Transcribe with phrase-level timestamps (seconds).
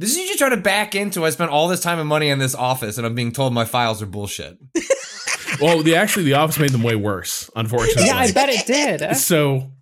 [0.00, 1.26] This is you just trying to back into.
[1.26, 3.66] I spent all this time and money in this office, and I'm being told my
[3.66, 4.56] files are bullshit.
[5.60, 8.06] well, the actually the office made them way worse, unfortunately.
[8.06, 9.14] Yeah, I bet it did.
[9.18, 9.72] So,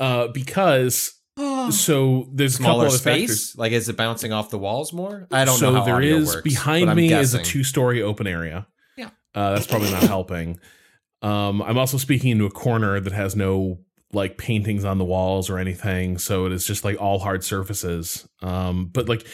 [0.00, 1.14] uh, because
[1.70, 3.54] so there's a couple Smaller of space, factors.
[3.56, 5.28] like is it bouncing off the walls more?
[5.30, 8.02] I don't so know how there audio is works, behind I'm me is a two-story
[8.02, 8.66] open area.
[8.96, 9.10] Yeah.
[9.32, 10.58] uh, that's probably not helping.
[11.22, 13.78] Um, I'm also speaking into a corner that has no
[14.12, 18.28] like paintings on the walls or anything, so it is just like all hard surfaces.
[18.42, 19.26] Um, but like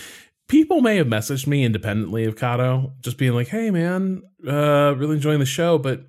[0.48, 5.16] people may have messaged me independently of Cado, just being like, "Hey, man, uh, really
[5.16, 6.02] enjoying the show, but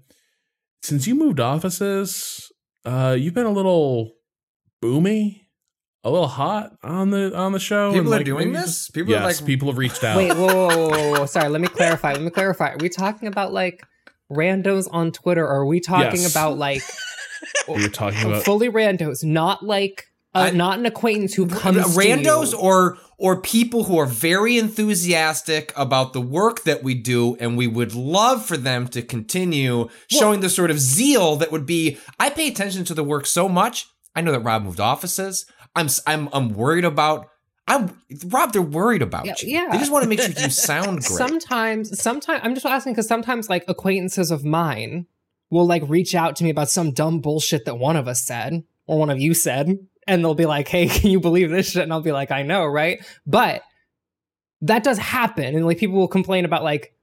[0.84, 2.52] since you moved offices,
[2.86, 4.14] uh, you've been a little
[4.84, 5.42] boomy."
[6.06, 7.92] A little hot on the on the show.
[7.92, 8.64] People and, are doing this?
[8.64, 10.16] just- People are, yes, like- people have reached out.
[10.16, 11.26] Wait, whoa, whoa, whoa, whoa, whoa.
[11.26, 12.14] Sorry, let me clarify.
[12.14, 12.70] Let me clarify.
[12.70, 13.84] Are we talking about like
[14.32, 16.32] randos on Twitter, or are we talking Yes.
[16.32, 16.82] about like
[17.68, 22.52] You're talking about fully randos, not like uh, I- not an acquaintance who comes randos
[22.52, 22.62] to you?
[22.62, 27.68] or or people who are very enthusiastic about the work that we do and we
[27.68, 32.30] would love for them to continue showing the sort of zeal that would be I
[32.30, 36.02] pay attention to the work so much I know that Rob moved offices I'm s-
[36.08, 37.28] I'm I'm worried about
[37.68, 39.68] I'm Rob they're worried about Yeah, you yeah.
[39.72, 43.08] they just want to make sure you sound great Sometimes, sometimes I'm just asking because
[43.08, 45.08] sometimes like acquaintances of mine
[45.50, 48.64] will like reach out to me about some dumb bullshit that one of us said
[48.88, 51.84] or one of you said, and they'll be like, "Hey, can you believe this shit?"
[51.84, 53.62] And I'll be like, "I know, right?" But
[54.62, 56.94] that does happen, and like people will complain about like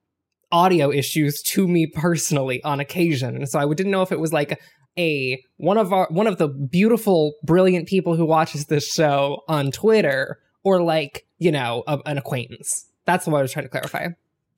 [0.52, 4.32] audio issues to me personally on occasion, and so I didn't know if it was
[4.32, 4.60] like
[4.98, 9.70] a one of our one of the beautiful, brilliant people who watches this show on
[9.70, 12.86] Twitter, or like you know a, an acquaintance.
[13.04, 14.08] That's what I was trying to clarify.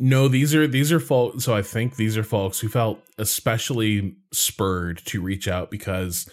[0.00, 1.44] No, these are these are folks.
[1.44, 6.28] So I think these are folks who felt especially spurred to reach out because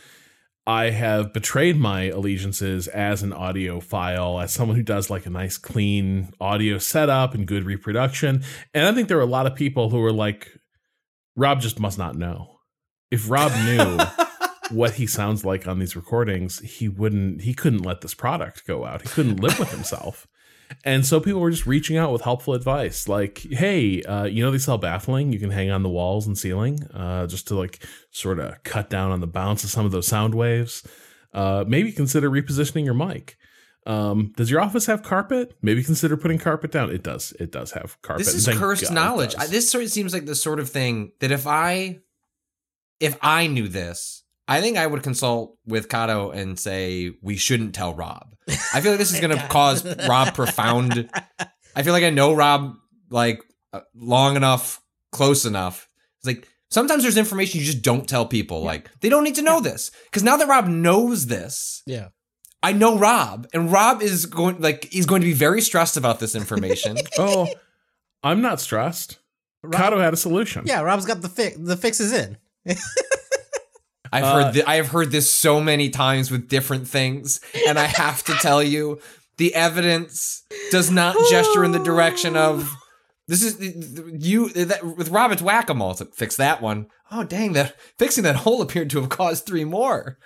[0.68, 5.58] I have betrayed my allegiances as an audiophile, as someone who does like a nice,
[5.58, 8.44] clean audio setup and good reproduction.
[8.74, 10.59] And I think there are a lot of people who are like,
[11.36, 12.58] Rob just must not know.
[13.12, 14.00] If Rob knew
[14.76, 17.42] what he sounds like on these recordings, he wouldn't.
[17.42, 19.03] He couldn't let this product go out.
[19.03, 20.28] He couldn't live with himself.
[20.84, 24.52] And so people were just reaching out with helpful advice, like, "Hey, uh, you know
[24.52, 27.86] they sell baffling you can hang on the walls and ceiling, uh, just to like
[28.12, 30.88] sort of cut down on the bounce of some of those sound waves.
[31.34, 33.38] Uh, maybe consider repositioning your mic.
[33.86, 35.56] Um, does your office have carpet?
[35.62, 36.90] Maybe consider putting carpet down.
[36.90, 37.34] It does.
[37.40, 38.26] It does have carpet.
[38.26, 39.36] This is Thank cursed God knowledge.
[39.38, 42.00] I, this sort of seems like the sort of thing that if I
[43.00, 47.76] if I knew this, I think I would consult with Cado and say we shouldn't
[47.76, 48.34] tell Rob.
[48.48, 51.10] I feel like this is going to cause Rob profound.
[51.76, 52.76] I feel like I know Rob
[53.10, 53.42] like
[53.74, 55.88] uh, long enough, close enough.
[56.20, 58.62] It's like sometimes there's information you just don't tell people.
[58.62, 62.10] Like they don't need to know this because now that Rob knows this, Yeah.
[62.64, 66.20] I know Rob, and Rob is going like he's going to be very stressed about
[66.20, 66.98] this information.
[67.20, 67.48] oh,
[68.24, 69.20] I'm not stressed.
[69.64, 70.64] Cado had a solution.
[70.66, 71.58] Yeah, Rob's got the fix.
[71.60, 72.38] the fix is in.
[74.16, 77.78] I've Uh, heard th- I have heard this so many times with different things, and
[77.78, 79.00] I have to tell you,
[79.38, 82.74] the evidence does not gesture in the direction of
[83.28, 83.59] this is
[84.24, 86.88] you that, with Robert's whack a mole to fix that one.
[87.12, 90.18] Oh dang that fixing that hole appeared to have caused three more.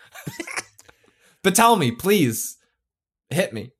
[1.43, 2.57] but tell me, please,
[3.29, 3.71] hit me.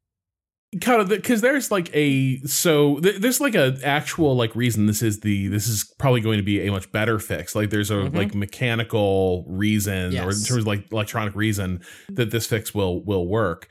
[0.81, 5.01] Kind of because there's like a so th- there's like a actual like reason this
[5.01, 7.55] is the this is probably going to be a much better fix.
[7.55, 8.15] Like there's a Mhm.
[8.15, 13.27] like mechanical reason or in terms of like electronic reason that this fix will will
[13.27, 13.67] work.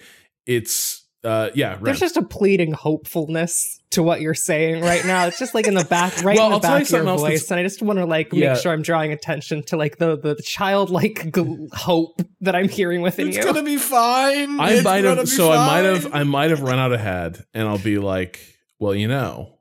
[0.47, 5.27] It's uh yeah There's just a pleading hopefulness to what you're saying right now.
[5.27, 6.91] It's just like in the back, right Well, in the I'll tell you back of
[6.91, 8.53] your something else voice, that's- and I just want to like Yeah.
[8.53, 13.01] make sure I'm drawing attention to like the the childlike gl- hope that I'm hearing
[13.01, 13.39] within you.
[13.39, 14.61] It's gonna be fine.
[14.61, 17.79] I might have so I might have I might have run out ahead and I'll
[17.79, 18.41] be like
[18.79, 19.55] well you know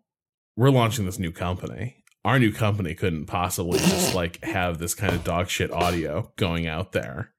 [0.56, 5.13] we're launching this new company our new company couldn't possibly just like have this kind
[5.13, 7.31] of dog shit audio going out there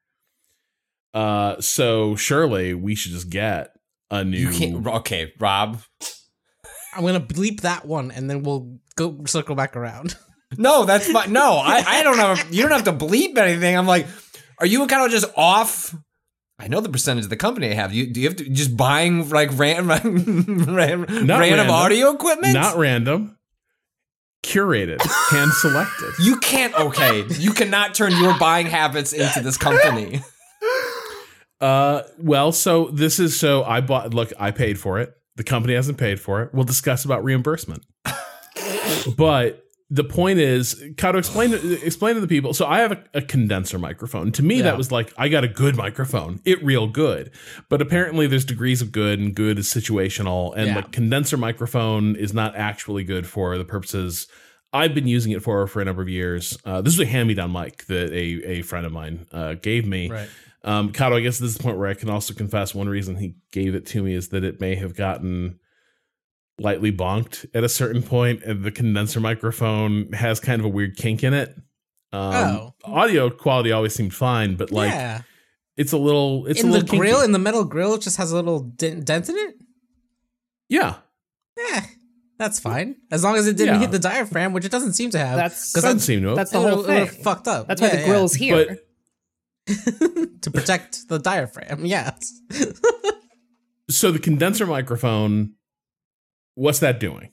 [1.15, 3.73] uh so surely we should just get
[4.11, 4.87] a new You can't.
[4.87, 5.81] Okay, Rob.
[6.95, 10.17] I'm gonna bleep that one, and then we'll go circle back around.
[10.57, 11.31] No, that's fine.
[11.31, 12.55] No, I, I don't have.
[12.55, 13.77] You don't have to bleep anything.
[13.77, 14.07] I'm like,
[14.59, 15.95] are you kind of just off?
[16.59, 17.93] I know the percentage of the company I have.
[17.93, 20.01] You do you have to just buying like ran, ran,
[20.75, 21.69] ran, random random.
[21.71, 22.55] audio equipment?
[22.55, 23.37] Not random,
[24.43, 26.15] curated, hand selected.
[26.19, 26.75] you can't.
[26.75, 30.23] Okay, you cannot turn your buying habits into this company.
[31.61, 34.15] Uh, well, so this is so I bought.
[34.15, 35.13] Look, I paid for it.
[35.39, 36.53] The company hasn't paid for it.
[36.53, 37.85] We'll discuss about reimbursement.
[39.17, 42.53] but the point is, Cado, explain explain to the people.
[42.53, 44.33] So I have a, a condenser microphone.
[44.33, 44.65] To me, Yeah.
[44.65, 46.41] that was like I got a good microphone.
[46.45, 47.31] It real good.
[47.71, 50.55] But apparently, there's degrees of good, and good is situational.
[50.57, 50.75] And Yeah.
[50.77, 54.27] like condenser microphone is not actually good for the purposes.
[54.73, 56.59] I've been using it for for a number of years.
[56.65, 59.55] Uh, this is a hand me down mic that a a friend of mine uh,
[59.55, 60.11] gave me.
[60.11, 60.29] Right.
[60.65, 63.17] Um, Cado, I guess this is the point where I can also confess one reason
[63.17, 65.59] he gave it to me is that it may have gotten
[66.59, 70.97] lightly bonked at a certain point, and the condenser microphone has kind of a weird
[70.97, 71.55] kink in it.
[72.13, 72.75] Um, Oh.
[72.85, 75.23] audio quality always seemed fine, but like yeah.
[75.77, 77.25] it's a little, it's in a the grill, kinky.
[77.27, 79.55] in the metal grill, it just has a little dent, dent in it.
[80.69, 80.97] yeah,
[81.57, 81.85] Yeah,
[82.39, 83.81] that's fine as long as it didn't Yeah.
[83.83, 85.37] hit the diaphragm, which it doesn't seem to have.
[85.37, 86.35] That's- because doesn't seem to.
[86.35, 87.07] That's the whole thing.
[87.07, 87.69] Fucked up.
[87.69, 88.07] That's why Yeah, the yeah.
[88.09, 88.67] grill's here.
[88.67, 88.88] But-
[90.43, 91.85] to protect the diaphragm.
[91.85, 92.41] Yes.
[93.91, 95.55] so the condenser microphone,
[96.55, 97.31] what's that doing?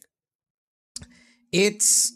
[1.55, 2.11] it's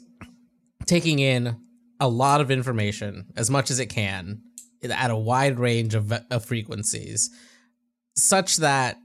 [0.85, 1.55] taking in
[1.99, 4.41] a lot of information as much as it can
[4.83, 7.29] at a wide range of, of frequencies
[8.15, 8.97] such that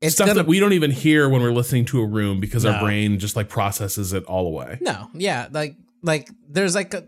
[0.00, 2.64] it's Stuff gonna that we don't even hear when we're listening to a room because
[2.64, 4.78] our brain just like processes it all away.
[4.80, 7.04] no yeah like like there's like a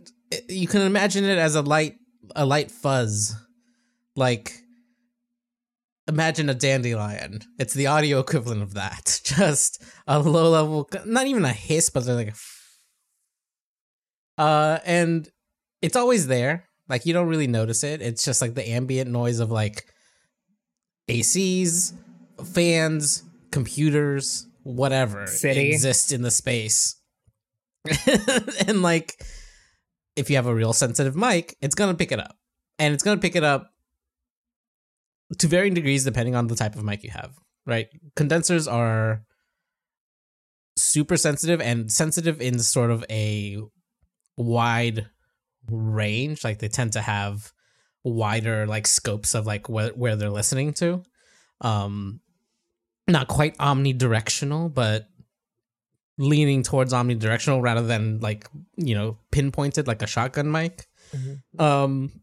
[0.48, 1.96] you can imagine it as a light
[2.34, 3.34] a light fuzz.
[4.14, 4.52] Like
[6.08, 7.40] imagine a dandelion.
[7.58, 9.20] It's the audio equivalent of that.
[9.24, 12.34] Just a low level not even a hiss but like
[14.38, 15.28] a uh and
[15.82, 16.68] it's always there.
[16.88, 18.00] Like you don't really notice it.
[18.00, 19.84] It's just like the ambient noise of like
[21.08, 21.92] acs
[22.44, 25.70] fans computers whatever City.
[25.72, 26.96] exists in the space.
[28.66, 29.14] And like
[30.16, 32.36] if you have a real sensitive mic it's gonna pick it up.
[32.78, 33.72] And it's gonna pick it up
[35.38, 37.88] to varying degrees depending on the type of mic you have right?
[38.14, 39.24] Condensers are
[40.78, 43.58] super sensitive and sensitive in sort of a
[44.36, 45.06] wide
[45.68, 46.44] range.
[46.44, 47.52] Like they tend to have
[48.04, 51.02] wider like scopes of like where, where they're listening to.
[51.60, 52.20] Um
[53.08, 55.08] not quite omnidirectional but
[56.18, 60.86] leaning towards omnidirectional rather than like you know pinpointed like a shotgun mic.
[61.58, 62.22] Um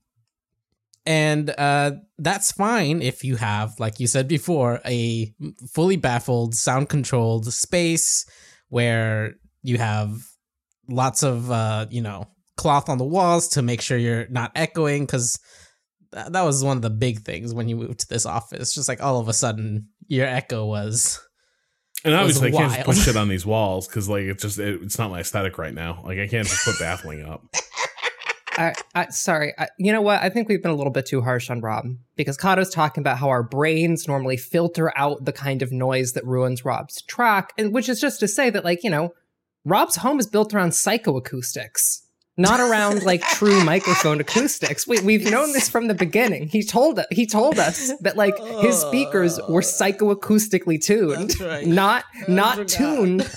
[1.06, 5.34] and uh that's fine if you have like you said before a
[5.70, 8.26] fully baffled sound controlled space
[8.70, 10.26] where you have
[10.88, 12.26] lots of uh you know
[12.56, 15.40] cloth on the walls to make sure you're not echoing because
[16.12, 18.74] that was one of the big things when you moved to this office.
[18.74, 21.20] Just like all of a sudden your echo was
[22.04, 24.60] And was obviously, I can't just put shit on these walls because, like, it's just
[24.60, 26.02] it, it's not my aesthetic right now.
[26.04, 27.46] Like, I can't just put baffling up.
[28.58, 30.22] I, I, sorry, I, you know what?
[30.22, 31.86] I think we've been a little bit too harsh on Rob
[32.16, 36.26] because Cado's talking about how our brains normally filter out the kind of noise that
[36.26, 39.14] ruins Rob's track, and which is just to say that, like, you know,
[39.66, 42.02] Rob's home is built around psychoacoustics,
[42.38, 44.88] not around like true microphone acoustics.
[44.88, 46.48] We, we've known this from the beginning.
[46.48, 51.66] He told us, he told us that like his speakers were psychoacoustically tuned, right.
[51.66, 52.70] not not forgot.
[52.70, 53.32] tuned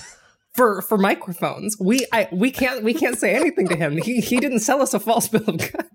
[0.55, 1.77] for for microphones.
[1.79, 3.97] We I we can't we can't say anything to him.
[3.97, 5.89] He he didn't sell us a false bill of goods.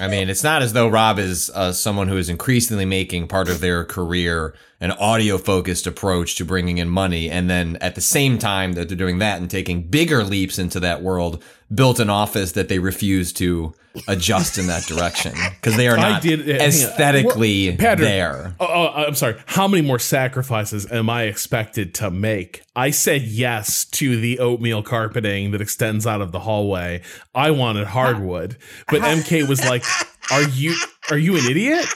[0.00, 3.48] I mean, it's not as though Rob is uh, someone who is increasingly making part
[3.48, 7.30] of their career an audio focused approach to bringing in money.
[7.30, 10.80] And then at the same time that they're doing that and taking bigger leaps into
[10.80, 13.74] that world, built an office that they refuse to
[14.06, 18.54] adjust in that direction because they are not did- aesthetically Patrick, there.
[18.60, 19.36] Oh, oh, I'm sorry.
[19.46, 22.62] How many more sacrifices am I expected to make?
[22.74, 27.02] I said yes to the oatmeal carpeting that extends out of the hallway.
[27.34, 28.56] I wanted hardwood,
[28.88, 29.84] but MK was like,
[30.30, 30.76] "Are you
[31.10, 31.86] are you an idiot?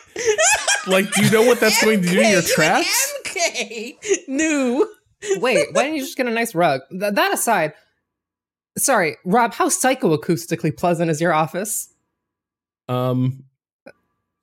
[0.87, 4.89] Like, do you know what that's going to do to your traps?" MK new.
[5.37, 6.83] Wait, why didn't you just get a nice rug?
[6.91, 7.73] Th- that aside,
[8.77, 11.89] sorry, Rob, how psychoacoustically pleasant is your office?
[12.89, 13.45] Um,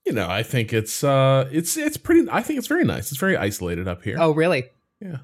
[0.05, 2.27] you know, I think it's uh, it's it's pretty.
[2.31, 3.11] I think it's very nice.
[3.11, 4.17] It's very isolated up here.
[4.19, 4.65] Oh, really?
[4.99, 5.17] yeah.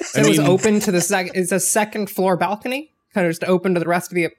[0.00, 1.34] So it was open to the second.
[1.34, 4.30] Is a second floor balcony kind of just open to the rest of the?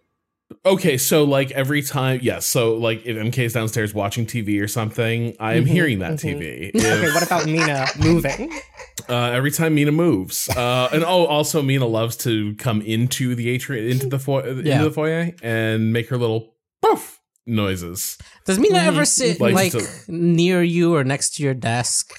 [0.66, 2.46] Okay, so like every time, yes.
[2.46, 6.20] So like if MK's downstairs watching TV or something, I am Mhm, hearing that mhm.
[6.40, 6.72] TV.
[6.76, 8.52] Okay, what about Mina moving?
[9.10, 13.50] uh, every time Mina moves, uh, and oh, also Mina loves to come into the
[13.50, 14.76] atrium, into the foyer, Yeah.
[14.76, 18.18] into the foyer, and make her little poof noises.
[18.46, 22.14] Does Mina ever sit Like like, to- near you or next to your desk?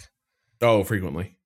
[0.61, 1.37] Oh, frequently.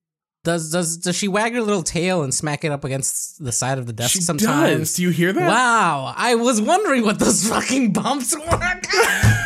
[0.44, 3.78] Does does does she wag her little tail and smack it up against the side
[3.78, 4.78] of the desk She sometimes?
[4.78, 4.94] does.
[4.94, 5.48] Do you hear that?
[5.48, 8.80] Wow, I was wondering what those fucking bumps were.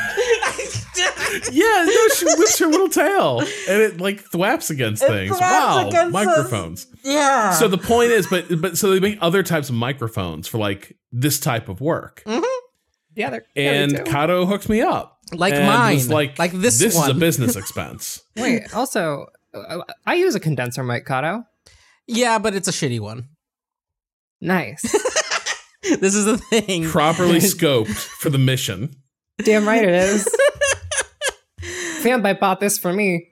[1.52, 5.30] Yeah, no, she whips her little tail and it like thwaps against things.
[5.36, 6.86] thwaps Wow, against microphones.
[7.04, 7.52] yeah.
[7.52, 10.96] So the point is, but but so they make other types of microphones for like
[11.12, 12.22] this type of work.
[12.26, 12.42] Mm-hmm.
[13.14, 14.02] Yeah, they're And yeah.
[14.04, 15.18] Kato hooked me up.
[15.32, 15.94] Like and mine.
[15.96, 18.22] was like Like this This is a business expense.
[18.36, 19.26] Wait, also,
[20.06, 21.44] I use a condenser mic, Cado.
[22.06, 23.28] yeah, but it's a shitty one.
[24.40, 24.82] Nice.
[26.00, 26.82] This is the thing.
[26.84, 27.86] Properly scoped
[28.18, 28.90] for the mission.
[29.38, 30.28] Damn right it is.
[32.02, 33.28] Fanbyte bought this for me.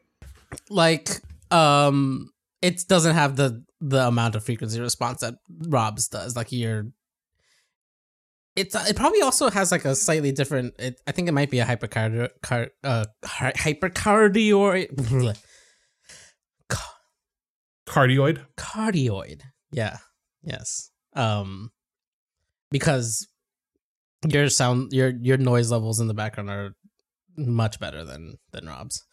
[0.70, 1.08] like
[1.50, 2.30] um
[2.62, 5.34] it doesn't have the the amount of frequency response that
[5.66, 6.86] rob's does like you're
[8.56, 11.58] it's it probably also has like a slightly different it, i think it might be
[11.58, 14.86] a hypercardio car, uh hy- hypercardio
[17.86, 18.44] Cardioid.
[18.56, 19.40] cardioid
[19.72, 19.98] yeah
[20.42, 21.70] yes um
[22.70, 23.26] because
[24.26, 26.74] your sound your your noise levels in the background are
[27.36, 29.04] much better than than rob's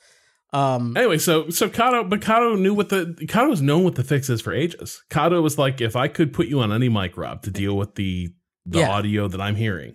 [0.54, 4.04] um Anyway, so so Cado, but Cado knew what the Cado was known what the
[4.04, 5.01] fix is for ages.
[5.10, 7.96] Cado was like, if I could put you on any mic, Rob, to deal with
[7.96, 8.34] the
[8.66, 8.90] the Yeah.
[8.90, 9.94] audio that I'm hearing,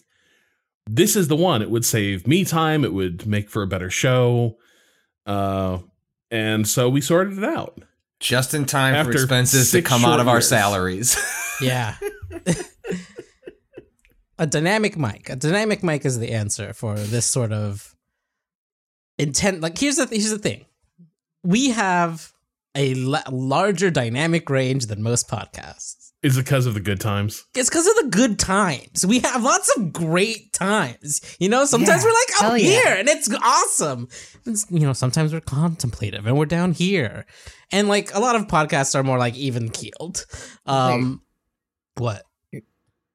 [0.87, 1.61] this is the one.
[1.61, 2.85] It would save me time.
[2.85, 4.56] It would make for a better show.
[5.26, 5.80] Uh,
[6.30, 7.83] and so we sorted it out.
[8.20, 10.49] Just in time After for expenses to come out short of our years.
[10.49, 11.16] salaries.
[11.61, 11.96] Yeah.
[14.38, 15.28] a dynamic mic.
[15.30, 17.94] A dynamic mic is the answer for this sort of
[19.18, 19.61] intent.
[19.61, 20.66] Like here's the here's the thing.
[21.42, 22.32] We have
[22.75, 26.11] a la- larger dynamic range than most podcasts.
[26.23, 27.44] Is it because of the good times?
[27.54, 29.06] It's because of the good times.
[29.06, 31.20] We have lots of great times.
[31.38, 32.66] You know, sometimes Yeah, we're like oh, hell up yeah.
[32.70, 34.08] here and it's awesome.
[34.42, 37.25] It's- you know, sometimes we're contemplative and we're down here.
[37.73, 40.26] And like a lot of podcasts are more like even keeled.
[40.66, 41.23] Um
[41.96, 42.23] what?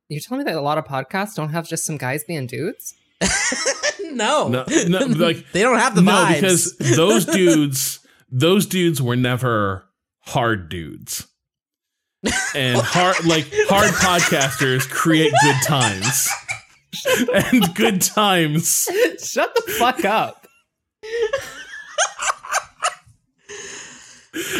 [0.09, 2.93] You're telling me that a lot of podcasts don't have just some guys being dudes?
[4.11, 4.47] no.
[4.47, 6.35] No, no, like they don't have the no, vibes.
[6.35, 9.85] because those dudes, those dudes were never
[10.21, 11.27] hard dudes.
[12.55, 16.29] And hard, like hard podcasters create good times,
[17.33, 18.87] and good times.
[19.23, 20.45] Shut the fuck up.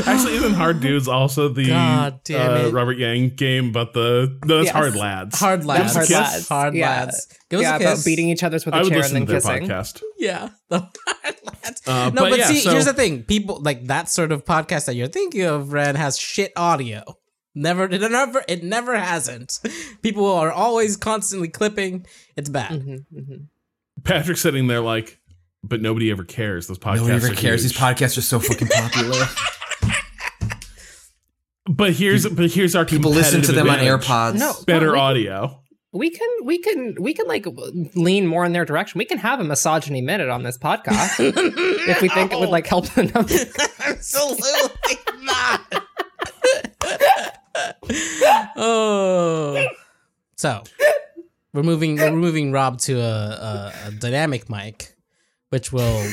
[0.05, 2.69] Actually, isn't hard dudes also the uh.
[2.71, 4.75] Robert Yang game But the no, that's Yes.
[4.75, 5.39] hard lads.
[5.39, 5.93] hard lads.
[5.93, 6.47] Hard lads.
[6.49, 6.89] Hard Yeah.
[6.89, 7.27] lads.
[7.49, 9.25] Give us yeah, a about beating each other's with I a would chair and then
[9.27, 9.67] to their kissing.
[9.67, 10.01] podcast.
[10.17, 10.49] Yeah.
[10.69, 11.81] The hard lads.
[11.87, 13.23] Uh, no, but but, yeah, see, so- here's the thing.
[13.23, 17.03] People like that sort of podcast that you're thinking of, Red, has shit audio.
[17.55, 19.59] Never it never it never hasn't.
[20.01, 22.05] People are always constantly clipping.
[22.37, 22.71] It's bad.
[22.71, 23.45] Mhm, mhm.
[24.03, 25.19] Patrick's sitting there like,
[25.63, 26.67] but nobody ever cares.
[26.67, 26.95] Those podcasts.
[26.97, 27.61] Nobody ever are cares.
[27.63, 27.73] huge.
[27.73, 29.25] These podcasts are so fucking popular.
[31.69, 33.99] But here's but here's our People listen to competitive them on.
[33.99, 34.39] AirPods.
[34.39, 34.53] No.
[34.65, 35.61] Better we, audio.
[35.93, 37.45] We can we can we can like
[37.95, 38.97] lean more in their direction.
[38.97, 41.19] We can have a misogyny minute on this podcast
[41.87, 43.53] if we think it would like help the numbers.
[43.85, 45.61] Absolutely not.
[48.55, 49.67] oh.
[50.37, 50.63] So
[51.53, 54.95] we're moving we're moving Rob to a, a, a dynamic mic,
[55.49, 56.09] which will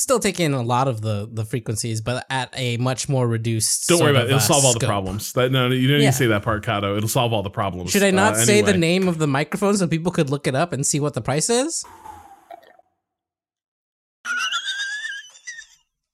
[0.00, 3.88] still take in a lot of the the frequencies, but at a much more reduced.
[3.88, 4.24] Don't worry about it.
[4.24, 5.32] of, It'll uh, solve all the problems.
[5.34, 6.08] That no, you didn't Yeah.
[6.08, 6.96] even say that part, Cado.
[6.96, 7.90] It'll solve all the problems.
[7.90, 10.54] Should I not Uh, say the name of the microphone so people could look it
[10.54, 11.84] up and see what the price is?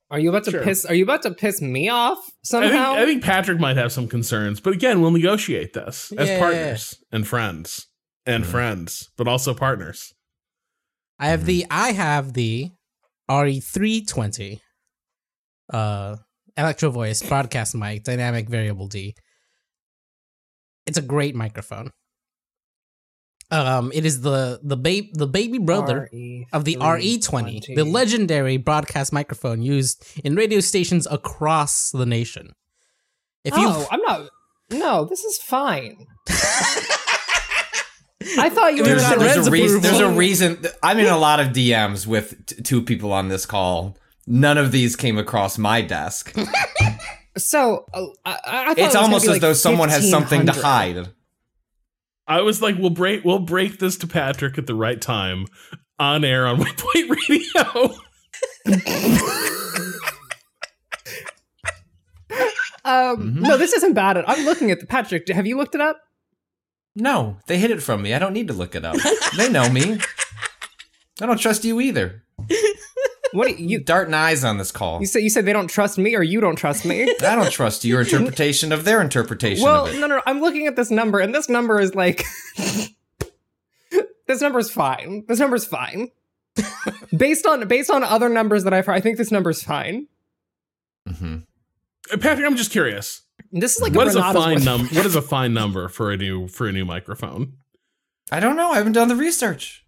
[0.08, 0.62] Are you about to Sure.
[0.62, 0.84] piss?
[0.84, 2.94] Are you about to piss me off I think, somehow?
[2.94, 6.38] I think Patrick might have some concerns, but again, we'll negotiate this as Yeah.
[6.38, 7.88] partners and friends
[8.24, 8.48] and Mhm.
[8.48, 10.14] friends, but also partners.
[11.18, 12.70] I have the I have the
[13.28, 14.60] RE320
[15.72, 16.16] uh
[16.56, 19.14] Electro Voice broadcast mic, dynamic variable D.
[20.86, 21.90] It's a great microphone.
[23.50, 26.08] Um it is the the babe the baby brother
[26.52, 32.52] of the RE20, the legendary broadcast microphone used in radio stations across the nation.
[33.44, 34.28] If you oh, I'm not.
[34.70, 36.06] No, this is fine.
[38.38, 39.80] I thought you were There's, got gonna there's a reason.
[39.80, 40.64] There's a reason.
[40.82, 43.96] I'm in a lot of DMs with t- two people on this call.
[44.26, 46.36] None of these came across my desk.
[47.38, 50.46] So uh, I, I thought it It's gonna almost as like, though someone has something
[50.46, 51.08] to hide.
[52.26, 55.44] I was like, we'll break we'll break this to Patrick at the right time
[55.98, 57.94] on air on Waypoint Radio.
[62.84, 63.40] Um, Mhm.
[63.40, 64.16] No, this isn't bad.
[64.28, 65.28] I'm looking at the Patrick.
[65.28, 66.00] Have you looked it up?
[66.96, 68.14] No, they hid it from me.
[68.14, 68.96] I don't need to look it up.
[69.36, 70.00] they know me.
[71.20, 72.22] I don't trust you either.
[73.32, 75.00] What do You you darting eyes on this call.
[75.00, 75.18] you said?
[75.20, 77.02] You said they don't trust me, or you don't trust me?
[77.22, 79.98] I don't trust your interpretation of their interpretation well, of it.
[80.00, 80.22] no, no, no.
[80.26, 82.24] I'm looking at this number, and this number is like,
[84.26, 85.24] this number's fine.
[85.28, 86.08] This number's fine.
[87.16, 90.06] based on based on other numbers that I've heard, I think this number's fine.
[91.06, 91.36] Mm-hmm.
[92.12, 93.22] Uh, Patrick, I'm just curious.
[93.52, 94.88] This is like what is a Renata's fine number?
[94.94, 97.54] What is a fine number for a new for a new microphone?
[98.32, 98.70] I don't know.
[98.72, 99.84] I haven't done the research.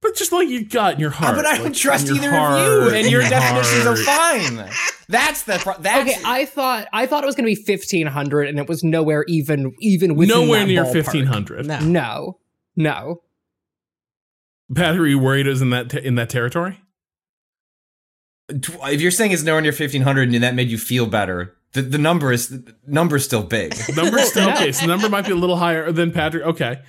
[0.00, 1.36] But just like you got in your Ah, heart.
[1.36, 3.98] but I don't like, trust in your either of you and in your definitions of
[4.06, 4.42] heart.
[4.42, 4.70] fine.
[5.08, 8.06] That's the pro- that's Okay, I thought I thought it was going to be fifteen
[8.06, 10.92] hundred, and it was nowhere even even within Nowhere that near ballpark.
[10.92, 11.66] fifteen hundred.
[11.66, 11.80] No.
[11.80, 12.38] No,
[12.76, 13.22] no.
[14.72, 16.78] Patrick, are you worried it was in that te- in that territory?
[18.50, 21.98] if you're saying it's nowhere near 1500 and that made you feel better, the, the
[21.98, 23.74] number is the number's still big.
[23.96, 24.72] Number still okay.
[24.72, 26.44] So the number might be a little higher than Patrick.
[26.44, 26.80] Okay,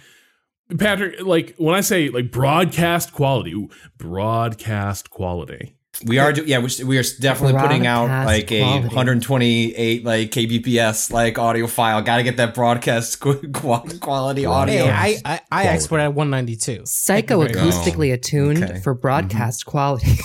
[0.77, 1.21] Patrick.
[1.21, 5.75] Like when I say like broadcast quality, ooh, broadcast quality.
[6.05, 8.87] We are, do- yeah, we, we are definitely putting out Broadcast like a quality.
[8.87, 12.01] 128 like kbps like audio file.
[12.01, 13.19] Got to get that broadcast
[13.99, 14.85] quality audio.
[14.85, 16.83] Hey, I I, I export at 192.
[16.83, 18.79] Psychoacoustically attuned Okay.
[18.79, 20.11] for broadcast quality.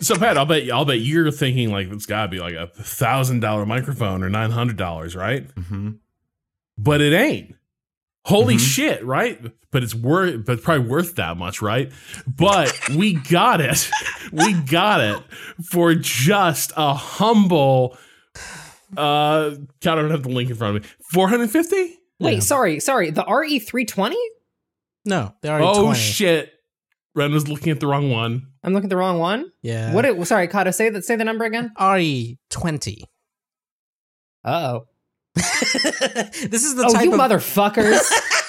[0.00, 2.66] So Pat, I'll bet I'll bet you're thinking like it's got to be like a
[2.68, 5.46] thousand dollar microphone or nine hundred dollars, right?
[5.56, 5.98] Mhm.
[6.78, 7.54] But it ain't.
[8.24, 8.60] Holy Mhm.
[8.74, 9.40] shit, right?
[9.70, 11.90] But it's worth, but probably worth that much, right?
[12.26, 13.88] But we got it.
[14.32, 15.22] we got it
[15.70, 17.96] for just a humble.
[18.96, 19.50] Uh,
[19.80, 20.88] God, I don't have the link in front of me.
[21.12, 21.98] Four hundred fifty.
[22.18, 23.10] Wait, sorry, sorry.
[23.10, 24.18] The RE three twenty.
[25.04, 26.52] No, they already Oh shit!
[27.14, 28.48] Ren was looking at the wrong one.
[28.62, 29.50] I'm looking at the wrong one.
[29.62, 29.94] Yeah.
[29.94, 30.04] What?
[30.04, 30.74] It, sorry, Cado.
[30.74, 31.04] Say that.
[31.04, 31.72] Say the number again.
[31.80, 33.04] RE 20.
[34.44, 34.86] Uh oh.
[35.34, 38.00] this is the Oh, type you of motherfuckers!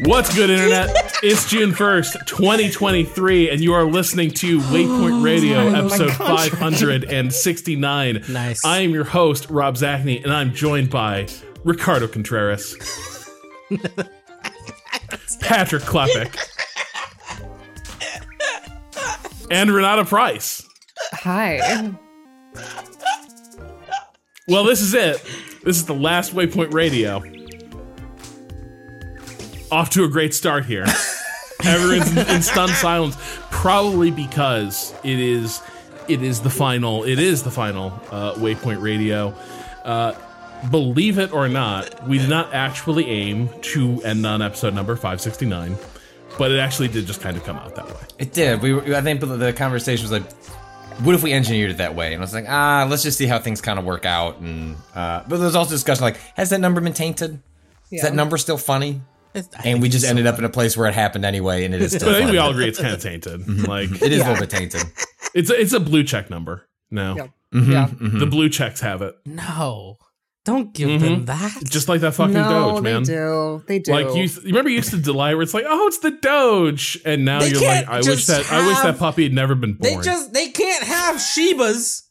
[0.00, 1.12] What's good, Internet?
[1.22, 8.24] It's June 1st, 2023, and you are listening to Waypoint Radio, Oh episode 569.
[8.28, 8.62] Nice.
[8.62, 11.28] I am your host, Rob Zacny, and I'm joined by
[11.62, 12.76] Ricardo Contreras,
[15.40, 16.36] Patrick Klepek,
[19.50, 20.68] and Renata Price.
[21.12, 21.90] Hi.
[24.46, 25.22] Well, this is it.
[25.64, 27.22] This is the last Waypoint Radio.
[29.74, 30.86] Off to a great start here.
[31.64, 33.16] Everyone's in, in stunned silence,
[33.50, 35.60] probably because it is
[36.06, 37.02] it is the final.
[37.02, 39.34] It is the final uh, Waypoint Radio.
[39.84, 40.14] Uh,
[40.70, 45.20] believe it or not, we did not actually aim to end on episode number five
[45.20, 45.76] sixty nine,
[46.38, 48.06] but it actually did just kind of come out that way.
[48.20, 48.62] It did.
[48.62, 50.30] We were, I think the conversation was like,
[51.02, 52.14] what if we engineered it that way?
[52.14, 54.38] And I was like, ah, let's just see how things kind of work out.
[54.38, 57.42] And uh, but there's also discussion like, has that number been tainted?
[57.90, 59.00] Is that number still funny?
[59.34, 61.64] It's- I And we just so ended up in a place where it happened anyway,
[61.64, 62.08] and it is still.
[62.08, 63.66] But I think we all agree it's kind of tainted.
[63.68, 64.82] Like It is a little bit tainted.
[65.34, 67.16] it's a, it's a blue check number now.
[67.16, 67.26] Yeah.
[67.52, 67.86] Mhm, Yeah.
[67.88, 68.18] mhm.
[68.20, 69.14] The blue checks have it.
[69.26, 69.96] No.
[70.44, 71.00] Don't give Mhm.
[71.00, 71.64] them that.
[71.64, 73.02] Just like that fucking no, Doge, man.
[73.04, 73.62] they do.
[73.66, 73.92] They do.
[73.92, 76.98] Like you, you remember you used to delight where it's like, oh, it's the Doge,
[77.06, 79.54] and now They you're like, I wish just that I wish that puppy had never
[79.54, 79.96] been born.
[79.96, 82.02] They just they can't have Shibas.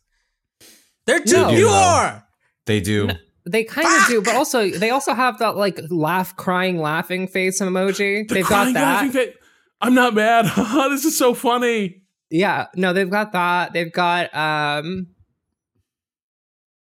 [1.06, 1.50] They're too No.
[1.50, 2.24] pure.
[2.66, 3.10] They do.
[3.45, 7.60] They kind of do, but also they also have that like laugh, crying, laughing face
[7.62, 8.27] emoji.
[8.27, 8.82] The they've got crying that.
[8.82, 9.36] laughing face-
[9.82, 10.45] I'm not mad.
[10.91, 12.03] this is so funny.
[12.29, 13.73] Yeah, no, they've got that.
[13.73, 15.08] They've got um,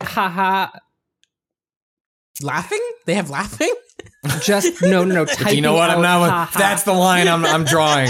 [0.01, 0.67] haha.
[2.41, 2.81] Laughing?
[3.05, 3.73] They have laughing?
[4.41, 5.25] Just no, no, no.
[5.43, 5.89] But you know what?
[5.89, 6.29] I'm out, not.
[6.29, 6.59] haha.
[6.59, 8.09] That's the line I'm, I'm drawing.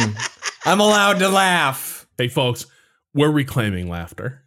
[0.64, 2.08] I'm allowed to laugh.
[2.18, 2.68] Hey, folks,
[3.16, 4.44] we're reclaiming laughter.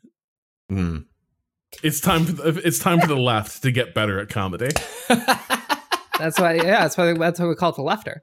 [0.71, 0.99] Hmm.
[1.83, 4.71] It's time for the, it's time for the left to get better at comedy.
[6.19, 6.55] That's why.
[6.55, 7.13] Yeah, that's why.
[7.13, 8.21] That's why we call it the lefter.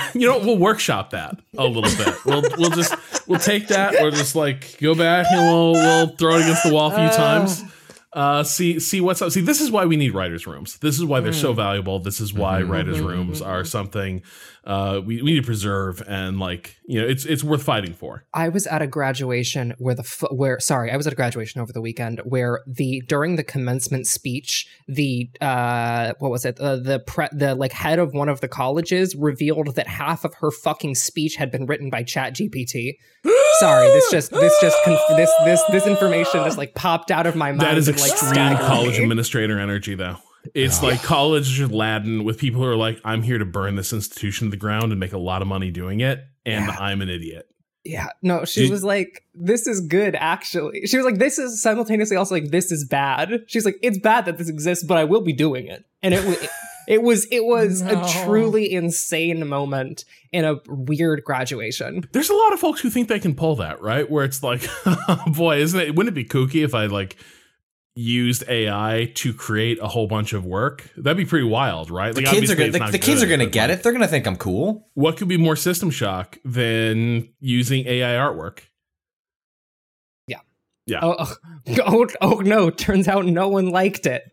[0.14, 2.24] you know, we'll workshop that a little bit.
[2.24, 2.94] We'll we'll just
[3.28, 3.92] we'll take that.
[4.00, 7.04] We'll just like go back and we'll we'll throw it against the wall a few
[7.04, 7.16] oh.
[7.16, 7.62] times.
[8.12, 9.32] Uh, see see what's up.
[9.32, 10.76] See, this is why we need writers' rooms.
[10.78, 11.98] This is why they're so valuable.
[11.98, 14.22] This is why writers' rooms are something
[14.64, 18.24] uh, we, we need to preserve and like you know it's it's worth fighting for.
[18.34, 21.72] I was at a graduation where the where sorry, I was at a graduation over
[21.72, 26.60] the weekend where the during the commencement speech, the uh what was it?
[26.60, 30.34] Uh, the pre- the like head of one of the colleges revealed that half of
[30.34, 32.98] her fucking speech had been written by Chat GPT.
[33.62, 33.86] sorry.
[33.88, 37.50] This just this just conf- this this this information just like popped out of my
[37.50, 37.60] mind.
[37.60, 39.02] That is and, like, extreme college me.
[39.04, 40.16] administrator energy, though.
[40.54, 44.48] It's like college Latin with people who are like, I'm here to burn this institution
[44.48, 46.76] to the ground and make a lot of money doing it, and Yeah.
[46.80, 47.46] I'm an idiot.
[47.84, 51.60] Yeah, no, she Did- was like, "This is good." Actually, she was like, "This is
[51.60, 55.04] simultaneously also like this is bad." She's like, "It's bad that this exists, but I
[55.04, 56.48] will be doing it." And it was,
[56.88, 58.02] it was, it was No.
[58.02, 62.04] a truly insane moment in a weird graduation.
[62.12, 64.10] There's a lot of folks who think they can pull that, right?
[64.10, 65.94] Where it's like, oh boy, isn't it?
[65.94, 67.16] Wouldn't it be kooky if I like
[67.94, 70.90] used AI to create a whole bunch of work?
[70.96, 72.14] That'd be pretty wild, right?
[72.14, 73.82] The Like, kids are obviously gonna, it's the, the kids are gonna get like, it.
[73.82, 74.88] They're gonna think I'm cool.
[74.94, 78.60] What could be more system shock than using AI artwork?
[81.00, 81.36] Oh, oh,
[81.86, 82.68] oh, oh no!
[82.68, 84.24] Turns out no one liked it.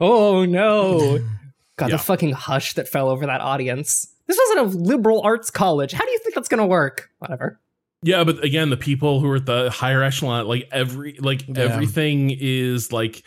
[0.00, 1.18] Oh no!
[1.76, 1.96] God, Yeah.
[1.96, 4.06] the fucking hush that fell over that audience.
[4.26, 5.92] This wasn't a liberal arts college.
[5.92, 7.10] How do you think that's gonna work?
[7.18, 7.60] Whatever.
[8.02, 11.64] Yeah, but again, the people who are at the higher echelon, like every like Yeah.
[11.64, 13.22] everything is like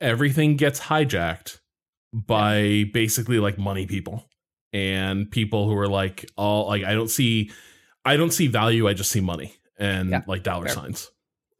[0.00, 1.58] everything gets hijacked
[2.12, 4.28] by basically like money people
[4.72, 7.50] and people who are like all like I don't see
[8.04, 10.74] I don't see value, I just see money and Yeah, like dollar fair.
[10.74, 11.10] signs.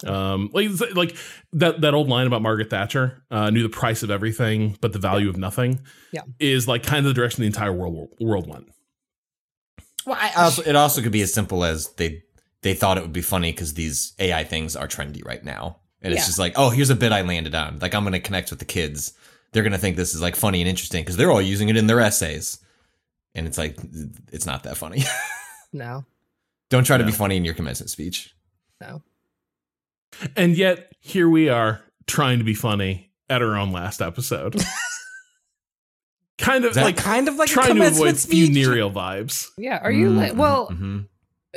[0.05, 1.17] Um like like
[1.53, 4.99] that that old line about Margaret Thatcher, uh knew the price of everything but the
[4.99, 5.81] value of nothing.
[6.13, 6.23] Yeah.
[6.39, 8.69] Is like kind of the direction the entire world world went.
[10.07, 12.23] Well, I also, it also could be as simple as they
[12.63, 16.13] they thought it would be funny because these AI things are trendy right now, and
[16.13, 16.27] it's Yeah.
[16.27, 17.79] just like, oh, here's a bit I landed on.
[17.81, 19.13] Like I'm gonna connect with the kids.
[19.53, 21.87] They're gonna think this is like funny and interesting because they're all using it in
[21.87, 22.59] their essays,
[23.35, 23.77] and it's like
[24.33, 25.05] it's not that funny.
[25.73, 26.05] No,
[26.69, 28.35] Don't try to be funny in your commencement speech.
[28.81, 29.03] no.
[30.37, 34.57] And yet here we are trying to be funny at our own last episode.
[36.39, 38.49] kind of That- like kind of like a trying to avoid speech.
[38.51, 39.49] funereal vibes.
[39.59, 40.35] Yeah, are you like?
[40.37, 41.07] Well, Mhm.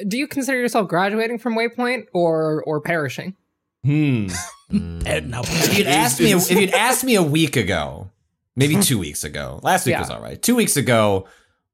[0.08, 3.36] do you consider yourself graduating from Waypoint or or perishing?
[3.84, 4.28] Hmm.
[4.70, 8.10] And now- if you'd asked me, if you'd asked me a week ago,
[8.56, 10.00] maybe two weeks ago, last week Yeah.
[10.00, 10.42] was all right.
[10.42, 11.28] Two weeks ago,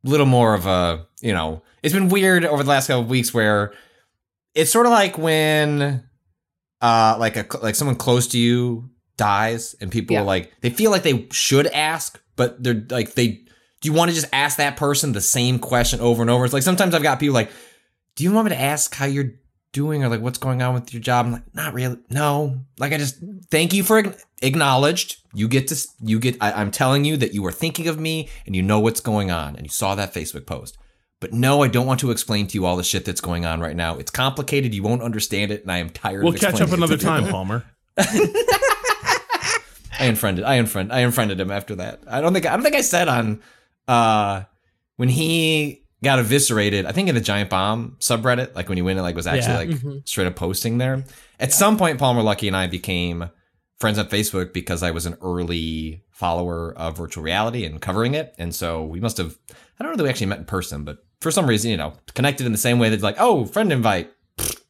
[0.06, 3.10] a little more of a, you know, it's been weird over the last couple of
[3.10, 3.74] weeks where
[4.56, 6.04] it's sort of like when,
[6.82, 10.22] uh, like a like someone close to you dies and people Yeah.
[10.22, 13.42] are like they feel like they should ask, but they're like they.
[13.82, 16.44] Do you want to just ask that person the same question over and over?
[16.44, 17.50] It's like sometimes I've got people like,
[18.16, 19.32] "Do you want me to ask how you're
[19.72, 21.98] doing or like what's going on with your job?" I'm like, "Not really.
[22.10, 22.60] No.
[22.78, 23.16] Like I just
[23.50, 24.04] thank you for
[24.42, 25.18] acknowledged.
[25.34, 26.36] You get to you get.
[26.42, 29.32] I, I'm telling you that you were thinking of me and you know what's going
[29.32, 30.78] on and you saw that Facebook post."
[31.22, 33.60] But no, I don't want to explain to you all the shit that's going on
[33.60, 33.98] right now.
[33.98, 34.74] It's complicated.
[34.74, 36.24] You won't understand it, and I am tired.
[36.24, 37.66] We'll of catch up explaining it another time, Palmer.
[37.98, 39.60] I
[40.06, 40.46] unfriended.
[40.46, 40.92] I unfriend.
[40.92, 42.02] I unfriended him after that.
[42.08, 42.46] I don't think.
[42.46, 43.42] I don't think I said on
[43.88, 44.44] uh
[44.96, 46.86] when he got eviscerated.
[46.86, 49.54] I think in the giant bomb subreddit, like when he went and like was actually
[49.54, 49.58] Yeah.
[49.58, 50.08] like Mhm.
[50.08, 51.04] straight up posting there.
[51.40, 53.30] At some point, Palmer Luckey and I became
[53.80, 58.34] friends on Facebook because I was an early follower of virtual reality and covering it,
[58.38, 59.38] and so we must have.
[59.80, 61.94] I don't know that we actually met in person, but for some reason, you know,
[62.14, 64.12] connected in the same way that like, oh, friend invite,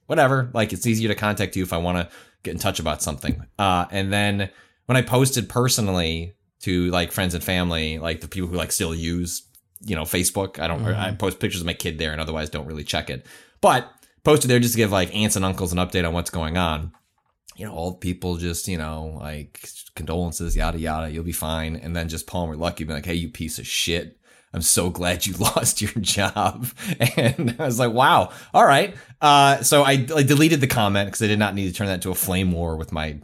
[0.08, 0.50] whatever.
[0.54, 3.46] Like it's easier to contact you if I want to get in touch about something.
[3.58, 4.50] Uh, and then
[4.86, 8.96] when I posted personally to like friends and family, like the people who like still
[8.96, 9.44] use,
[9.82, 12.50] you know, Facebook, I don't, or I post pictures of my kid there and otherwise
[12.50, 13.26] don't really check it,
[13.62, 13.90] but
[14.24, 16.92] posted there just to give like aunts and uncles an update on what's going on.
[17.56, 21.76] You know, old people just, you know, like condolences, yada, yada, you'll be fine.
[21.76, 24.19] And then just Palmer Luckey being like, hey, you piece of shit.
[24.54, 26.68] I'm so glad you lost your job.
[27.18, 28.96] And I was like, wow, all right.
[29.22, 31.96] Uh, so I, I deleted the comment because I did not need to turn that
[31.96, 33.20] into a flame war with my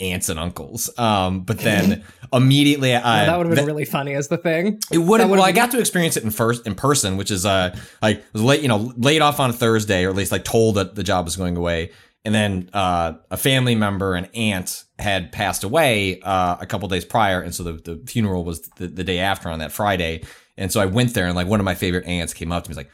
[0.00, 0.96] aunts and uncles.
[0.98, 4.78] Um, but then immediately, I that would have been that- really funny as the thing.
[4.92, 5.28] it would have.
[5.28, 8.42] Well, I got to experience it in first in person, which is uh like was
[8.42, 11.02] late, you know, laid off on a Thursday, or at least like told that the
[11.02, 11.90] job was going away,
[12.24, 17.04] and then uh, a family member, an aunt, had passed away uh, a couple days
[17.04, 20.22] prior, and so the, the funeral was the, the day after on that Friday,
[20.58, 22.68] and so I went there, and like one of my favorite aunts came up to
[22.68, 22.90] me, was like.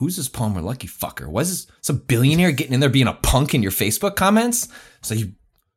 [0.00, 1.28] Who's this Palmer Luckey fucker?
[1.28, 4.66] Was this some billionaire getting in there being a punk in your Facebook comments?
[5.00, 5.34] So you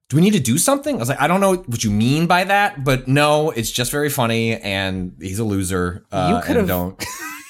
[0.10, 0.96] do we need to do something?
[0.96, 3.92] I was like, I don't know what you mean by that, but no, it's just
[3.92, 6.06] very funny, and he's a loser.
[6.12, 7.04] Uh, You could've- don't.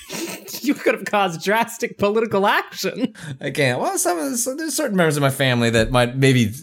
[0.63, 3.13] you could have caused drastic political action.
[3.39, 3.79] I can't.
[3.79, 6.53] Well, some of there's certain members of my family that might maybe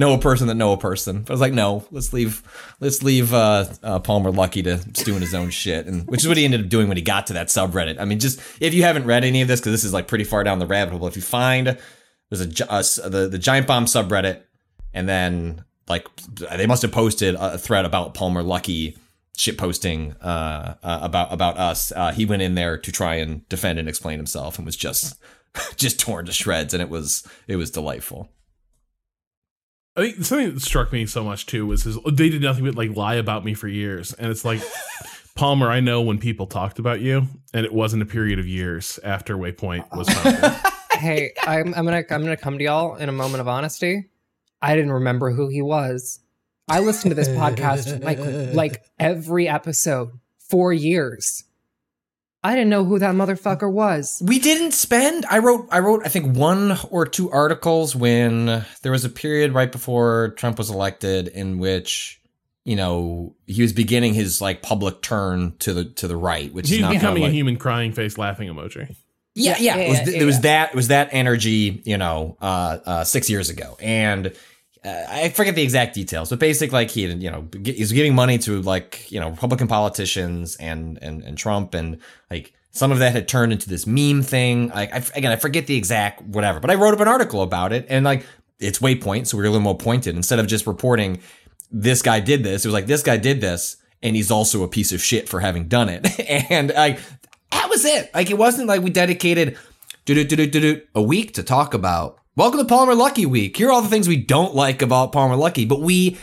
[0.00, 1.22] know a person that know a person.
[1.22, 2.42] But I was like, no, let's leave,
[2.80, 6.36] let's leave uh, uh, Palmer Luckey to in his own shit, and which is what
[6.36, 8.00] he ended up doing when he got to that subreddit.
[8.00, 10.24] I mean, just if you haven't read any of this, because this is like pretty
[10.24, 11.06] far down the rabbit hole.
[11.06, 11.78] If you find
[12.30, 14.42] there's a, uh, the the giant bomb subreddit,
[14.92, 16.06] and then like
[16.56, 18.96] they must have posted a thread about Palmer Luckey
[19.36, 21.92] shit posting uh, uh, about about us.
[21.92, 25.18] Uh, he went in there to try and defend and explain himself, and was just
[25.76, 28.28] just torn to shreds, and it was it was delightful.
[29.96, 32.74] I think something that struck me so much too was his, they did nothing but
[32.74, 34.62] like lie about me for years, and it's like
[35.34, 35.70] Palmer.
[35.70, 39.36] I know when people talked about you, and it wasn't a period of years after
[39.36, 40.60] Waypoint was founded.
[40.92, 44.10] hey, I'm, I'm gonna I'm gonna come to y'all in a moment of honesty.
[44.62, 46.20] I didn't remember who he was.
[46.68, 48.18] I listened to this podcast like
[48.54, 51.44] like every episode for years.
[52.42, 54.22] I didn't know who that motherfucker was.
[54.24, 55.26] We didn't spend.
[55.26, 55.68] I wrote.
[55.70, 56.02] I wrote.
[56.04, 60.70] I think one or two articles when there was a period right before Trump was
[60.70, 62.20] elected in which
[62.64, 66.68] you know he was beginning his like public turn to the to the right, which
[66.68, 68.96] He's is not becoming like, a human crying face laughing emoji.
[69.34, 69.76] Yeah, Yeah, yeah.
[69.76, 70.70] yeah, it was, yeah, th- yeah, was that.
[70.70, 71.82] It was that energy.
[71.84, 74.32] You know, uh, uh, six years ago, and
[74.84, 78.38] uh, I forget the exact details, but basically, like he, you know, he's giving money
[78.38, 81.98] to like you know Republican politicians and and and Trump, and
[82.30, 84.68] like some of that had turned into this meme thing.
[84.68, 87.72] Like I, again, I forget the exact whatever, but I wrote up an article about
[87.72, 88.24] it, and like
[88.58, 91.20] it's waypoint, so we were a little more pointed instead of just reporting
[91.70, 92.64] this guy did this.
[92.64, 95.40] It was like this guy did this, and he's also a piece of shit for
[95.40, 97.00] having done it, and like
[97.52, 98.14] that was it.
[98.14, 99.58] Like it wasn't like we dedicated
[100.08, 102.18] a week to talk about.
[102.36, 103.56] Welcome to Palmer Luckey Week.
[103.56, 106.16] Here are all the things we don't like about Palmer Luckey, but we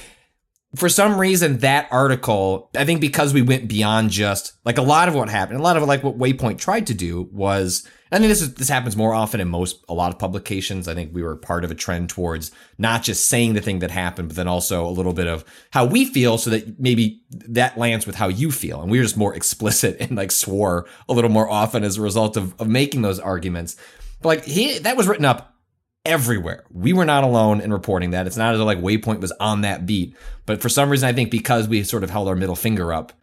[0.74, 5.10] for some reason that article, I think because we went beyond just like a lot
[5.10, 8.30] of what happened, a lot of like what Waypoint tried to do was I think
[8.30, 10.88] this is this happens more often in most a lot of publications.
[10.88, 13.92] I think we were part of a trend towards not just saying the thing that
[13.92, 17.78] happened, but then also a little bit of how we feel so that maybe that
[17.78, 18.82] lands with how you feel.
[18.82, 22.02] And we were just more explicit and like swore a little more often as a
[22.02, 23.76] result of, of making those arguments.
[24.22, 25.57] But like he that was written up
[26.08, 26.64] everywhere.
[26.72, 28.26] We were not alone in reporting that.
[28.26, 30.16] It's not as though like Waypoint was on that beat.
[30.46, 33.14] But for some reason I think because we sort of held our middle finger up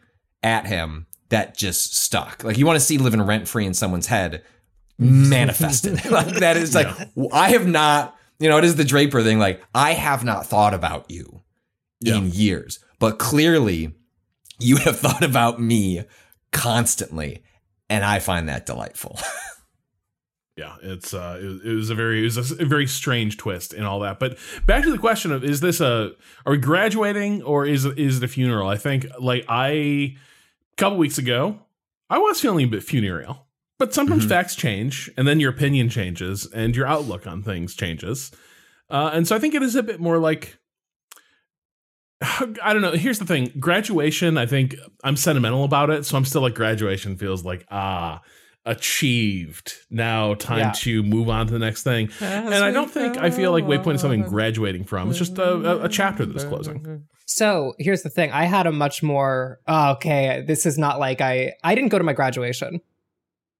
[0.43, 2.43] at him, that just stuck.
[2.43, 4.43] Like you want to see living rent free in someone's head
[4.97, 6.05] manifested.
[6.11, 6.87] like that is like
[7.33, 9.39] I have not, you know, it is the Draper thing.
[9.39, 11.41] Like I have not thought about you
[12.05, 13.93] in years, but clearly
[14.59, 16.03] you have thought about me
[16.51, 17.43] constantly,
[17.89, 19.19] and I find that delightful.
[20.57, 23.85] Yeah, it's uh, it, it was a very it was a, very strange twist and
[23.85, 24.19] all that.
[24.19, 26.11] But back to the question of is this a
[26.45, 28.69] are we graduating or is is it a funeral?
[28.69, 30.15] I think like I a
[30.77, 31.59] couple weeks ago
[32.09, 33.47] I was feeling a bit funereal,
[33.79, 34.29] but sometimes Mhm.
[34.29, 38.31] facts change and then your opinion changes and your outlook on things changes,
[38.89, 40.57] uh, and so I think it is a bit more like.
[42.21, 42.93] I don't know.
[42.93, 43.51] Here's the thing.
[43.59, 46.05] Graduation, I think I'm sentimental about it.
[46.05, 48.21] So I'm still like graduation feels like, ah,
[48.65, 49.73] achieved.
[49.89, 50.71] Now time Yeah.
[50.71, 52.09] to move on to the next thing.
[52.19, 55.09] and I don't think I feel like Waypoint is something graduating from.
[55.09, 57.03] It's just a, a, a chapter that is closing.
[57.25, 58.31] So here's the thing.
[58.31, 60.43] I had a much more oh, okay.
[60.45, 62.81] This is not like I I didn't go to my graduation.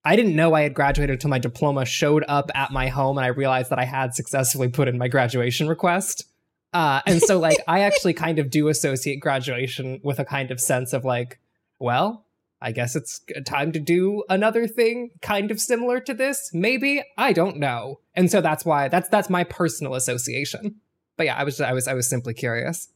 [0.08, 3.26] I didn't know I had graduated until my diploma showed up at my home and
[3.26, 6.26] I realized that I had successfully put in my graduation request.
[6.74, 10.60] Uh, and so like I actually kind of do associate graduation with a kind of
[10.60, 11.40] sense of like,
[11.80, 12.25] well,
[12.66, 16.50] I guess it's time to do another thing kind of similar to this.
[16.52, 18.00] Maybe I don't know.
[18.16, 20.78] And so that's why that's that's my personal association.
[21.16, 22.90] But yeah, I was I was I was simply curious.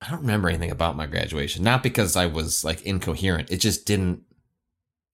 [0.00, 1.62] I don't remember anything about my graduation.
[1.62, 3.50] Not because I was like incoherent.
[3.50, 4.22] It just didn't.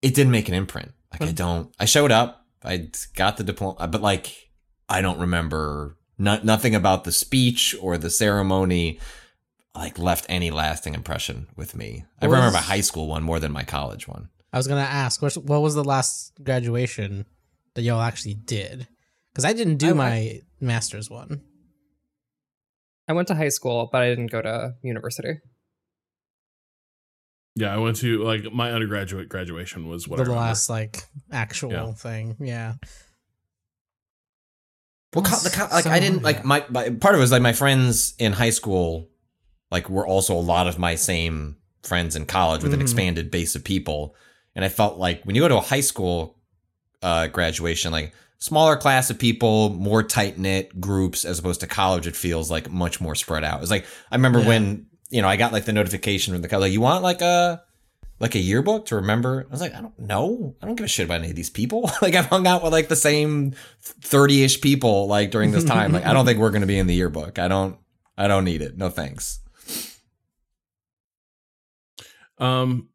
[0.02, 0.92] It didn't make an imprint.
[1.12, 1.34] Like I hmm.
[1.34, 1.74] don't.
[1.80, 2.46] I showed up.
[2.64, 4.50] I got the diploma, but like
[4.88, 5.96] I don't remember.
[6.16, 9.00] Not nothing about the speech or the ceremony.
[9.76, 12.04] Like left any lasting impression with me.
[12.20, 14.28] I What remember my high school one more than my college one.
[14.52, 17.26] I was gonna ask, what, what was the last graduation
[17.74, 18.88] that y'all actually did?
[19.32, 21.42] Because I didn't do I- my master's one.
[23.08, 25.34] I went to high school, but I didn't go to university.
[27.54, 30.40] Yeah, I went to like my undergraduate graduation was what the remember.
[30.40, 31.92] last like actual Yeah.
[31.92, 32.36] thing.
[32.40, 32.74] Yeah.
[35.14, 37.40] Well, co- the co- like I didn't like my, my part of it was like
[37.42, 39.08] my friends in high school,
[39.70, 42.82] like were also a lot of my same friends in college with an Mhm.
[42.82, 44.14] expanded base of people,
[44.54, 46.36] and I felt like when you go to a high school
[47.02, 52.06] uh, graduation, like smaller class of people, more tight knit groups, as opposed to college,
[52.06, 53.60] it feels like much more spread out.
[53.62, 54.46] It's like I remember Yeah.
[54.48, 57.20] when you know I got like the notification from the college, like you want like
[57.22, 57.62] a
[58.18, 59.44] like a yearbook to remember.
[59.46, 60.56] I was like, I don't know.
[60.62, 61.90] I don't give a shit about any of these people.
[62.02, 63.52] like I've hung out with like the same
[64.00, 65.92] 30-ish people like during this time.
[65.92, 67.38] Like I don't think we're gonna be in the yearbook.
[67.38, 67.76] I don't
[68.16, 68.76] I don't need it.
[68.78, 69.40] No thanks.
[72.38, 72.88] Um,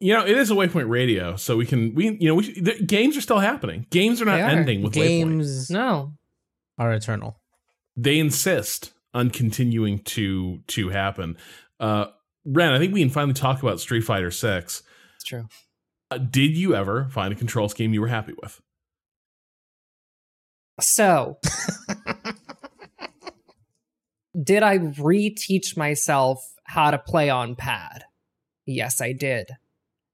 [0.00, 2.80] you know, it is a Waypoint Radio, so we can we you know we the
[2.84, 3.86] games are still happening.
[3.90, 4.48] Games are not are.
[4.48, 5.06] ending with Waypoint.
[5.06, 6.14] Games No.
[6.78, 7.40] are eternal.
[7.96, 11.36] They insist on continuing to to happen.
[11.80, 12.06] Uh,
[12.44, 14.82] Ren, I think we can finally talk about Street Fighter Six.
[15.16, 15.48] It's true.
[16.10, 18.60] Uh, did you ever find a control scheme you were happy with?
[20.80, 21.38] So,
[24.42, 28.04] did I reteach myself how to play on pad?
[28.68, 29.52] Yes, I did.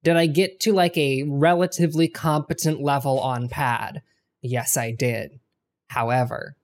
[0.05, 4.01] Did I get to like a relatively competent level on pad?
[4.43, 5.41] Yes, I did.
[5.89, 6.57] However,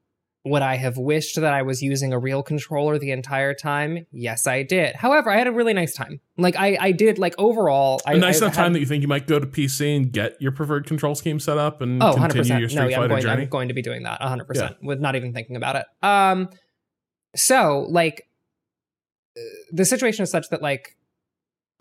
[0.44, 4.06] would I have wished that I was using a real controller the entire time?
[4.12, 4.94] Yes, I did.
[4.96, 6.20] However, I had a really nice time.
[6.38, 8.00] Like I, I did like overall.
[8.06, 9.96] A I, nice I enough had- time that you think you might go to PC
[9.96, 12.60] and get your preferred control scheme set up and Oh, continue 100%.
[12.60, 13.42] your Street no, yeah, I'm going, journey.
[13.42, 15.86] I'm going to be doing that 100% with not even thinking about it.
[16.06, 16.50] Um,
[17.34, 18.28] so, like,
[19.36, 19.40] uh,
[19.72, 20.96] the situation is such that, like,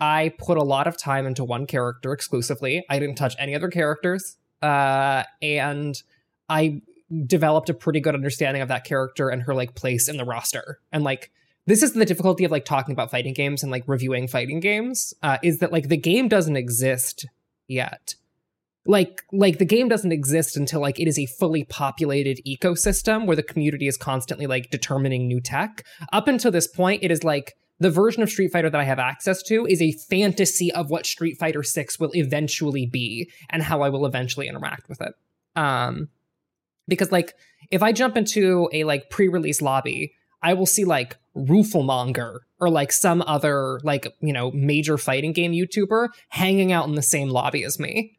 [0.00, 2.84] I put a lot of time into one character exclusively.
[2.88, 4.36] I didn't touch any other characters.
[4.62, 6.00] Uh, and
[6.48, 6.82] I
[7.26, 10.80] developed a pretty good understanding of that character and her, like, place in the roster.
[10.92, 11.30] And, like,
[11.66, 15.14] this is the difficulty of like talking about fighting games and like reviewing fighting games
[15.22, 17.26] uh, is that like the game doesn't exist
[17.68, 18.14] yet
[18.86, 23.36] like like the game doesn't exist until like it is a fully populated ecosystem where
[23.36, 27.56] the community is constantly like determining new tech up until this point it is like
[27.80, 31.06] the version of street fighter that i have access to is a fantasy of what
[31.06, 35.14] street fighter 6 will eventually be and how i will eventually interact with it
[35.56, 36.08] um
[36.86, 37.34] because like
[37.70, 40.12] if i jump into a like pre-release lobby
[40.42, 45.52] i will see like Rooflemonger or like some other like you know major fighting game
[45.52, 48.18] youtuber hanging out in the same lobby as me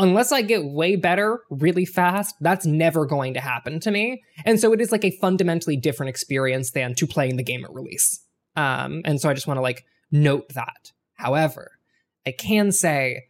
[0.00, 4.22] unless I get way better really fast, that's never going to happen to me.
[4.44, 7.72] And so it is like a fundamentally different experience than to playing the game at
[7.72, 8.24] release.
[8.60, 10.92] Um, and so I just want to like note that.
[11.14, 11.72] However,
[12.26, 13.24] I can say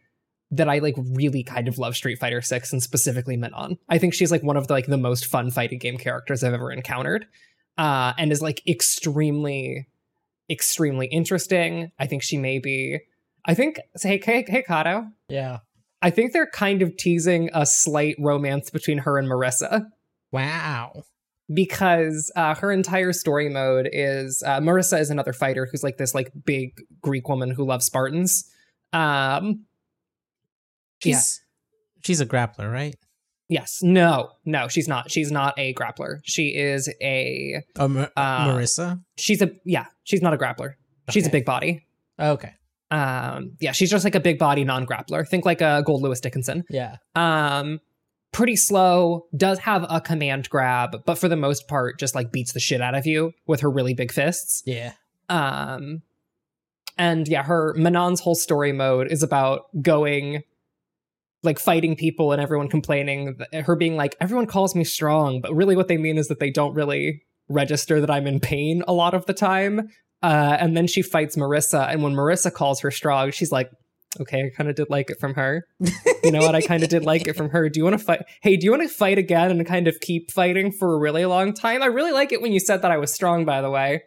[0.51, 3.77] that I like really kind of love Street Fighter 6 and specifically Manon.
[3.87, 6.53] I think she's like one of the like the most fun fighting game characters I've
[6.53, 7.25] ever encountered.
[7.77, 9.87] Uh, and is like extremely,
[10.49, 11.91] extremely interesting.
[11.97, 12.99] I think she may be
[13.45, 15.09] I think hey hey hey Cado.
[15.29, 15.59] Yeah.
[16.01, 19.85] I think they're kind of teasing a slight romance between her and Marissa
[20.31, 21.03] Wow.
[21.53, 26.13] Because uh, her entire story mode is uh, Marissa is another fighter who's like this
[26.15, 28.43] like big Greek woman who loves Spartans.
[28.93, 29.65] Um,
[31.03, 31.41] She's
[32.05, 32.95] she's a grappler, right?
[33.49, 35.11] yes, no, no, she's not.
[35.11, 36.19] She's not a grappler.
[36.23, 39.01] She is a Oh, Mar- Uh, Marissa.
[39.17, 40.73] she's a yeah, she's not a grappler.
[41.09, 41.85] She's a big body.
[42.19, 42.53] Okay.
[42.91, 45.27] Um, yeah, she's just like a big body non-grappler.
[45.27, 46.63] Think like a Gold Lewis Dickinson.
[46.69, 46.97] Yeah.
[47.15, 47.79] um
[48.31, 52.53] pretty slow does have a command grab but for the most part just like beats
[52.53, 54.93] the shit out of you with her really big fists Yeah.
[55.29, 56.01] um
[56.97, 60.43] and yeah her manon's whole story mode is about going
[61.43, 65.75] like fighting people and everyone complaining her being like everyone calls me strong but really
[65.75, 69.13] what they mean is that they don't really register that i'm in pain a lot
[69.13, 69.89] of the time
[70.23, 73.69] uh and then she fights marissa and when marissa calls her strong she's like
[74.19, 75.65] okay i kind of did like it from her
[76.23, 76.55] you know what?
[76.55, 77.69] I kind of did like it from her.
[77.69, 78.23] Do you want to fight?
[78.41, 81.25] Hey, do you want to fight again and kind of keep fighting for a really
[81.25, 81.81] long time?
[81.81, 84.03] I really like it when you said that I was strong, by the way,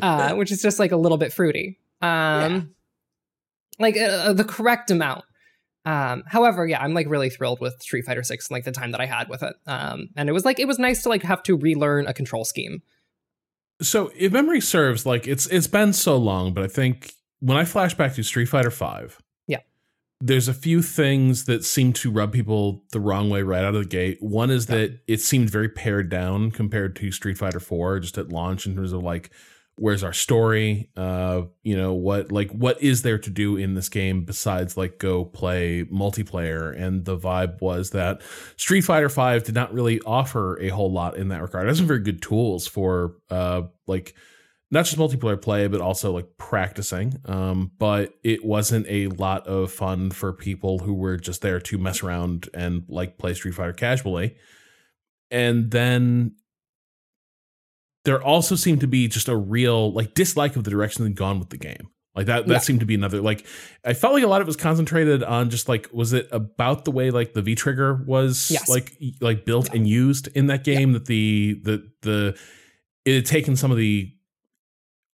[0.00, 1.78] uh, which is just like a little bit fruity.
[2.00, 2.70] Um,
[3.78, 5.24] like uh, the correct amount.
[5.84, 8.92] Um, however, yeah, I'm like really thrilled with Street Fighter Six and like the time
[8.92, 9.54] that I had with it.
[9.66, 12.44] Um, and it was like it was nice to like have to relearn a control
[12.44, 12.82] scheme.
[13.82, 17.64] So if memory serves, like it's it's been so long, but I think when I
[17.64, 19.29] flash back to Street Fighter Five, Yeah.
[20.20, 23.82] There's a few things that seem to rub people the wrong way right out of
[23.82, 24.18] the gate.
[24.20, 28.28] One is that it seemed very pared down compared to Street Fighter Four, just at
[28.28, 29.30] launch in terms of like
[29.76, 30.90] where's our story?
[30.94, 34.98] Uh you know what like what is there to do in this game besides like
[34.98, 36.78] go play multiplayer?
[36.78, 38.20] And the vibe was that
[38.58, 41.64] street fighter 5 did not really offer a whole lot in that regard.
[41.64, 44.14] It has some very good tools for uh like
[44.72, 49.72] not just multiplayer play but also like practicing um but it wasn't a lot of
[49.72, 53.72] fun for people who were just there to mess around and like play street fighter
[53.72, 54.36] casually
[55.30, 56.34] and then
[58.04, 61.38] there also seemed to be just a real like dislike of the direction they'd gone
[61.38, 61.90] with the game.
[62.14, 62.58] Like that that Yeah.
[62.58, 63.46] seemed to be another like
[63.84, 66.84] I felt like a lot of it was concentrated on just like was it about
[66.84, 68.68] the way like the V trigger was Yes.
[68.68, 72.38] like like built and used in that game that the the the
[73.04, 74.10] it had taken some of the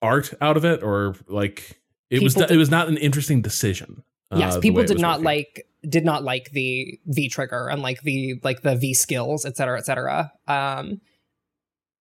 [0.03, 1.81] art out of it or like
[2.11, 4.03] it was People it was not an interesting decision.
[4.31, 5.25] uh, yes the people did not working.
[5.25, 9.57] like did not like the v trigger and like the like the v skills et
[9.57, 11.01] cetera et cetera um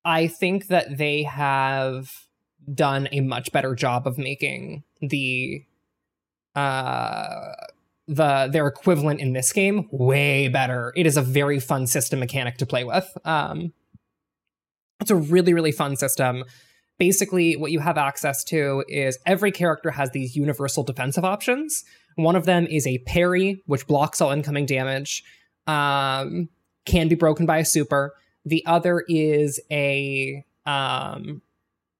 [0.04, 2.12] i think that they have
[2.74, 5.64] done a much better job of making the
[6.56, 7.52] uh
[8.08, 12.58] the their equivalent in this game way better it is a very fun system mechanic
[12.58, 13.72] to play with um
[15.00, 16.43] it's a really really fun system
[16.98, 21.84] basically what you have access to is every character has these universal defensive options
[22.16, 25.24] one of them is a parry, which blocks all incoming damage.
[25.68, 26.50] Um,
[26.86, 28.14] can be broken by a super.
[28.46, 31.41] The other is a um,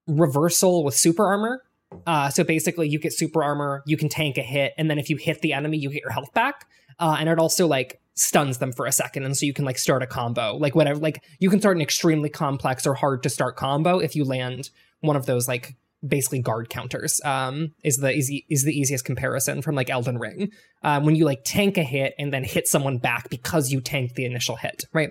[0.06, 1.62] reversal with super armor.
[2.06, 5.10] Uh, so basically, you get super armor, you can tank a hit, and then if
[5.10, 6.66] you hit the enemy, you get your health back.
[6.98, 9.78] Uh, and it also like stuns them for a second, and so you can like
[9.78, 10.98] start a combo, like whatever.
[10.98, 14.70] Like you can start an extremely complex or hard to start combo if you land
[15.00, 15.76] one of those like
[16.06, 17.20] basically guard counters.
[17.24, 20.50] Um, is the easy is the easiest comparison from like Elden Ring.
[20.82, 24.14] Um, when you like tank a hit and then hit someone back because you tanked
[24.14, 25.10] the initial hit, right?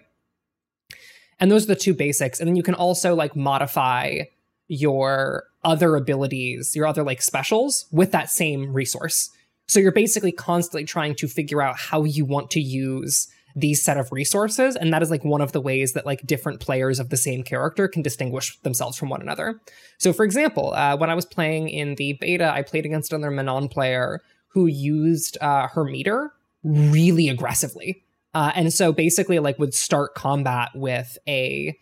[1.39, 4.21] And those are the two basics, and then you can also like modify
[4.67, 9.29] your other abilities, your other like specials with that same resource.
[9.67, 13.97] So you're basically constantly trying to figure out how you want to use these set
[13.97, 17.09] of resources and that is like one of the ways that like different players of
[17.09, 19.59] the same character can distinguish themselves from one another.
[19.97, 23.31] So for example uh, when i was playing in the beta i played against another
[23.31, 26.31] manon player who used uh, her meter
[26.63, 28.03] really aggressively.
[28.33, 31.77] Uh, and so basically like would start combat with a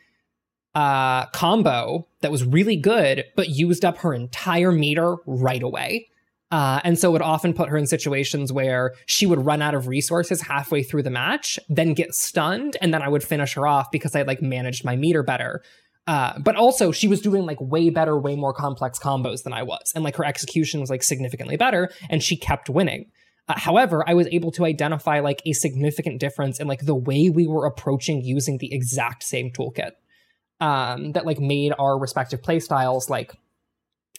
[0.76, 6.08] uh, combo that was really good but used up her entire meter right away
[6.54, 9.74] uh, and so it would often put her in situations where she would run out
[9.74, 13.66] of resources halfway through the match, then get stunned, and then I would finish her
[13.66, 15.64] off because I like managed my meter better.
[16.06, 19.64] Uh, but also she was doing like way better, way more complex combos than I
[19.64, 23.10] was, and like her execution was like significantly better, and she kept winning.
[23.48, 27.32] Uh, however, I was able to identify like a significant difference in like the way
[27.32, 29.94] we were approaching using the exact same toolkit
[30.62, 33.34] um, that like made our respective playstyles like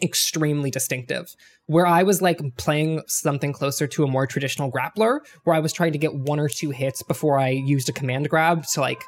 [0.02, 1.34] extremely distinctive.
[1.66, 5.72] Where I was like playing something closer to a more traditional grappler, where I was
[5.72, 9.02] trying to get one or two hits before I used a command grab to like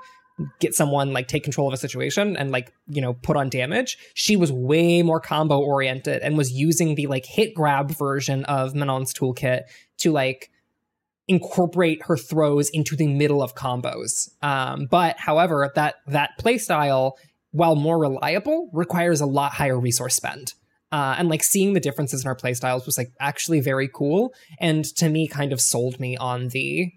[0.61, 3.97] get someone like take control of a situation and like you know put on damage
[4.15, 8.75] she was way more combo oriented and was using the like hit grab version of
[8.75, 9.63] manon's toolkit
[9.97, 10.51] to like
[11.27, 17.13] incorporate her throws into the middle of combos um, but however that that playstyle
[17.53, 20.53] while more reliable requires a lot higher resource spend
[20.97, 24.83] uh, and like seeing the differences in our playstyles was like actually very cool and
[24.83, 26.91] to me kind of sold me on the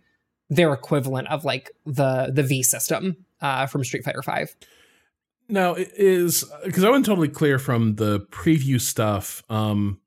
[0.49, 4.55] their equivalent of like the the v system uh, from street fighter 5
[5.49, 9.99] now it is because i wasn't totally clear from the preview stuff um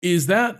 [0.00, 0.58] is that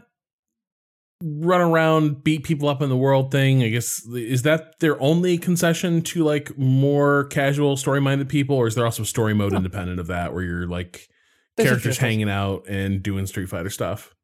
[1.22, 3.62] run around beat people up in the world thing?
[3.62, 8.66] I guess is that their only concession to like more casual story minded people or
[8.66, 11.08] is there also story mode independent of that where you're like
[11.56, 14.14] Characters hanging out and doing Street Fighter stuff.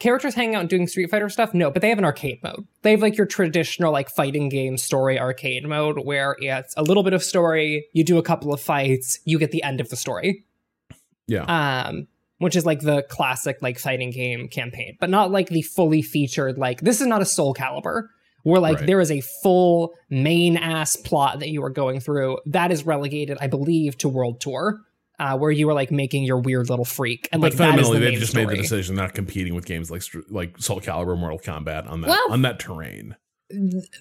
[0.00, 1.52] characters hanging out and doing Street Fighter stuff?
[1.54, 2.66] No, but they have an arcade mode.
[2.82, 7.02] They have like your traditional like fighting game story arcade mode where it's a little
[7.02, 9.96] bit of story, you do a couple of fights, you get the end of the
[9.96, 10.44] story.
[11.26, 11.42] Yeah.
[11.88, 12.06] Um
[12.38, 16.56] which is like the classic like fighting game campaign, but not like the fully featured
[16.56, 18.04] like this is not a Soul Calibur
[18.44, 18.86] where like Right.
[18.86, 22.38] there is a full main ass plot that you are going through.
[22.46, 24.80] That is relegated, I believe, to World Tour.
[25.20, 27.98] Uh, where you are like making your weird little freak, and but like the fundamentally,
[27.98, 28.46] main they've just story.
[28.46, 32.08] made the decision not competing with games like like Soul Calibur, Mortal Kombat on that
[32.08, 33.16] Well- on that terrain.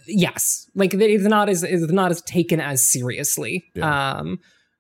[0.06, 0.70] yes.
[0.76, 3.64] Like it's not as is not as taken as seriously.
[3.82, 4.40] Um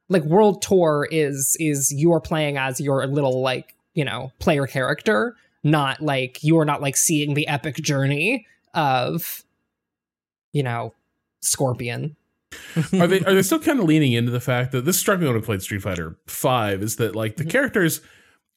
[0.09, 5.35] like world tour is is you're playing as your little like you know player character
[5.63, 9.43] not like you're not like seeing the epic journey of
[10.53, 10.93] you know
[11.41, 12.15] scorpion
[12.93, 15.27] are they are they still kind of leaning into the fact that this struck me
[15.27, 17.51] when I played Street Fighter Five is that like the Mm-hmm.
[17.51, 18.01] characters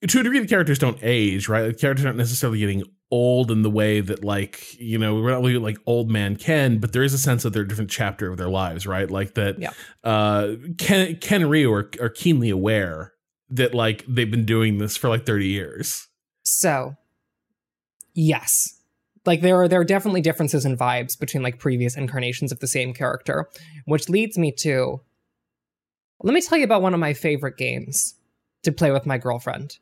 [0.09, 3.63] to a degree the characters don't age right the characters aren't necessarily getting old in
[3.63, 6.93] the way that like you know we're not looking at like old man Ken but
[6.93, 9.59] there is a sense that they're a different chapter of their lives right like that
[9.59, 9.73] Yeah.
[10.05, 13.13] uh Ken Ken and Ryu are, are keenly aware
[13.51, 16.07] that like they've been doing this for like 30 years
[16.45, 16.95] so
[18.15, 18.80] yes
[19.27, 22.67] like there are there are definitely differences in vibes between like previous incarnations of the
[22.67, 23.49] same character
[23.85, 25.01] which leads me to
[26.23, 28.15] let me tell you about one of my favorite games
[28.63, 29.79] to play with my girlfriend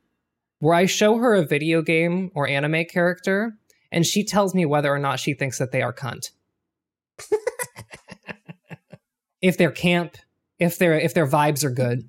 [0.61, 3.57] where i show her a video game or anime character
[3.91, 6.31] and she tells me whether or not she thinks that they are cunt.
[9.41, 10.17] If they're camp
[10.59, 12.09] if their if their vibes are good.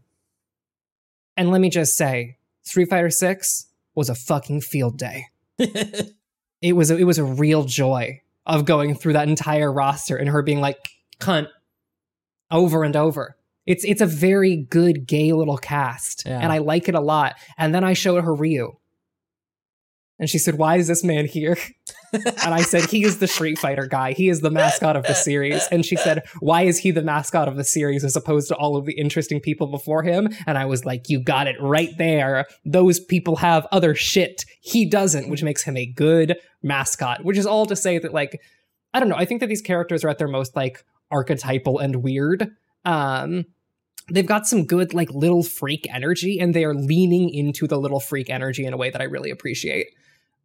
[1.37, 5.25] And let me just say street fighter 6 was a fucking field day
[6.61, 10.29] it was a, it was a real joy of going through that entire roster and
[10.29, 10.77] her being like
[11.19, 11.47] cunt
[12.51, 13.35] over and over.
[13.65, 16.39] It's it's a very good gay little cast Yeah.
[16.39, 17.35] and I like it a lot.
[17.57, 18.71] And then I showed her Ryu.
[20.19, 21.57] And she said, "Why is this man here?"
[22.13, 24.11] and I said, "He is the Street Fighter guy.
[24.11, 27.47] He is the mascot of the series." And she said, "Why is he the mascot
[27.47, 30.65] of the series as opposed to all of the interesting people before him?" And I
[30.65, 32.45] was like, "You got it right there.
[32.65, 34.45] Those people have other shit.
[34.59, 38.41] He doesn't, which makes him a good mascot." Which is all to say that like
[38.93, 39.15] I don't know.
[39.15, 42.51] I think that these characters are at their most like archetypal and weird.
[42.85, 43.45] Um,
[44.11, 47.99] they've got some good like little freak energy, and they are leaning into the little
[47.99, 49.87] freak energy in a way that I really appreciate.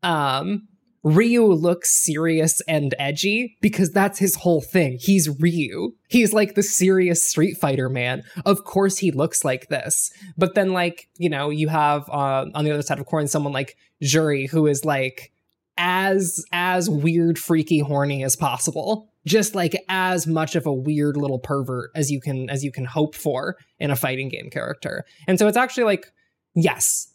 [0.05, 0.69] Um,
[1.05, 4.97] Ryu looks serious and edgy because that's his whole thing.
[4.99, 5.93] He's Ryu.
[6.09, 8.23] He's like the serious Street Fighter man.
[8.47, 10.11] Of course he looks like this.
[10.39, 13.53] But then like, you know, you have uh, on the other side of corn someone
[13.53, 15.31] like Juri who is like
[15.77, 19.11] as as weird freaky horny as possible.
[19.27, 22.87] Just like as much of a weird little pervert as you can as you can
[22.87, 25.05] hope for in a fighting game character.
[25.27, 26.07] And so it's actually like
[26.55, 27.09] yes,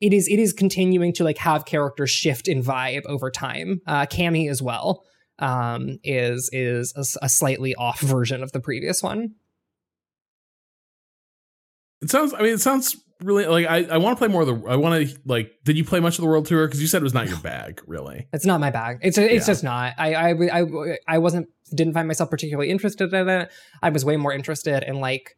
[0.00, 3.80] it is it is continuing to like have characters shift in vibe over time.
[3.86, 5.04] Uh, Cammy as well
[5.38, 9.34] um, is is a, a slightly off version of the previous one.
[12.02, 12.34] It sounds.
[12.34, 14.68] I mean, it sounds really like I, I want to play more of the.
[14.68, 15.52] I want to like.
[15.64, 16.66] Did you play much of the world tour?
[16.66, 18.26] Because you said it was not your bag, really.
[18.32, 18.98] It's not my bag.
[19.02, 19.52] It's it's Yeah.
[19.52, 19.94] just not.
[19.96, 23.50] I, I I I wasn't didn't find myself particularly interested in it.
[23.82, 25.36] I was way more interested in like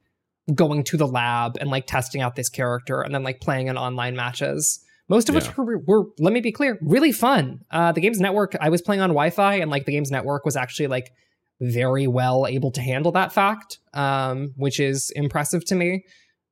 [0.54, 3.76] going to the lab and like testing out this character and then like playing in
[3.76, 4.80] online matches.
[5.08, 5.40] Most of Yeah.
[5.40, 7.60] which were, were, let me be clear, really fun.
[7.70, 10.56] Uh, the game's network, I was playing on Wi-Fi, and like the game's network was
[10.56, 11.12] actually like
[11.60, 16.04] very well able to handle that fact, um, which is impressive to me.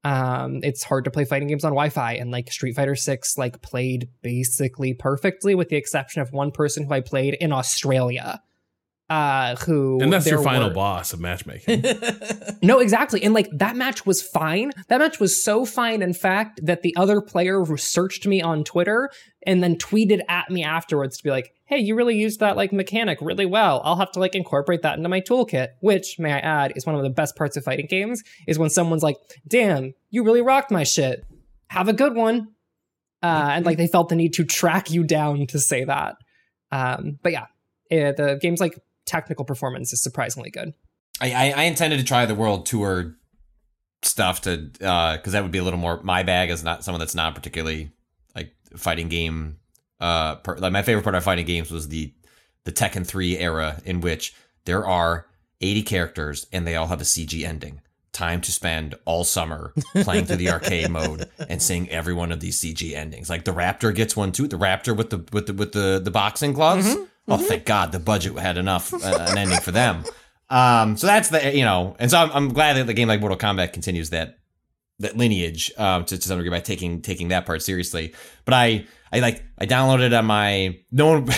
[0.05, 3.63] Um, it's hard to play fighting games on Wi-Fi, and like Street Fighter Six, like
[3.63, 8.41] played basically perfectly, with the exception of one person who I played in Australia.
[9.15, 11.85] Uh, who And that's your final were- boss of matchmaking.
[12.63, 13.23] no, exactly.
[13.23, 14.73] And like that match was fine.
[14.89, 19.11] That match was so fine, in fact, that the other player researched me on Twitter
[19.47, 22.73] and then tweeted at me afterwards to be like, hey, you really used that like
[22.73, 23.83] mechanic really well.
[23.85, 26.97] I'll have to like incorporate that into my toolkit, which, may I add, is one
[26.97, 30.73] of the best parts of fighting games, is when someone's like, damn, you really rocked
[30.73, 31.25] my shit.
[31.69, 32.49] Have a good one.
[33.23, 36.17] Uh, and like they felt the need to track you down to say that.
[36.73, 37.47] Um, but yeah,
[37.93, 38.77] eh, the game's like
[39.07, 40.75] technical performance is surprisingly good.
[41.21, 43.17] I, I, I intended to try the world tour
[44.03, 47.15] stuff to because that would be a little more my bag as not someone that's
[47.15, 47.91] not particularly
[48.35, 49.59] like fighting game.
[50.01, 52.13] Uh, per, like my favorite part of fighting games was the
[52.65, 54.35] the Tekken three era in which
[54.65, 55.27] there are
[55.61, 57.81] eighty characters and they all have a CG ending.
[58.13, 62.39] Time to spend all summer playing through the arcade mode and seeing every one of
[62.39, 63.29] these CG endings.
[63.29, 64.47] Like the Raptor gets one too.
[64.47, 66.95] The Raptor with the with the with the the boxing gloves.
[67.27, 70.05] Oh, thank God the budget had enough uh, an ending for them.
[70.51, 73.21] Um, so that's the you know, and so I'm, I'm glad that the game like
[73.21, 74.39] Mortal Kombat continues that
[74.99, 78.15] that lineage um, to, to some degree by taking taking that part seriously.
[78.45, 81.27] But I I like I downloaded it on my no one.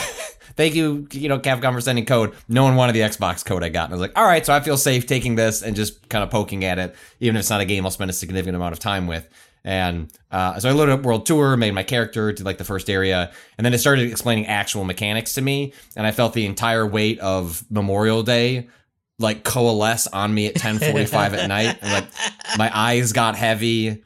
[0.56, 2.34] thank you, you know, Capcom for sending code.
[2.48, 4.52] No one wanted the Xbox code I got, and I was like, all right, so
[4.52, 7.50] I feel safe taking this and just kind of poking at it, even if it's
[7.50, 9.28] not a game I'll spend a significant amount of time with.
[9.66, 12.88] And uh, so I loaded up World Tour, made my character did like the first
[12.88, 16.86] area, and then it started explaining actual mechanics to me, and I felt the entire
[16.86, 18.68] weight of Memorial Day
[19.18, 22.06] like coalesce on me at 10:45 at night, and like
[22.56, 24.04] my eyes got heavy.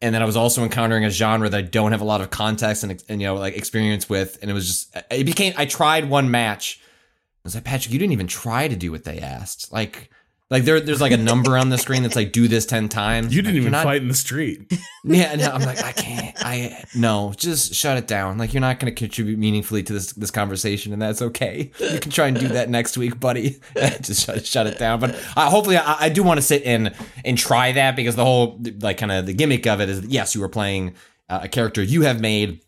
[0.00, 2.30] And then I was also encountering a genre that I don't have a lot of
[2.30, 5.52] context and, and you know like experience with, and it was just it became.
[5.58, 6.80] I tried one match.
[6.82, 9.70] I was like, Patrick, you didn't even try to do what they asked.
[9.70, 10.08] Like,
[10.50, 13.34] like there, there's like a number on the screen that's like, do this ten times.
[13.34, 14.72] You didn't Like, even not- fight in the street.
[15.04, 16.36] yeah, no, I'm like, I can't.
[16.38, 18.36] I no, just shut it down.
[18.36, 21.70] Like you're not going to contribute meaningfully to this this conversation, and that's okay.
[21.80, 23.60] You can try and do that next week, buddy.
[24.02, 25.00] just shut, shut it down.
[25.00, 28.24] But uh, hopefully, I, I do want to sit in and try that because the
[28.24, 30.94] whole like kind of the gimmick of it is yes, you are playing
[31.30, 32.60] uh, a character you have made,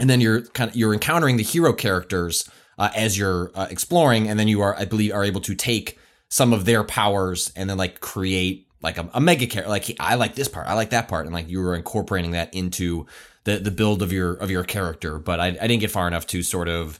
[0.00, 4.28] and then you're kind of you're encountering the hero characters uh, as you're uh, exploring,
[4.28, 5.96] and then you are, I believe, are able to take
[6.34, 9.70] some of their powers and then like create like a, a mega character.
[9.70, 12.52] Like I like this part, I like that part, and like you were incorporating that
[12.52, 13.06] into
[13.44, 15.20] the the build of your of your character.
[15.20, 16.98] But I, I didn't get far enough to sort of,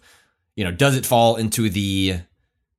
[0.54, 2.20] you know, does it fall into the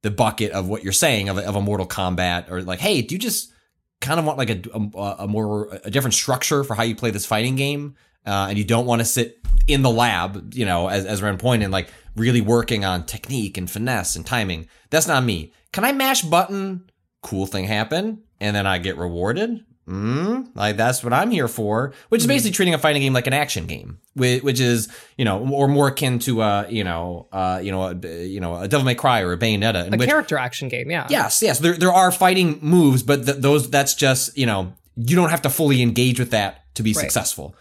[0.01, 3.01] the bucket of what you're saying of a, of a Mortal Kombat or like, hey,
[3.01, 3.51] do you just
[3.99, 7.11] kind of want like a, a, a more a different structure for how you play
[7.11, 7.95] this fighting game,
[8.25, 11.37] uh, and you don't want to sit in the lab, you know, as as Ren
[11.37, 14.67] pointed, like really working on technique and finesse and timing.
[14.89, 15.51] That's not me.
[15.71, 16.89] Can I mash button?
[17.21, 19.65] Cool thing happen, and then I get rewarded.
[19.87, 23.27] Mm, like that's what I'm here for, which is basically treating a fighting game like
[23.27, 27.27] an action game, which, which is you know, or more akin to uh, you know,
[27.31, 30.09] uh, you know, a, you know, a Devil May Cry or a Bayonetta, A which
[30.09, 31.05] character action game, yeah.
[31.09, 31.59] Yes, yes.
[31.59, 35.43] There there are fighting moves, but th- those that's just you know you don't have
[35.43, 37.01] to fully engage with that to be Right.
[37.01, 37.55] successful.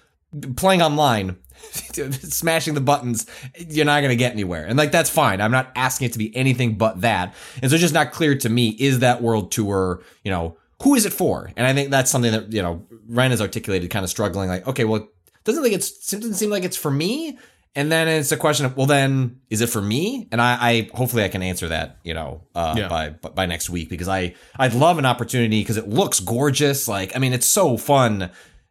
[0.57, 1.37] Playing online,
[1.93, 3.26] smashing the buttons,
[3.68, 5.41] you're not gonna get anywhere, and like that's fine.
[5.41, 8.35] I'm not asking it to be anything but that, and so it's just not clear
[8.39, 11.51] to me is that world tour you know who is it for?
[11.57, 14.49] And I think that's something that you know Ren has articulated, kind of struggling.
[14.49, 15.09] Like, okay, well,
[15.45, 17.39] doesn't like it's it doesn't seem like it's for me.
[17.76, 20.28] And then it's a question of, well, then is it for me?
[20.30, 22.89] And I, I hopefully I can answer that, you know, uh, Yeah.
[22.89, 26.87] by by next week because I I'd love an opportunity because it looks gorgeous.
[26.87, 28.30] Like I mean, it's so fun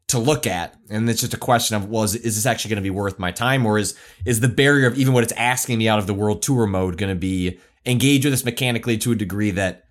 [0.10, 2.84] to look at, and it's just a question of, well, is, is this actually going
[2.84, 3.96] to be worth my time, or is
[4.26, 6.98] is the barrier of even what it's asking me out of the world tour mode
[6.98, 9.86] going to be engage with this mechanically to a degree that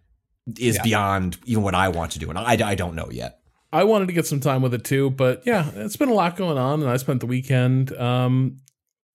[0.58, 0.82] is Yeah.
[0.82, 3.38] beyond even what I want to do, and I, I don't know yet.
[3.72, 6.36] I wanted to get some time with it too, but yeah, it's been a lot
[6.36, 7.92] going on, and I spent the weekend.
[7.96, 8.58] Um,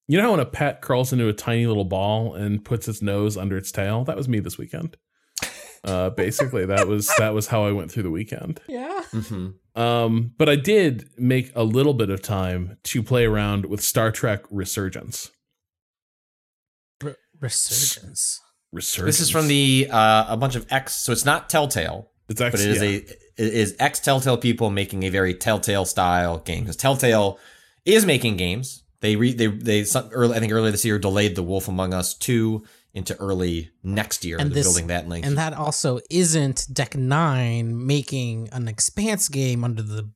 [0.08, 3.02] you know how when a pet crawls into a tiny little ball and puts its
[3.02, 4.04] nose under its tail?
[4.06, 4.98] That was me this weekend.
[5.84, 8.60] Uh, basically, that was that was how I went through the weekend.
[8.68, 9.04] Yeah.
[9.14, 9.50] Mm-hmm.
[9.78, 14.12] Um, but I did make a little bit of time to play around with Star
[14.12, 15.30] Trek Resurgence.
[17.02, 18.42] Re- resurgence.
[18.72, 19.06] Resurgence.
[19.06, 22.10] This is from the uh, a bunch of X, so it's not Telltale.
[22.28, 22.90] It's X, but it is yeah.
[22.90, 22.96] a
[23.38, 27.38] it is ex Telltale people making a very Telltale style game because Telltale
[27.86, 28.84] is making games.
[29.02, 31.94] They re, they they some, early, I think earlier this year delayed The Wolf Among
[31.94, 34.38] Us two into early next year.
[34.40, 35.26] And they're this- building that link.
[35.26, 40.10] And that also isn't Deck Nine making an Expanse game under the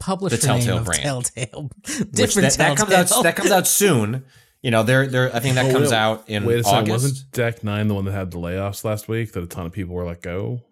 [0.00, 1.02] publisher The Telltale name of brand.
[1.02, 1.70] Telltale.
[1.86, 4.24] Which Different that, that comes out that comes out soon.
[4.62, 6.90] You know, they're they're I think that Oh, comes wait, out in Wait a second,
[6.90, 6.90] August.
[7.04, 9.72] wasn't Deck Nine the one that had the layoffs last week that a ton of
[9.72, 10.62] people were let go?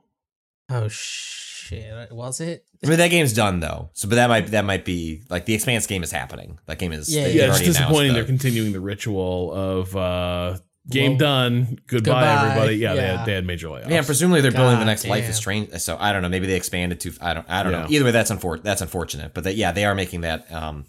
[0.69, 2.11] Oh shit!
[2.13, 2.65] Was it?
[2.85, 3.91] I mean that game's done though.
[3.95, 6.59] So but that might that might be like the Expanse game is happening.
[6.67, 8.09] That game is Yeah, they- yeah, it's disappointing.
[8.09, 12.77] the- They're continuing the ritual of uh, game Well, done, goodbye, goodbye, everybody.
[12.77, 13.91] Yeah, They, had, they had major layoffs.
[13.91, 15.37] Yeah, presumably they're building the God next Life is.
[15.37, 15.71] Strange.
[15.81, 16.29] So I don't know.
[16.29, 17.13] Maybe they expanded to.
[17.21, 17.49] I don't.
[17.49, 17.87] I don't know.
[17.89, 19.35] Either way, that's unfor- That's unfortunate.
[19.35, 20.87] But that, yeah, they are making that um,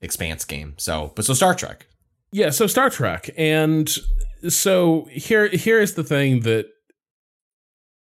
[0.00, 0.74] Expanse game.
[0.78, 1.86] So, but so Star Trek.
[2.32, 3.94] Yeah, so Star Trek, and
[4.48, 6.66] so here here is the thing that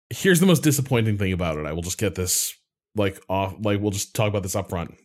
[0.10, 1.66] here's the most disappointing thing about it.
[1.66, 2.54] I will just get this
[2.96, 4.96] like off like we'll just talk about this up front.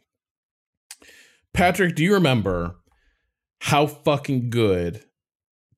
[1.53, 2.77] Patrick, do you remember
[3.61, 5.03] how fucking good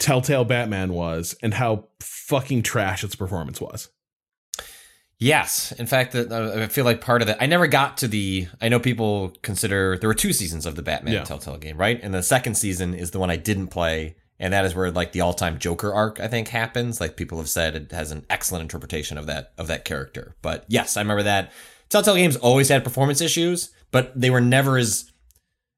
[0.02, 3.88] Telltale Batman was and how fucking trash its performance was?
[5.18, 7.40] Yes, in fact, I feel like part of that.
[7.40, 8.48] I never got to the.
[8.60, 11.22] I know people consider there were two seasons of the Batman Yeah.
[11.22, 12.00] Telltale game, right?
[12.02, 15.12] And the second season is the one I didn't play, and that is where like
[15.12, 17.00] the all-time Joker arc I think happens.
[17.00, 20.34] Like people have said, it has an excellent interpretation of that of that character.
[20.42, 21.52] But yes, I remember that.
[21.88, 25.11] Telltale games always had performance issues, but they were never as.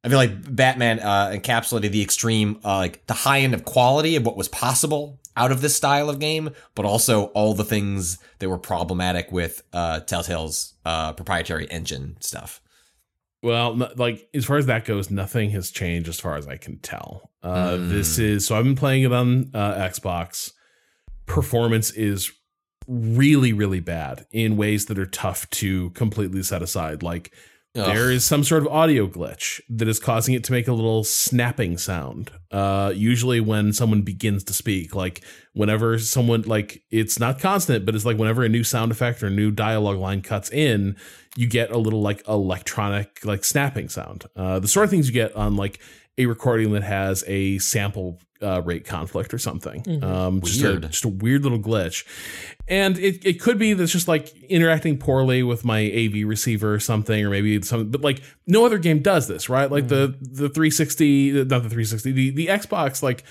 [0.05, 4.17] I feel like Batman uh, encapsulated the extreme, uh, like the high end of quality
[4.17, 8.19] of what was possible out of this style of game, but also all the things
[8.39, 12.61] that were problematic with uh, Telltale's uh, proprietary engine stuff.
[13.43, 16.79] Well, like as far as that goes, nothing has changed as far as I can
[16.79, 17.31] tell.
[17.43, 17.89] Uh, Hmm.
[17.89, 20.53] This is so I've been playing it on uh, Xbox.
[21.27, 22.31] Performance is
[22.87, 27.03] really, really bad in ways that are tough to completely set aside.
[27.03, 27.33] Like
[27.77, 27.87] Ugh.
[27.87, 31.03] there is some sort of audio glitch that is causing it to make a little
[31.03, 32.31] snapping sound.
[32.53, 37.97] Uh, usually when someone begins to speak, like whenever someone like it's not constant, but
[37.97, 40.95] it's like whenever a new sound effect or new dialogue line cuts in,
[41.37, 44.25] you get a little like electronic like snapping sound.
[44.37, 45.81] Uh, the sort of things you get on like
[46.17, 49.83] a recording that has a sample uh, rate conflict or something.
[49.83, 50.03] Mhm.
[50.05, 50.83] Um, just a, Weird.
[50.91, 52.05] just a weird little glitch.
[52.69, 56.79] And it, it could be that's just like interacting poorly with my AV receiver or
[56.81, 59.71] something, or maybe something, but like no other game does this, right?
[59.71, 63.25] Like the the 360, not the 360, the, the Xbox like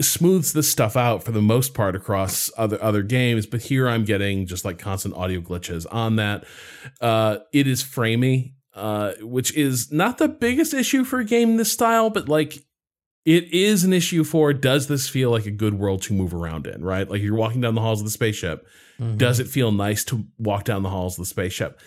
[0.00, 4.04] smooths this stuff out for the most part across other other games, but here I'm
[4.04, 6.44] getting just like constant audio glitches on that.
[7.00, 11.72] Uh it is framey, uh, which is not the biggest issue for a game this
[11.72, 12.58] style, but like
[13.24, 16.66] it is an issue for does this feel like a good world to move around
[16.66, 17.08] in, right?
[17.08, 18.66] Like you're walking down the halls of the spaceship.
[18.98, 19.18] Mhm.
[19.18, 21.80] Does it feel nice to walk down the halls of the spaceship?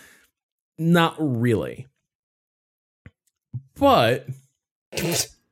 [0.77, 1.87] Not really.
[3.77, 4.27] But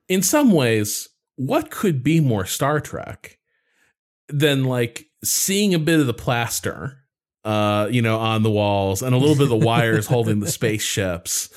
[0.08, 3.38] in some ways, what could be more Star Trek
[4.30, 7.03] than like seeing a bit of the plaster,
[7.44, 10.48] uh, you know, on the walls and a little bit of the wires holding the
[10.48, 11.50] spaceships.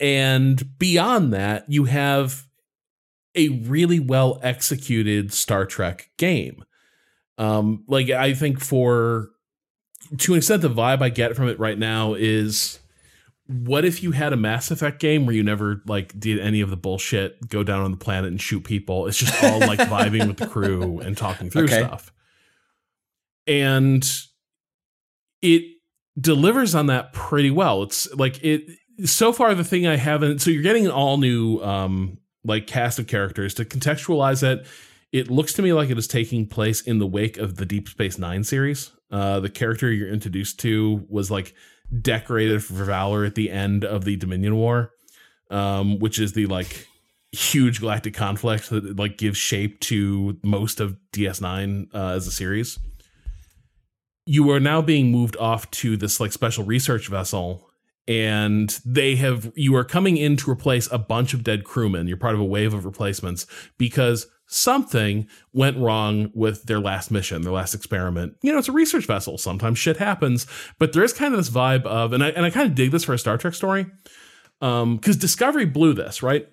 [0.00, 2.46] And beyond that, you have
[3.34, 6.64] a really well executed Star Trek game.
[7.38, 9.30] Um, like I think for
[10.18, 12.78] to an extent, the vibe I get from it right now is
[13.46, 16.70] what if you had a Mass Effect game where you never like did any of
[16.70, 19.06] the bullshit, go down on the planet and shoot people?
[19.06, 21.84] It's just all like vibing with the crew and talking through Okay.
[21.84, 22.12] stuff.
[23.46, 24.08] And
[25.42, 25.64] it
[26.18, 27.82] delivers on that pretty well.
[27.82, 28.62] It's like it
[29.04, 32.98] so far the thing I haven't so you're getting an all new um like cast
[32.98, 34.66] of characters to contextualize it.
[35.12, 37.88] It looks to me like it is taking place in the wake of the Deep
[37.88, 38.92] Space Nine series.
[39.10, 41.54] Uh, the character you're introduced to was like
[42.00, 44.90] decorated for valor at the end of the Dominion War,
[45.50, 46.88] um, which is the like
[47.32, 52.78] huge galactic conflict that like gives shape to most of DS9 uh, as a series.
[54.24, 57.68] You are now being moved off to this like special research vessel
[58.08, 62.08] and they have you are coming in to replace a bunch of dead crewmen.
[62.08, 63.46] You're part of a wave of replacements
[63.78, 68.34] because something went wrong with their last mission, their last experiment.
[68.42, 69.38] You know, it's a research vessel.
[69.38, 70.46] Sometimes shit happens,
[70.78, 72.90] but there is kind of this vibe of, and I and I kind of dig
[72.90, 73.86] this for a Star Trek story,
[74.60, 76.48] um, because Discovery blew this right.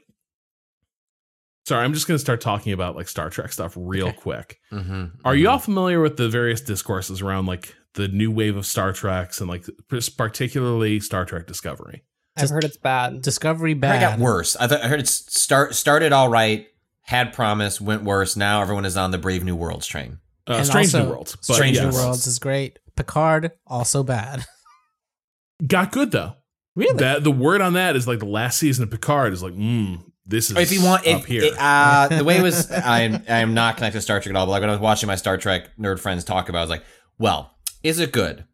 [1.70, 4.18] Sorry, I'm just going to start talking about like Star Trek stuff real okay.
[4.18, 4.60] quick.
[4.72, 5.40] Mm-hmm, Are mm-hmm.
[5.40, 9.40] you all familiar with the various discourses around like the new wave of Star Treks
[9.40, 9.66] and like
[10.18, 12.02] particularly Star Trek Discovery?
[12.36, 13.22] I've heard it's bad.
[13.22, 13.98] Discovery bad.
[13.98, 14.56] I got worse.
[14.56, 16.66] I, th- I heard it's start started all right,
[17.02, 18.36] had promise, went worse.
[18.36, 20.18] Now everyone is on the Brave New Worlds train.
[20.48, 21.38] Uh, Strange New Worlds.
[21.42, 21.94] Strange yes.
[21.94, 22.80] New Worlds is great.
[22.96, 24.44] Picard also bad.
[25.68, 26.34] Got good though.
[26.76, 26.98] Really?
[26.98, 30.02] That the word on that is like the last season of Picard is like, mm,
[30.30, 31.44] this is if you want up if, here.
[31.44, 34.38] It, uh, the way it was, I I am not connected to Star Trek at
[34.38, 34.46] all.
[34.46, 36.64] But like when I was watching my Star Trek nerd friends talk about, it, I
[36.64, 36.84] was like,
[37.18, 38.46] well, is it good?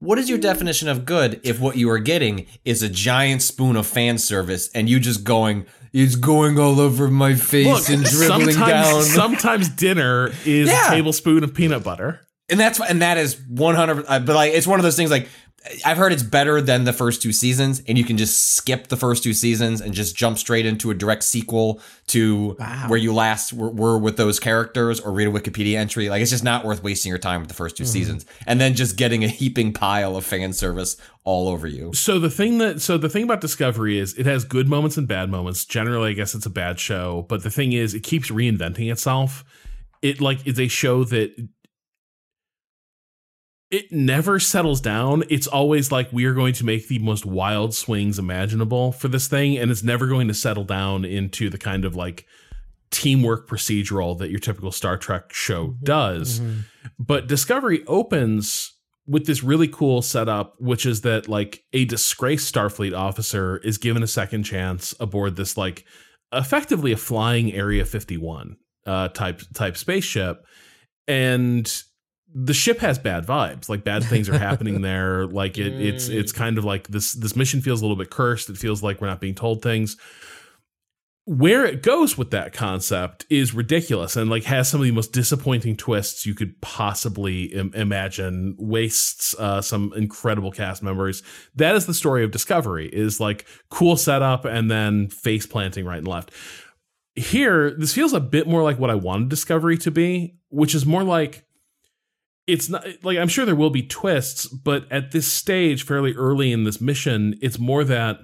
[0.00, 3.76] What is your definition of good if what you are getting is a giant spoon
[3.76, 8.04] of fan service and you just going, it's going all over my face Look, and
[8.04, 9.02] dribbling sometimes, down.
[9.02, 10.88] Sometimes dinner is yeah.
[10.88, 12.20] a tablespoon of peanut butter.
[12.50, 15.28] And that's and that is 100 uh, but like it's one of those things like
[15.84, 18.98] I've heard it's better than the first two seasons, and you can just skip the
[18.98, 22.84] first two seasons and just jump straight into a direct sequel to wow.
[22.88, 26.10] where you last were, were, with those characters, or read a Wikipedia entry.
[26.10, 27.90] Like it's just not worth wasting your time with the first 2 mm-hmm.
[27.90, 31.94] seasons, and then just getting a heaping pile of fan service all over you.
[31.94, 35.08] So the thing that so the thing about Discovery is it has good moments and
[35.08, 35.64] bad moments.
[35.64, 39.44] Generally, I guess it's a bad show, but the thing is, it keeps reinventing itself.
[40.02, 41.48] It like is a show that
[43.74, 45.24] it never settles down.
[45.28, 49.26] It's always like we are going to make the most wild swings imaginable for this
[49.26, 52.24] thing, and it's never going to settle down into the kind of like
[52.92, 55.84] teamwork procedural that your typical Star Trek show mm-hmm.
[55.84, 56.38] does.
[56.38, 56.60] Mm-hmm.
[57.00, 58.72] But Discovery opens
[59.08, 64.04] with this really cool setup, which is that like a disgraced Starfleet officer is given
[64.04, 65.84] a second chance aboard this like
[66.32, 68.56] effectively a flying Area 51
[68.86, 70.46] uh, type type spaceship,
[71.08, 71.82] and
[72.34, 73.68] the ship has bad vibes.
[73.68, 75.26] Like bad things are happening there.
[75.26, 76.36] Like it, it's it's mm.
[76.36, 78.50] kind of like this this mission feels a little bit cursed.
[78.50, 79.96] It feels like we're not being told things.
[81.26, 85.12] Where it goes with that concept is ridiculous and like has some of the most
[85.12, 88.56] disappointing twists you could possibly Im- imagine.
[88.58, 91.22] Wastes uh, some incredible cast members.
[91.54, 95.98] That is the story of discovery is like cool setup and then face planting right
[95.98, 96.30] and left.
[97.14, 100.84] Here this feels a bit more like what i wanted discovery to be which is
[100.84, 101.44] more like
[102.46, 106.52] it's not like I'm sure there will be twists, but at this stage, fairly early
[106.52, 108.18] in this mission, it's more that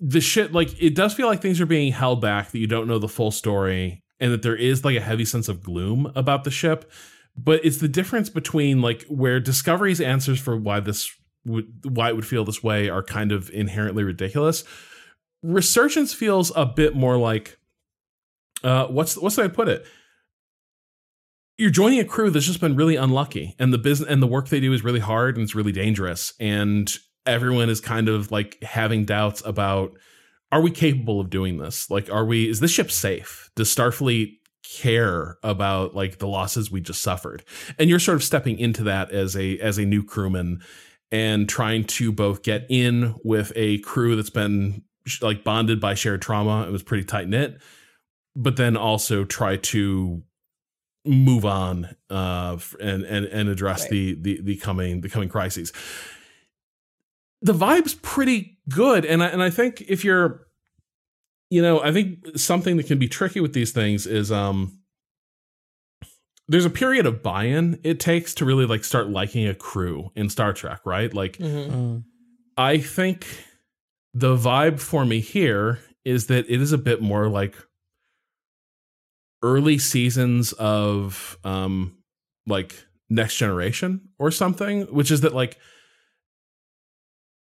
[0.00, 2.88] the shit like it does feel like things are being held back that you don't
[2.88, 6.44] know the full story and that there is like a heavy sense of gloom about
[6.44, 6.90] the ship.
[7.36, 11.08] But it's the difference between like where discovery's answers for why this
[11.44, 14.64] would why it would feel this way are kind of inherently ridiculous.
[15.44, 17.56] Resurgence feels a bit more like
[18.64, 19.86] uh what's what's the way put it
[21.58, 24.48] you're joining a crew that's just been really unlucky and the business and the work
[24.48, 26.96] they do is really hard and it's really dangerous and
[27.26, 29.98] everyone is kind of like having doubts about
[30.50, 31.90] are we capable of doing this?
[31.90, 33.50] Like are we is this ship safe?
[33.54, 37.44] Does starfleet care about like the losses we just suffered?
[37.78, 40.62] And you're sort of stepping into that as a as a new crewman
[41.10, 44.84] and trying to both get in with a crew that's been
[45.20, 47.58] like bonded by shared trauma it was pretty tight knit
[48.36, 50.22] but then also try to
[51.08, 53.90] move on uh, and and and address right.
[53.90, 55.72] the, the the coming the coming crises.
[57.42, 60.48] The vibe's pretty good, and I, and I think if you're,
[61.50, 64.74] you know, I think something that can be tricky with these things is um.
[66.50, 70.30] There's a period of buy-in it takes to really like start liking a crew in
[70.30, 71.12] Star Trek, right?
[71.12, 71.74] Like, mm-hmm.
[71.74, 72.04] Mm.
[72.56, 73.26] I think
[74.14, 77.54] the vibe for me here is that it is a bit more like
[79.42, 81.96] early seasons of um
[82.46, 85.58] like next generation or something which is that like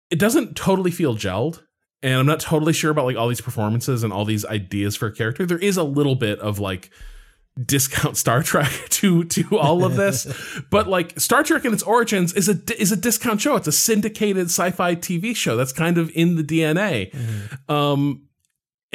[0.09, 1.63] it doesn't totally feel gelled
[2.01, 5.07] and i'm not totally sure about like all these performances and all these ideas for
[5.07, 6.91] a character there is a little bit of like
[7.65, 10.27] discount Star Trek to to all of this,
[10.69, 13.55] but like Star Trek and its origins is a is a discount show.
[13.55, 17.11] It's a syndicated sci-fi TV show that's kind of in the DNA.
[17.11, 17.71] Mm-hmm.
[17.71, 18.26] Um,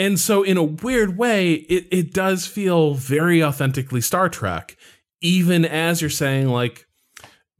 [0.03, 4.77] and so, in a weird way, it, it does feel very authentically Star Trek,
[5.21, 6.89] even as you're saying, like,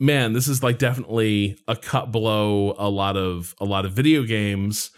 [0.01, 4.25] man, this is like definitely a cut below a lot of a lot of video
[4.25, 4.91] games.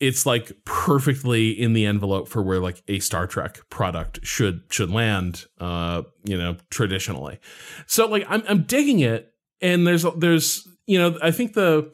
[0.00, 4.90] it's like perfectly in the envelope for where like a Star Trek product should should
[4.90, 7.38] land uh you know traditionally.
[7.86, 11.92] So like I'm I'm digging it and there's there's you know I think the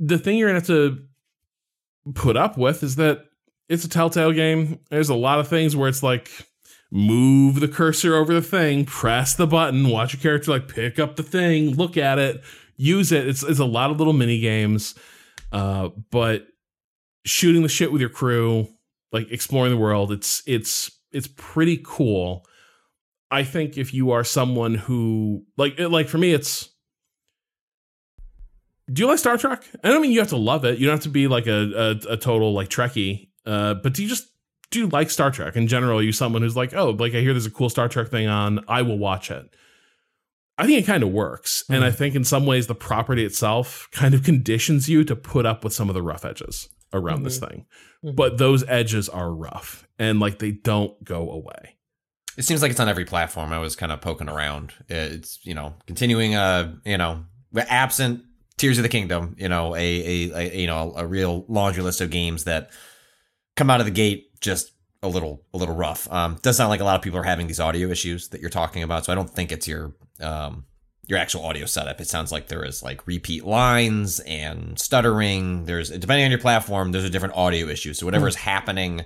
[0.00, 1.04] the thing you're to have to
[2.14, 3.27] put up with is that
[3.68, 4.80] it's a Telltale game.
[4.90, 6.30] There's a lot of things where it's like
[6.90, 11.16] move the cursor over the thing, press the button, watch your character like pick up
[11.16, 12.42] the thing, look at it,
[12.76, 13.28] use it.
[13.28, 14.94] It's it's a lot of little mini games.
[15.52, 16.46] Uh, but
[17.24, 18.68] shooting the shit with your crew,
[19.12, 22.46] like exploring the world, it's it's it's pretty cool.
[23.30, 26.70] I think if you are someone who like like for me it's
[28.90, 29.62] do you like Star Trek?
[29.84, 30.78] I don't mean you have to love it.
[30.78, 33.27] You don't have to be like a a, a total like Trekkie.
[33.48, 34.28] Uh, but do you just
[34.70, 35.98] do you like Star Trek in general?
[35.98, 38.28] Are you someone who's like, oh, like I hear there's a cool Star Trek thing
[38.28, 39.48] on, I will watch it.
[40.58, 41.76] I think it kind of works, mm.
[41.76, 45.46] and I think in some ways the property itself kind of conditions you to put
[45.46, 47.24] up with some of the rough edges around mm-hmm.
[47.24, 47.66] this thing.
[48.04, 48.16] Mm-hmm.
[48.16, 51.76] But those edges are rough, and like they don't go away.
[52.36, 53.52] It seems like it's on every platform.
[53.52, 54.72] I was kind of poking around.
[54.88, 57.24] It's you know continuing uh you know
[57.56, 58.24] absent
[58.58, 62.00] Tears of the Kingdom, you know, a, a, a, you know a real laundry list
[62.00, 62.70] of games that
[63.58, 66.10] come out of the gate just a little a little rough.
[66.10, 68.50] Um, does sound like a lot of people are having these audio issues that you're
[68.50, 70.64] talking about, so I don't think it's your um
[71.06, 72.00] your actual audio setup.
[72.00, 75.64] It sounds like there is like repeat lines and stuttering.
[75.64, 77.94] There's depending on your platform, there's a different audio issue.
[77.94, 78.30] So whatever mm.
[78.30, 79.04] is happening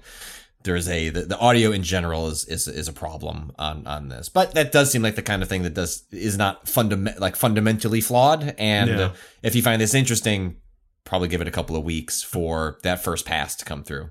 [0.64, 4.28] there's a the, the, audio in general is is is a problem on on this
[4.28, 7.36] but that does seem like the kind of thing that does is not fundament like
[7.36, 9.12] fundamentally flawed and yeah.
[9.42, 10.57] if you find this interesting
[11.05, 14.11] probably give it a couple of weeks for that first pass to come through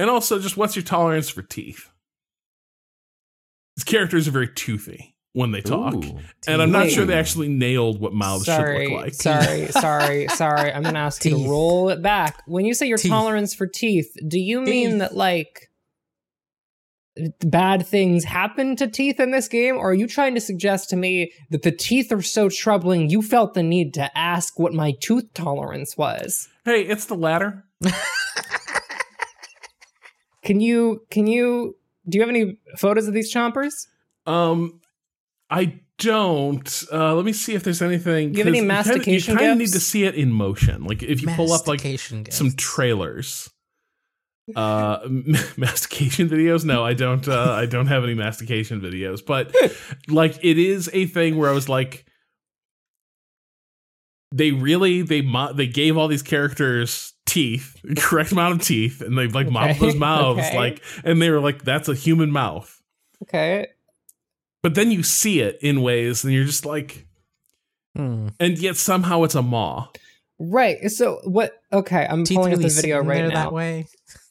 [0.00, 1.90] and also just what's your tolerance for teeth
[3.76, 7.48] these characters are very toothy when they talk Ooh, and i'm not sure they actually
[7.48, 11.32] nailed what mouths sorry, should look like sorry sorry sorry i'm gonna ask teeth.
[11.32, 13.10] you to roll it back when you say your teeth.
[13.10, 15.70] tolerance for teeth do you mean that like
[17.40, 19.76] bad things happen to teeth in this game?
[19.76, 23.22] Or are you trying to suggest to me that the teeth are so troubling you
[23.22, 26.48] felt the need to ask what my tooth tolerance was?
[26.64, 27.64] Hey, it's the latter.
[30.42, 31.76] can you can you
[32.08, 33.86] do you have any photos of these chompers?
[34.26, 34.80] Um
[35.50, 36.84] I don't.
[36.90, 38.32] Uh, let me see if there's anything.
[38.32, 39.32] Do you have any mastication?
[39.32, 40.84] You kind of need to see it in motion.
[40.84, 42.36] Like if you pull up like gifts.
[42.36, 43.50] some trailers
[44.56, 44.98] uh
[45.56, 49.54] mastication videos no i don't uh i don't have any mastication videos but
[50.08, 52.04] like it is a thing where i was like
[54.32, 59.16] they really they mo- they gave all these characters teeth correct amount of teeth and
[59.16, 59.52] they like okay.
[59.52, 60.56] mopped those mouths okay.
[60.56, 62.80] like and they were like that's a human mouth
[63.22, 63.66] okay
[64.62, 67.06] but then you see it in ways and you're just like
[67.96, 68.28] hmm.
[68.38, 69.86] and yet somehow it's a maw
[70.38, 73.86] right so what okay i'm teeth pulling really up the video right now that way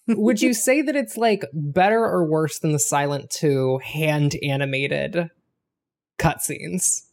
[0.17, 5.29] would you say that it's like better or worse than the Silent 2 hand animated
[6.17, 7.03] cutscenes?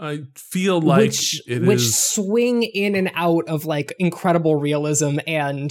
[0.00, 1.98] I feel like which, which is...
[1.98, 5.70] swing in and out of like incredible realism and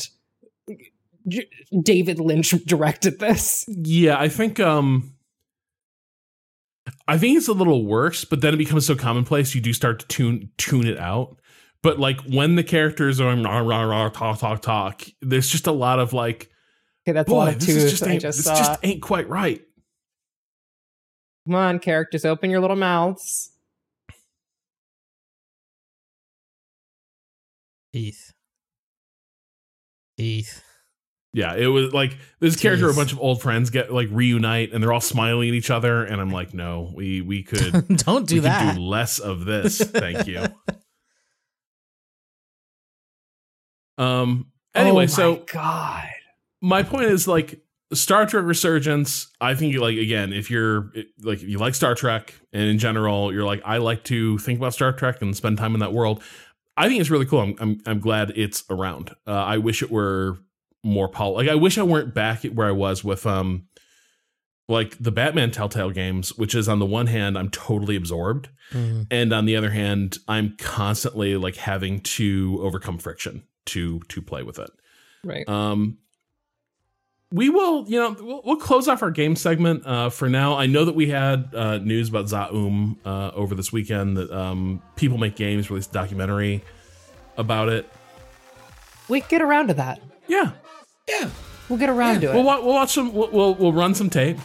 [1.84, 3.65] David Lynch directed this.
[3.67, 5.15] Yeah, I think um
[7.07, 9.99] I think it's a little worse, but then it becomes so commonplace you do start
[10.01, 11.39] to tune tune it out.
[11.82, 15.71] But like when the characters are rah, rah, rah, talk talk talk, there's just a
[15.71, 16.51] lot of like,
[17.03, 19.61] okay, that's boy, a lot of this just ain't, just this just ain't quite right.
[21.47, 23.51] Come on, characters, open your little mouths.
[27.94, 28.34] Teeth.
[30.18, 30.64] Teeth.
[31.34, 32.62] Yeah, it was like this Jeez.
[32.62, 35.70] character, a bunch of old friends get like reunite, and they're all smiling at each
[35.70, 38.76] other, and I'm like, no, we we could don't do that.
[38.76, 40.46] do less of this, thank you.
[44.04, 44.48] um.
[44.74, 46.08] Anyway, oh so God,
[46.62, 47.62] my point is like
[47.94, 49.28] Star Trek Resurgence.
[49.42, 53.34] I think like again, if you're like if you like Star Trek and in general,
[53.34, 56.24] you're like I like to think about Star Trek and spend time in that world.
[56.80, 57.41] I think it's really cool.
[57.41, 59.11] I'm I'm, I'm glad it's around.
[59.27, 60.39] Uh, I wish it were
[60.82, 63.65] more pol like I wish I weren't back where I was with um
[64.69, 69.03] like the Batman Telltale games, which is on the one hand I'm totally absorbed, mm-hmm.
[69.11, 74.43] and on the other hand I'm constantly like having to overcome friction to to play
[74.43, 74.69] with it.
[75.23, 75.47] Right.
[75.49, 75.97] Um
[77.32, 80.57] we will, you know, we'll, we'll close off our game segment uh, for now.
[80.57, 84.82] I know that we had uh, news about Zaum uh, over this weekend that um,
[84.95, 86.63] People Make Games released a documentary
[87.38, 87.89] about it.
[89.07, 90.01] We get around to that.
[90.27, 90.51] Yeah,
[91.07, 91.30] yeah,
[91.67, 92.32] we'll get around yeah.
[92.32, 92.43] to it.
[92.43, 93.13] We'll, we'll watch some.
[93.13, 94.38] We'll, we'll, we'll run some tape.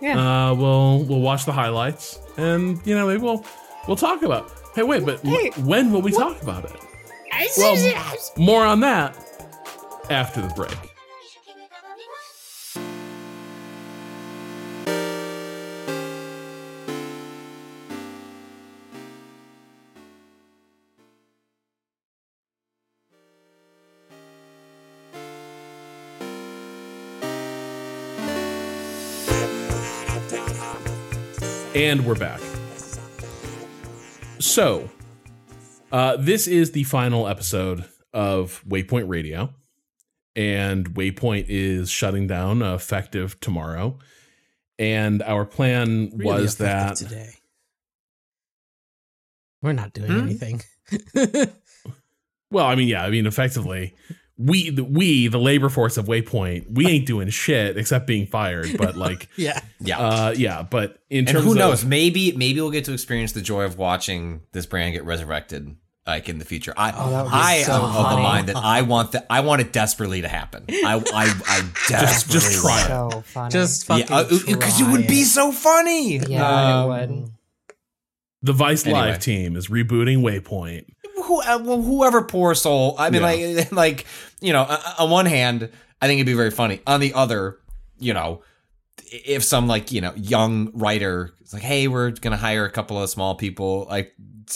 [0.00, 0.50] Yeah.
[0.50, 3.44] Uh, we'll we'll watch the highlights, and you know maybe we'll
[3.86, 4.50] we'll talk about.
[4.74, 6.72] Hey, wait, but Hey, when will we talk about it?
[7.58, 9.16] Well, more on that
[10.10, 10.91] after the break.
[31.74, 32.40] And we're back.
[34.38, 34.90] So,
[35.90, 39.54] uh, this is the final episode of Waypoint Radio,
[40.36, 43.98] and Waypoint is shutting down effective tomorrow.
[44.78, 47.30] And our plan Really was that today.
[49.62, 50.18] We're not doing Hmm?
[50.18, 50.62] anything.
[52.50, 53.94] well, I mean, yeah, I mean, effectively,
[54.44, 58.76] we the, we the labor force of Waypoint, we ain't doing shit except being fired.
[58.76, 59.60] But like, yeah.
[59.80, 59.98] Yeah.
[59.98, 61.84] uh, yeah, but in and terms who of knows?
[61.84, 65.76] Maybe maybe we'll get to experience the joy of watching this brand get resurrected.
[66.04, 68.48] Like in the future, I Oh, that would be I so am of the mind
[68.48, 70.64] that I want that I want it desperately to happen.
[70.68, 72.86] I I I Just- desperately just try it.
[72.88, 73.50] So funny.
[73.52, 76.16] Just fucking yeah because it would be so funny.
[76.18, 77.30] yeah, Um, it would.
[78.42, 78.98] the Vice Anyway.
[79.00, 80.86] Live team is rebooting Waypoint.
[81.24, 82.96] who, uh, well, whoever poor soul.
[82.98, 83.28] I mean, Yeah.
[83.28, 84.06] like, like
[84.42, 85.70] you know, uh, on one hand,
[86.00, 86.80] I think it'd be very funny.
[86.86, 87.58] On the other,
[87.98, 88.42] you know,
[89.10, 93.02] if some like you know young writer is like, hey, we're gonna hire a couple
[93.02, 94.12] of small people, like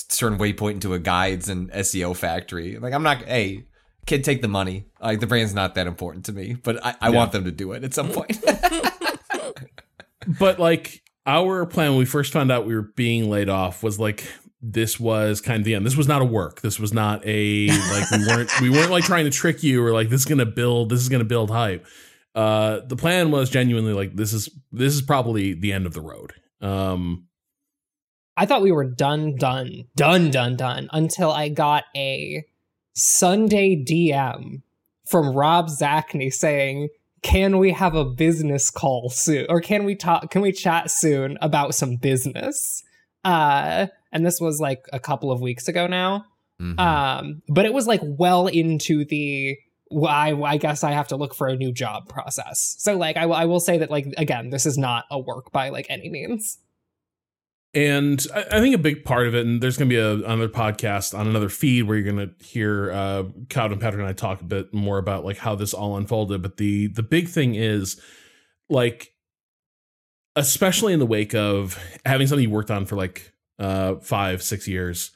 [0.09, 2.79] turn Waypoint into a guides and SEO factory.
[2.79, 3.65] Like, I'm not, hey.
[4.07, 4.85] Kid, take the money.
[5.01, 7.17] Like the brand's not that important to me, but I, I Yeah.
[7.17, 8.39] want them to do it at some point.
[10.39, 13.99] but like our plan when we first found out we were being laid off was
[13.99, 14.25] like
[14.63, 15.85] this was kind of the end.
[15.85, 16.61] This was not a work.
[16.61, 19.93] This was not a like we weren't we weren't like trying to trick you or
[19.93, 21.87] like this is gonna build this is gonna build hype.
[22.35, 26.01] Uh the plan was genuinely like this is this is probably the end of the
[26.01, 26.33] road.
[26.61, 27.27] Um
[28.39, 32.45] I thought we were done, done, done, done, done until I got a
[32.95, 34.63] Sunday DM
[35.07, 36.89] from Rob Zacny saying,
[37.23, 40.31] "Can we have a business call soon, or can we talk?
[40.31, 42.83] Can we chat soon about some business?"
[43.25, 46.25] Uh, and this was like a couple of weeks ago now.
[46.61, 46.79] Mhm.
[46.81, 49.57] Um, but it was like well into the
[49.91, 52.75] well, I, I guess I have to look for a new job process.
[52.79, 55.53] So like I, will- I will say that like again, this is not a work
[55.53, 56.59] by like any means.
[57.75, 60.15] And I, I think a big part of it, and there's going to be a,
[60.15, 64.09] another podcast on another feed where you're going to hear uh, Cado and Patrick and
[64.09, 66.41] I talk a bit more about like how this all unfolded.
[66.41, 68.01] But the the big thing is,
[68.71, 69.13] like,
[70.37, 74.67] especially in the wake of having something you worked on for like uh, five six
[74.69, 75.11] years,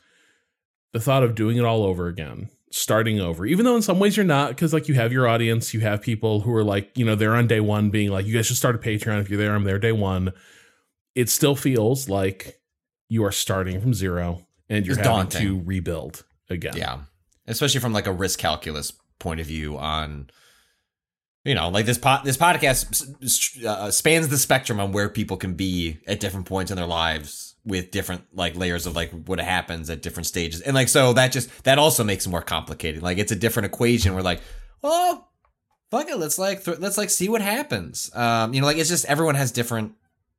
[0.92, 4.16] the thought of doing it all over again, starting over, even though in some ways
[4.16, 7.04] you're not, because like you have your audience, you have people who are like, you
[7.04, 9.38] know, they're on day one, being like, you guys should start a Patreon if you're
[9.38, 9.54] there.
[9.54, 10.32] I'm there day one
[11.16, 12.60] it still feels like
[13.08, 15.42] you are starting from zero and you're It's having daunting.
[15.42, 16.76] to rebuild again.
[16.76, 17.00] Yeah.
[17.48, 20.30] Especially from like a risk calculus point of view on
[21.44, 25.54] you know, like this pot, this podcast uh, spans the spectrum on where people can
[25.54, 29.90] be at different points in their lives with different like layers of like what happens
[29.90, 30.60] at different stages.
[30.60, 33.02] And like so that just that also makes it more complicated.
[33.02, 34.40] Like it's a different equation where like,
[34.82, 35.28] well,
[35.90, 38.10] fuck it, let's like th- let's like see what happens.
[38.16, 39.92] Um, you know, like it's just everyone has different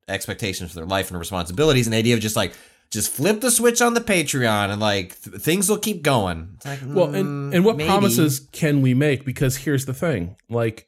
[0.07, 2.53] expectations for their life and responsibilities and the idea of just like
[2.89, 6.57] just flip the switch on the Patreon and like th- things will keep going.
[6.65, 7.87] Like, Well, and, mm, and what maybe.
[7.87, 9.23] promises can we make?
[9.23, 10.87] Because here's the thing like,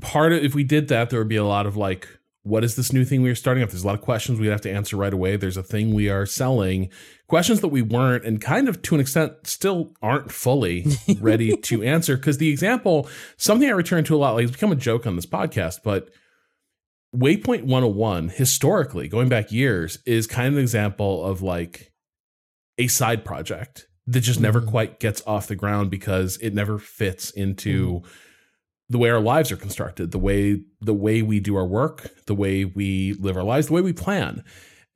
[0.00, 2.08] part of if we did that, there would be a lot of like,
[2.42, 3.68] what is this new thing we are starting up?
[3.70, 5.36] There's a lot of questions we'd have to answer right away.
[5.36, 6.88] There's a thing we are selling,
[7.28, 10.86] questions that we weren't, and kind of to an extent still aren't fully
[11.20, 12.16] ready to answer.
[12.16, 15.16] Because the example, something I return to a lot, like it's become a joke on
[15.16, 16.08] this podcast, but
[17.14, 21.92] Waypoint 101, historically, going back years, is kind of an example of like
[22.78, 24.68] a side project that just never Mhm.
[24.68, 28.02] quite gets off the ground because it never fits into
[28.90, 32.34] the way our lives are constructed, the way the way we do our work, the
[32.34, 34.44] way we live our lives, the way we plan.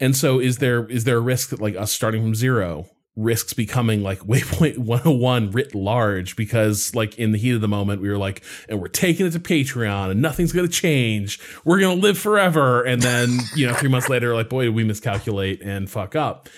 [0.00, 3.52] And so is there is there a risk that like us starting from zero risks
[3.52, 6.34] becoming like waypoint 101 writ large?
[6.34, 9.30] Because like in the heat of the moment we were like and we're taking it
[9.30, 11.38] to patreon and nothing's going to change.
[11.64, 12.82] We're going to live forever.
[12.82, 16.48] And then you know 3 months later like boy did we miscalculate and fuck up.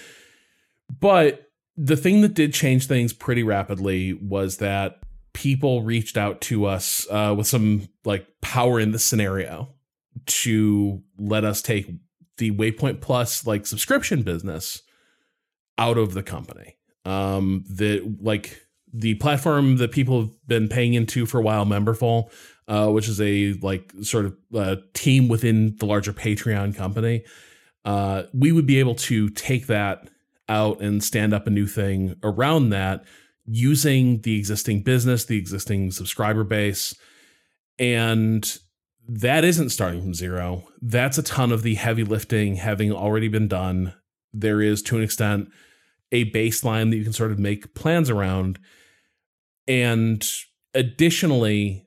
[1.01, 5.03] But the thing that did change things pretty rapidly was that
[5.37, 9.69] people reached out to us uh, with some like power in the scenario
[10.25, 11.91] to let us take
[12.39, 14.81] the Waypoint Plus like subscription business
[15.77, 16.79] out of the company.
[17.05, 18.63] Um, that like
[18.95, 22.31] the platform that people have been paying into for a while, Memberful,
[22.67, 27.25] uh, which is a like sort of uh, team within the larger Patreon company.
[27.85, 30.09] Uh, we would be able to take that
[30.49, 33.05] out and stand up a new thing around that
[33.47, 36.95] using the existing business, the existing subscriber base.
[37.79, 38.59] And
[39.09, 40.65] that isn't starting from zero.
[40.81, 43.95] That's a ton of the heavy lifting having already been done.
[44.33, 45.49] There is, to an extent,
[46.13, 48.59] a baseline that you can sort of make plans around.
[49.69, 50.27] And
[50.75, 51.85] additionally,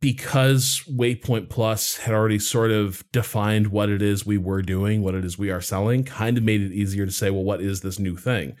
[0.00, 5.14] because Waypoint Plus had already sort of defined what it is we were doing, what
[5.14, 7.80] it is we are selling, kind of made it easier to say, well, what is
[7.80, 8.56] this new thing?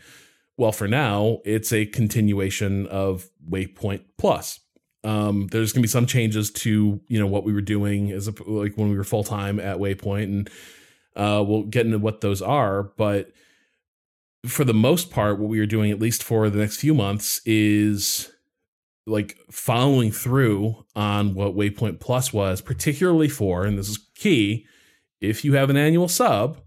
[0.58, 4.58] Well, for now, it's a continuation of Waypoint Plus.
[5.04, 8.26] Um, there's going to be some changes to you know what we were doing as
[8.26, 10.50] a, like when we were full time at Waypoint, and
[11.14, 12.82] uh, we'll get into what those are.
[12.82, 13.30] But
[14.46, 17.40] for the most part, what we are doing, at least for the next few months,
[17.46, 18.32] is
[19.06, 24.66] like following through on what Waypoint Plus was, particularly for, and this is key,
[25.20, 26.60] if you have an annual sub,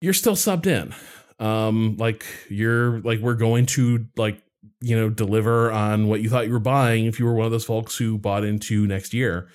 [0.00, 0.94] you're still subbed in.
[1.38, 4.42] Um, like you're like we're going to like
[4.80, 7.52] you know deliver on what you thought you were buying if you were one of
[7.52, 9.48] those folks who bought into next year.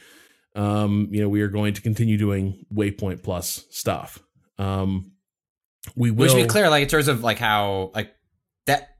[0.55, 4.19] Um, you know, we are going to continue doing Waypoint Plus stuff.
[4.57, 5.11] Um,
[5.95, 6.35] we will.
[6.35, 8.13] Which be clear, like in terms of like how like
[8.67, 8.97] that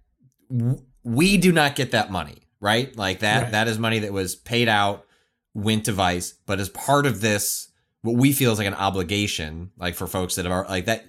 [1.03, 2.95] we do not get that money, right?
[2.95, 3.51] Like that Right.
[3.51, 5.05] that is money that was paid out,
[5.53, 7.67] went to Vice, but as part of this,
[8.01, 11.05] what we feel is like an obligation, like for folks that are like that,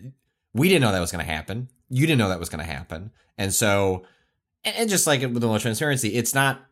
[0.54, 1.68] we didn't know that was going to happen.
[1.88, 4.04] You didn't know that was going to happen, and so,
[4.64, 6.62] and, just like with more transparency, it's not,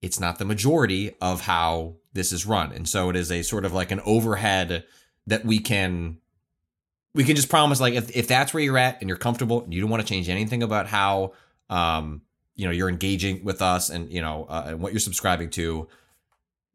[0.00, 3.64] it's not the majority of how this is run, and so it is a sort
[3.64, 4.84] of like an overhead
[5.26, 6.18] that we can
[7.14, 9.72] we can just promise like if, if that's where you're at and you're comfortable and
[9.72, 11.32] you don't want to change anything about how
[11.70, 12.22] um
[12.54, 15.88] you know you're engaging with us and you know uh, and what you're subscribing to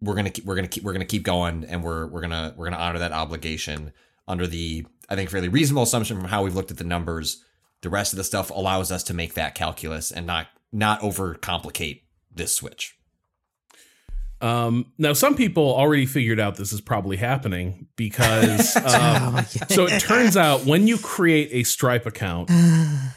[0.02, 2.66] we're gonna keep we're gonna keep we're gonna keep going and we're we're gonna we're
[2.66, 3.92] gonna honor that obligation
[4.28, 7.44] under the i think fairly reasonable assumption from how we've looked at the numbers
[7.82, 12.02] the rest of the stuff allows us to make that calculus and not not overcomplicate
[12.34, 12.94] this switch
[14.40, 18.76] Um, now, some people already figured out this is probably happening because.
[18.88, 22.50] Um, so it turns out when you create a Stripe account,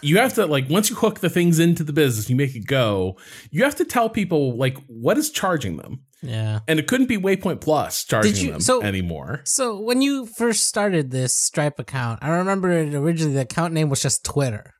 [0.00, 2.66] you have to like once you hook the things into the business, you make it
[2.66, 3.16] go.
[3.50, 6.60] You have to tell people like what is charging them, Yeah.
[6.68, 9.40] and it couldn't be Waypoint Plus charging you- them so- anymore.
[9.44, 13.88] So when you first started this Stripe account, I remember it originally the account name
[13.88, 14.74] was just Twitter.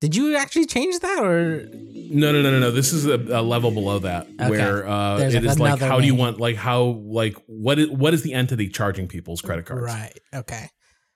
[0.00, 2.70] Did you actually change that or No, no, no, no, no.
[2.72, 4.50] This is a, a level below that Okay.
[4.50, 7.78] where uh, There's, it like, is like how do you want like how like what
[7.78, 9.84] is what is the entity charging people's credit cards?
[9.84, 10.12] right?
[10.34, 10.66] Okay.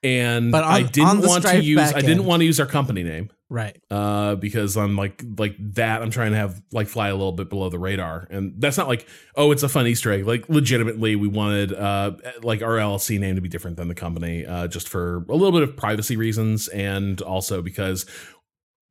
[0.03, 3.03] And But on- I didn't want to use I didn't want to use our company
[3.03, 3.29] name.
[3.49, 3.81] Right.
[3.89, 6.01] uh, because I'm like like that.
[6.01, 8.87] I'm trying to have like fly a little bit below the radar, and that's not
[8.89, 10.27] like oh, it's a fun Easter egg.
[10.27, 14.45] Like legitimately, we wanted uh like our LLC name to be different than the company,
[14.45, 18.05] uh, just for a little bit of privacy reasons, and also because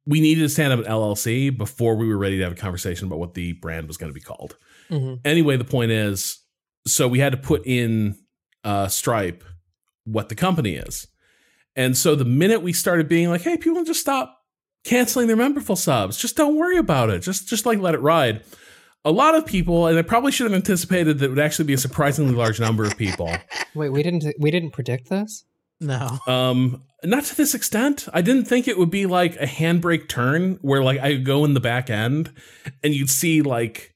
[0.07, 3.09] we needed to stand up an LLC before we were ready to have a conversation
[3.09, 4.57] about what the brand was going to be called.
[4.91, 5.21] Mhm.
[5.25, 6.39] Anyway, the point is,
[6.87, 8.17] so we had to put in
[8.65, 9.45] uh, Stripe
[10.05, 11.09] what the company is.
[11.75, 14.36] And so the minute we started being like, hey, people just stop
[14.87, 16.17] canceling their memberful subs.
[16.17, 17.21] Just don't worry about it.
[17.21, 18.43] Just just like let it ride.
[19.05, 21.75] A lot of people, and I probably should have anticipated that it would actually be
[21.75, 23.31] a surprisingly large number of people.
[23.75, 25.45] Wait, we didn't we didn't predict this?
[25.81, 26.19] No.
[26.27, 28.09] Um, not to this extent.
[28.15, 31.45] I didn't think it would be like a handbrake turn where like I could go
[31.45, 32.33] in the back end
[32.83, 33.95] and you'd see like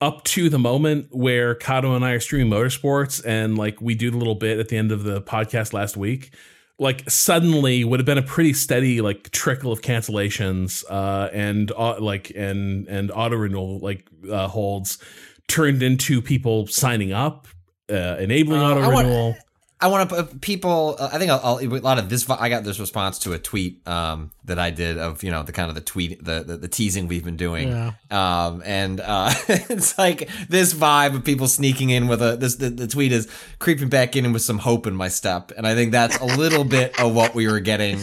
[0.00, 4.10] up to the moment where Cado and I are streaming motorsports and like we do
[4.10, 6.34] the little bit at the end of the podcast last week.
[6.80, 12.00] Like suddenly would have been a pretty steady like trickle of cancellations uh and uh,
[12.00, 14.98] like and and auto renewal like uh, holds
[15.46, 17.46] turned into people signing up
[17.92, 19.36] uh, enabling Uh, auto renewal.
[19.82, 20.96] I want to put people.
[20.98, 22.28] Uh, I think I'll, I'll a lot of this.
[22.28, 25.52] I got this response to a tweet um, that I did of you know the
[25.52, 27.68] kind of the tweet the the, the teasing we've been doing.
[27.68, 27.92] Yeah.
[28.10, 32.68] Um, and uh, it's like this vibe of people sneaking in with a this the,
[32.68, 33.26] the tweet is
[33.58, 36.64] creeping back in with some hope in my step, and I think that's a little
[36.64, 37.98] bit of what we were getting.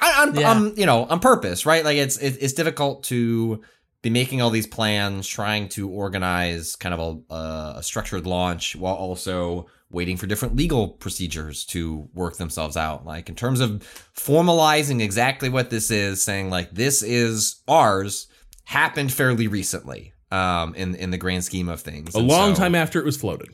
[0.00, 0.70] I, on, Yeah.
[0.76, 1.84] you know on purpose, right?
[1.84, 3.62] Like it's it, it's difficult to
[4.02, 8.94] be making all these plans, trying to organize kind of a, a structured launch while
[8.94, 13.06] also waiting for different legal procedures to work themselves out.
[13.06, 13.82] Like in terms of
[14.14, 18.26] formalizing exactly what this is, saying like this is ours,
[18.64, 20.12] happened fairly recently.
[20.30, 23.04] Um, in in the grand scheme of things, a And long so- time after it
[23.04, 23.48] was floated.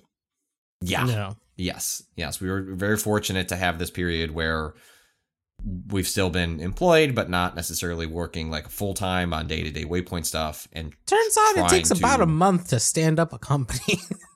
[0.80, 1.36] Yeah, No.
[1.56, 4.72] Yes, yes, we were very fortunate to have this period where
[5.88, 9.84] we've still been employed, but not necessarily working like full time on day to day
[9.84, 10.66] waypoint stuff.
[10.72, 14.00] And Turns out it trying takes about a month to stand up a company.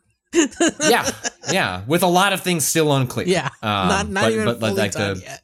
[0.88, 1.10] yeah,
[1.52, 3.26] yeah, with a lot of things still unclear.
[3.26, 3.48] yeah.
[3.62, 5.42] Um, not not but- even but, fully like done the yet.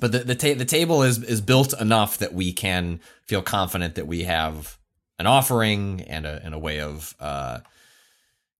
[0.00, 3.94] but the the, ta- the table is is built enough that we can feel confident
[3.96, 4.78] that we have
[5.18, 7.60] an offering and a and a way of uh,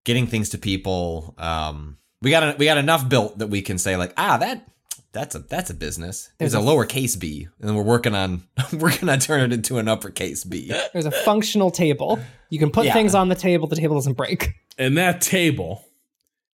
[0.05, 1.35] getting things to people.
[1.37, 4.67] Um, we got a, we got enough built that we can say like ah that
[5.13, 6.29] that's a that's a business.
[6.37, 8.43] There's, There's a, lowercase b, and we're working on
[8.73, 10.71] working on turning it into an uppercase b.
[10.93, 12.19] There's a functional table.
[12.49, 12.93] You can put Yeah.
[12.93, 13.67] things on the table.
[13.67, 14.53] The table doesn't break.
[14.77, 15.85] And that table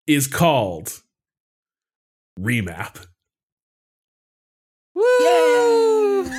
[0.07, 1.01] is called
[2.39, 3.07] Remap.
[4.95, 6.31] Woo!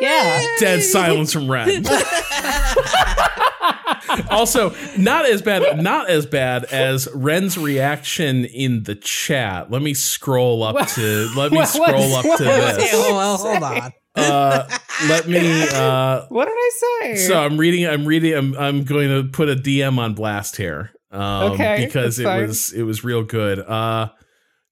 [0.00, 0.44] Yeah.
[0.58, 1.84] Dead silence from Ren.
[4.30, 9.70] also, not as bad, not as bad as Ren's reaction in the chat.
[9.70, 11.30] Let me scroll up to.
[11.36, 12.94] Let me What- scroll up to what- this.
[12.94, 13.92] Okay, well, hold on.
[14.14, 14.68] Uh,
[15.08, 15.62] let me.
[15.72, 17.16] Uh, What did I say?
[17.16, 17.86] so I'm reading.
[17.86, 18.34] I'm reading.
[18.34, 18.56] I'm.
[18.56, 20.92] I'm going to put a DM on blast here.
[21.10, 22.46] Um, Okay, because it fine.
[22.46, 22.72] was.
[22.72, 23.58] It was real good.
[23.58, 24.08] Uh,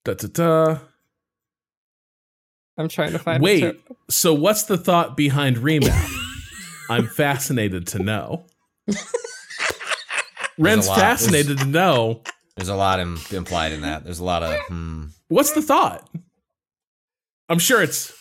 [0.04, 0.78] da da da.
[2.78, 3.42] I'm trying to find.
[3.42, 3.62] Wait.
[3.64, 3.80] it.
[4.10, 6.10] So what's the thought behind remap?
[6.88, 8.44] I'm fascinated to know.
[10.58, 10.98] Ren's lot.
[10.98, 12.22] fascinated to know.
[12.56, 14.04] There's a lot im- implied in that.
[14.04, 15.04] There's a lot of hmm.
[15.28, 16.08] What's the thought?
[17.48, 18.12] I'm sure it's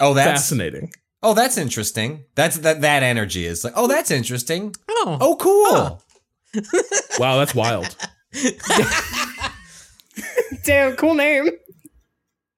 [0.00, 0.92] Oh, that's fascinating.
[1.22, 2.24] oh, that's interesting.
[2.34, 4.74] That's that that energy is like oh, that's interesting.
[4.88, 6.02] Oh, Oh, cool.
[7.18, 7.96] Wow, that's wild.
[10.64, 11.50] Damn, cool name.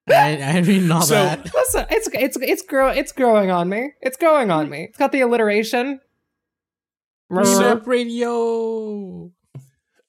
[0.08, 1.52] I, I didn't So- that.
[1.54, 3.92] Listen, it's it's it's grow it's growing on me.
[4.00, 4.70] It's growing on mm.
[4.70, 4.84] me.
[4.84, 6.00] It's got the alliteration.
[7.42, 9.30] Syrup radio.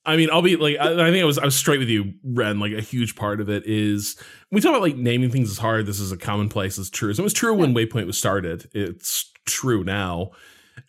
[0.07, 2.13] I mean, I'll be like, I, I think I was, I was straight with you,
[2.23, 2.59] Ren.
[2.59, 4.15] Like, a huge part of it is
[4.51, 5.85] we talk about like naming things is hard.
[5.85, 6.77] This is a commonplace.
[6.77, 7.11] It's true.
[7.11, 8.69] It was true when Waypoint was started.
[8.73, 10.31] It's true now,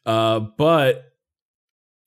[0.07, 1.13] uh, but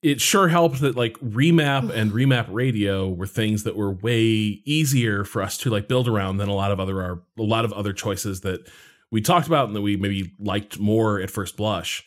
[0.01, 5.23] it sure helped that like remap and remap radio were things that were way easier
[5.23, 7.73] for us to like build around than a lot of other our, a lot of
[7.73, 8.67] other choices that
[9.11, 12.03] we talked about and that we maybe liked more at first blush.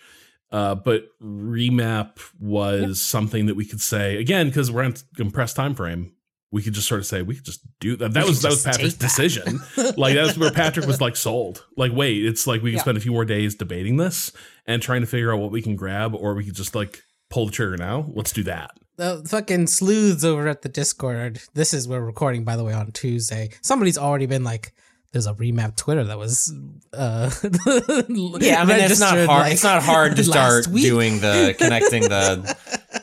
[0.54, 5.74] Uh, but remap was something that we could say again because we're on compressed time
[5.74, 6.12] frame.
[6.52, 8.12] We could just sort of say we could just do that.
[8.12, 9.00] That We was that was Patrick's that.
[9.00, 9.60] decision.
[9.96, 11.64] like that's where Patrick was like sold.
[11.76, 12.82] Like wait, it's like we can Yeah.
[12.82, 14.30] spend a few more days debating this
[14.64, 17.46] and trying to figure out what we can grab, or we could just like pull
[17.46, 18.06] the trigger now.
[18.14, 18.70] Let's do that.
[18.96, 21.40] The fucking sleuths over at the Discord.
[21.54, 23.50] This is where we're recording, by the way, on Tuesday.
[23.60, 24.72] Somebody's already been like,
[25.14, 26.52] "There's a remap Twitter that was."
[26.92, 29.28] uh Yeah, I mean it's not hard.
[29.28, 30.84] like, it's not hard to start week.
[30.84, 32.54] doing the connecting the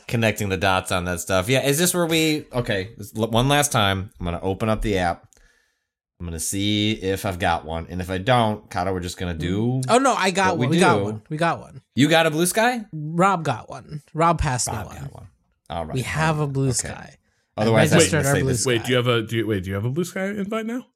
[0.06, 1.48] connecting the dots on that stuff.
[1.48, 2.46] Yeah, is this where we?
[2.52, 4.10] Okay, one last time.
[4.20, 5.26] I'm gonna open up the app.
[6.20, 9.34] I'm gonna see if I've got one, and if I don't, Cado, we're just gonna
[9.34, 9.80] do.
[9.88, 10.70] Oh no, I got What we one.
[10.76, 11.22] We, got one.
[11.30, 11.82] We got one.
[11.96, 12.86] You got a Bluesky?
[12.92, 14.02] Rob got one.
[14.14, 14.96] Rob passed me Rob one.
[15.00, 15.28] got one.
[15.68, 15.94] All right.
[15.94, 16.74] We have a blue Okay.
[16.88, 17.16] sky.
[17.56, 18.62] Otherwise, I was registered gonna our blue this.
[18.62, 18.68] sky.
[18.68, 19.64] Wait, do you have a do you, wait?
[19.64, 20.86] Do you have a Bluesky invite now?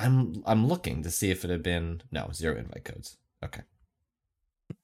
[0.00, 3.18] I'm I'm looking to see if it had been no zero invite codes.
[3.44, 3.62] Okay.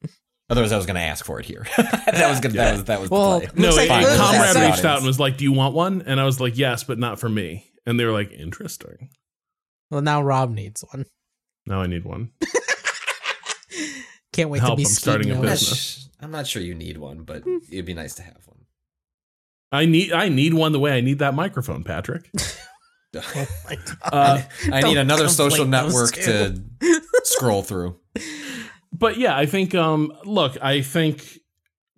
[0.51, 1.66] Otherwise, I was gonna ask for it here.
[1.76, 2.55] that was gonna.
[2.55, 3.55] That was that was Well, the play.
[3.56, 6.02] No, Looks like- a comrade so- reached out and was like, "Do you want one?"
[6.02, 9.10] And I was like, "Yes, but not for me." And they were like, "Interesting."
[9.90, 11.06] Well, now Rob needs one.
[11.66, 12.30] Now I need one.
[14.32, 15.78] Can't wait Help, to be I'm starting a Skeet I'm not, business.
[15.78, 17.59] sh- I'm not sure you need one, but hmm.
[17.70, 18.59] it'd be nice to have one.
[19.72, 22.30] I need I need one the way I need that microphone, Patrick.
[23.14, 23.46] Oh
[24.02, 24.42] Uh,
[24.72, 26.62] I need another social network to
[27.24, 27.98] scroll through.
[28.92, 31.38] but yeah, I think um look, I think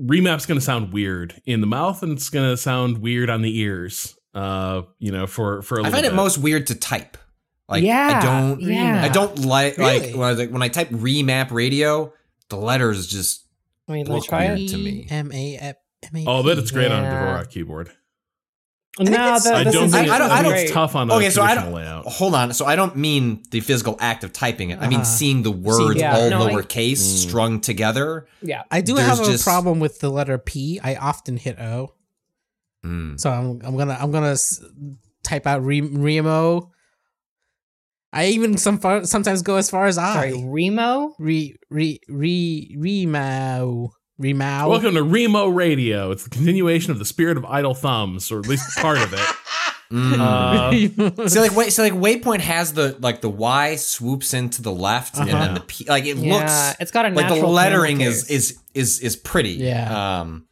[0.00, 3.42] remap's going to sound weird in the mouth and it's going to sound weird on
[3.42, 4.16] the ears.
[4.34, 7.16] Uh, you know, for for a I little find it most weird to type.
[7.68, 9.02] Like Yeah, I don't yeah.
[9.04, 10.12] I don't like Really?
[10.12, 12.12] like when I, like when I type remap radio,
[12.48, 13.44] the letters just
[13.88, 14.60] I mean, let me Look try weird.
[14.60, 14.68] it.
[14.68, 15.06] to me.
[15.10, 16.24] M A F M A.
[16.28, 17.90] Oh, I bet it's great on a Dvorak keyboard.
[19.00, 20.96] No, it's- the, I don't is think, I- I don't- I I don't- it's tough
[20.96, 22.04] on a Okay, so I don't layout.
[22.06, 22.52] hold on.
[22.52, 24.78] So I don't mean the physical act of typing it.
[24.80, 25.04] I mean Uh-huh.
[25.04, 28.26] seeing the words yeah, all no, I- lowercase strung together.
[28.42, 30.80] Yeah, I do There's have a just- problem with the letter P.
[30.82, 31.94] I often hit O,
[32.84, 33.20] Mm.
[33.20, 34.60] so I'm I'm gonna I'm gonna s-
[35.22, 36.70] type out re- Remo.
[38.12, 40.14] I even some far, sometimes go as far as I.
[40.14, 41.14] sorry, Remo.
[41.18, 44.68] Re re re Remao Remao.
[44.68, 46.10] Welcome to Remo Radio.
[46.10, 49.18] It's the continuation of the spirit of Idle Thumbs, or at least part of it.
[49.18, 49.28] Mm.
[51.20, 54.70] Uh, So like wait, so like Waypoint has the like the Y swoops into the
[54.72, 55.54] left and then Uh-huh.
[55.54, 59.00] the P like it Yeah, looks it's got a like the lettering is is is
[59.00, 59.52] is pretty.
[59.52, 60.20] Yeah.
[60.20, 60.46] Um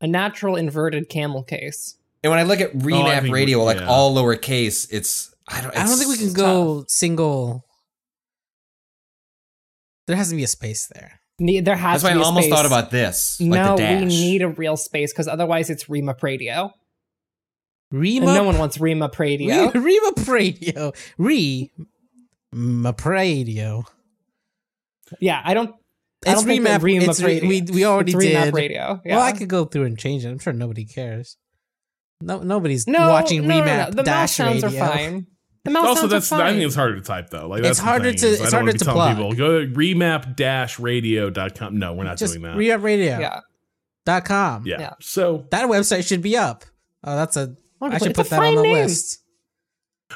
[0.00, 1.96] a natural inverted camel case.
[2.22, 3.86] and when I look at remap think- radio like yeah.
[3.86, 7.66] all lowercase, it's I don't I don't think we can it's go single.
[10.06, 11.20] There has to be a space there.
[11.38, 12.54] There has That's why to I be a almost space.
[12.54, 13.40] thought about this.
[13.40, 16.72] Like no, we need a real space because otherwise it's Remap Radio,
[17.90, 18.26] Rema.
[18.26, 19.70] and no one wants Remap Radio.
[19.70, 20.92] Re- Rema radio.
[21.18, 21.70] Re
[22.54, 23.84] Remap Radio.
[25.20, 25.70] Yeah, I don't.
[26.26, 26.78] I It's don't remap.
[26.80, 27.48] remap It's radio.
[27.48, 28.54] we we already it's remap did.
[28.54, 29.00] radio.
[29.04, 29.16] Yeah.
[29.16, 30.28] Well, I could go through and change it.
[30.28, 31.36] I'm sure nobody cares.
[32.20, 34.80] No, nobody's no, watching no, no, no, remap The dash sounds radio.
[34.82, 35.26] are fine.
[35.64, 36.40] The mouse also, that's fine.
[36.42, 37.48] I think it's harder to type though.
[37.48, 39.16] Like It's that's the harder to- it's I harder wanna be plug.
[39.16, 41.78] people go to remap-radio.com.
[41.78, 42.56] No, we're not Just doing that.
[42.56, 43.18] remap radio.
[43.18, 43.40] yeah.
[44.04, 44.66] Dot com.
[44.66, 44.80] yeah.
[44.80, 44.90] Yeah.
[45.00, 46.64] So That website should be up.
[47.02, 47.56] Oh, that's a.
[47.80, 48.84] I should It's a put that on the name.
[48.84, 49.22] list.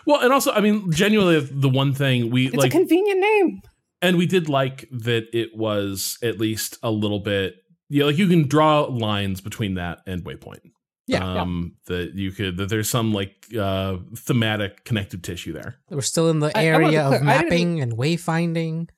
[0.06, 3.60] well, and also, I mean, genuinely, the one thing we It's like, a convenient name.
[4.02, 7.56] and we did like that it was at least a little bit.
[7.90, 10.60] Yeah, like you can draw lines between that and Waypoint.
[11.08, 11.40] Yeah, yeah.
[11.42, 15.76] um, that you could that there's some like uh thematic connective tissue there.
[15.90, 18.88] We're still in the I- I area of clear, I didn't- mapping and wayfinding.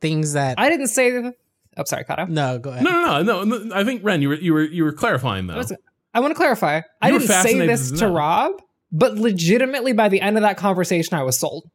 [0.00, 0.58] Things that.
[0.58, 1.32] I didn't say.
[1.78, 2.28] Oh, sorry, Cado.
[2.28, 2.84] no, go ahead.
[2.84, 3.74] No, no, no, no, no.
[3.74, 5.54] I think Ren, you were you were you were clarifying though.
[5.54, 5.72] I was-
[6.14, 6.80] I want to clarify.
[7.02, 8.08] I You were didn't say this to to.
[8.08, 8.52] Rob,
[8.92, 11.70] but legitimately by the end of that conversation, I was sold.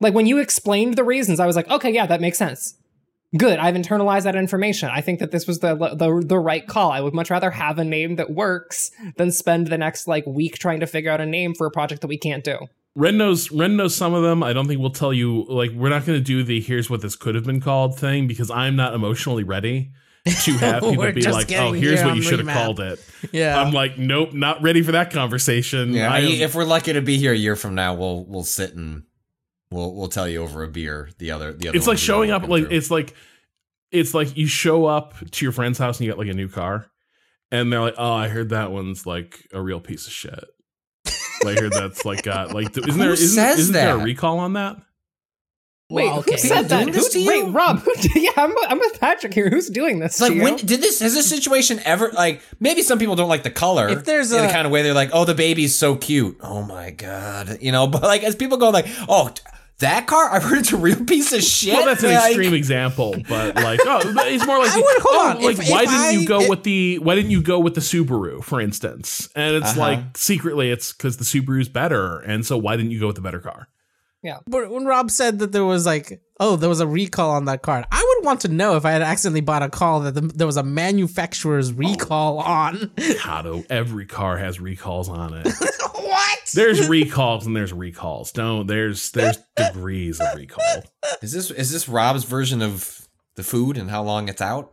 [0.00, 2.78] Like when you explained the reasons, I was like, okay, yeah, that makes sense.
[3.36, 3.58] Good.
[3.58, 4.88] I've internalized that information.
[4.90, 6.90] I think that this was the the the right call.
[6.90, 10.58] I would much rather have a name that works than spend the next like week
[10.58, 12.58] trying to figure out a name for a project that we can't do.
[12.94, 14.42] Ren knows Ren knows some of them.
[14.42, 17.02] I don't think we'll tell you like we're not going to do the here's what
[17.02, 19.92] this could have been called thing because I'm not emotionally ready
[20.24, 22.98] to have people be like, oh, here's here what you should have called it.
[23.30, 23.60] Yeah.
[23.60, 25.92] I'm like, nope, not ready for that conversation.
[25.92, 28.74] Yeah, I if we're lucky to be here a year from now, we'll we'll sit
[28.74, 29.02] and
[29.70, 31.10] we'll we'll tell you over a beer.
[31.18, 31.76] The other the other.
[31.76, 32.76] it's like ones we've been showing up like through.
[32.76, 33.14] it's like
[33.90, 36.48] it's like you show up to your friend's house and you got like a new
[36.48, 36.86] car
[37.50, 40.44] and they're like oh i heard that one's like a real piece of shit
[41.42, 43.94] like i heard that's like got like th- isn't Who there isn't, says isn't there
[43.96, 44.76] a recall on that
[45.90, 46.32] Wait, Well, okay.
[46.32, 46.86] who said that?
[46.86, 47.46] Who's- to you?
[47.46, 47.78] Wait, Rob.
[47.78, 49.48] Who, yeah, I'm, I'm with Patrick here.
[49.48, 50.12] Who's doing this?
[50.16, 50.42] It's like to you?
[50.42, 53.88] when did this has this situation ever like maybe some people don't like the color
[53.88, 56.36] If there's in a- the kind of way they're like oh the baby's so cute
[56.42, 59.42] oh my god you know but like as people go like oh t-
[59.78, 60.30] that car?
[60.30, 61.74] I've heard it's a real piece of shit.
[61.74, 65.28] Well that's an Like, extreme example but like oh it's more like would- hold oh,
[65.36, 67.42] on, like if- why if didn't I- you go it- with the why didn't you
[67.42, 69.28] go with the subaru for instance?
[69.34, 69.80] And it's Uh-huh.
[69.80, 73.22] like secretly it's because the subaru's better and so why didn't you go with the
[73.22, 73.68] better car
[74.46, 77.62] But when Rob said that there was like, oh, there was a recall on that
[77.62, 80.20] card, I would want to know if I had accidentally bought a car that the,
[80.20, 82.90] there was a manufacturer's recall on.
[83.26, 85.48] Otto, every car has recalls on it.
[86.08, 86.38] What?
[86.54, 88.32] there's recalls and there's recalls.
[88.32, 90.82] Don't there's there's degrees of recall.
[91.20, 94.72] Is this is this Rob's version of the food and how long it's out?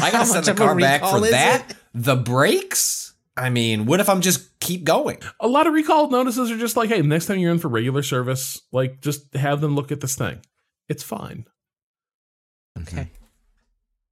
[0.00, 1.70] I gotta send the a car back for that?
[1.70, 1.76] it?
[1.92, 3.09] the brakes
[3.40, 6.76] I mean what if I'm just keep going a lot of recall notices are just
[6.76, 10.00] like hey next time you're in for regular service like just have them look at
[10.00, 10.40] this thing
[10.88, 11.46] it's fine
[12.82, 13.10] Okay.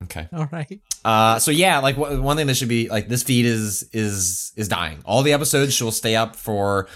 [0.05, 0.80] okay All right.
[1.05, 4.52] Uh, so yeah, like wh- one thing that should be like this feed is is
[4.56, 4.98] is dying.
[5.05, 6.88] All the episodes should stay up for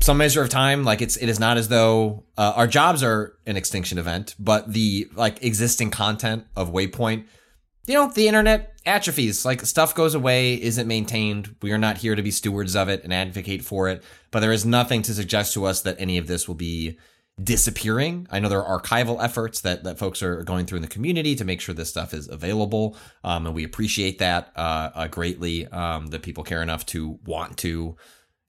[0.00, 0.84] some measure of time.
[0.84, 4.72] Like it's it is not as though uh, our jobs are an extinction event, but
[4.72, 7.26] the like existing content of Waypoint,
[7.86, 9.44] you know, the internet atrophies.
[9.44, 11.56] Like stuff goes away, isn't maintained.
[11.62, 14.02] We are not here to be stewards of it and advocate for it.
[14.30, 16.98] But there is nothing to suggest to us that any of this will be
[17.42, 18.26] disappearing.
[18.30, 21.34] I know there are archival efforts that that folks are going through in the community
[21.36, 25.66] to make sure this stuff is available, um, and we appreciate that uh, uh, greatly.
[25.66, 27.96] Um, that people care enough to want to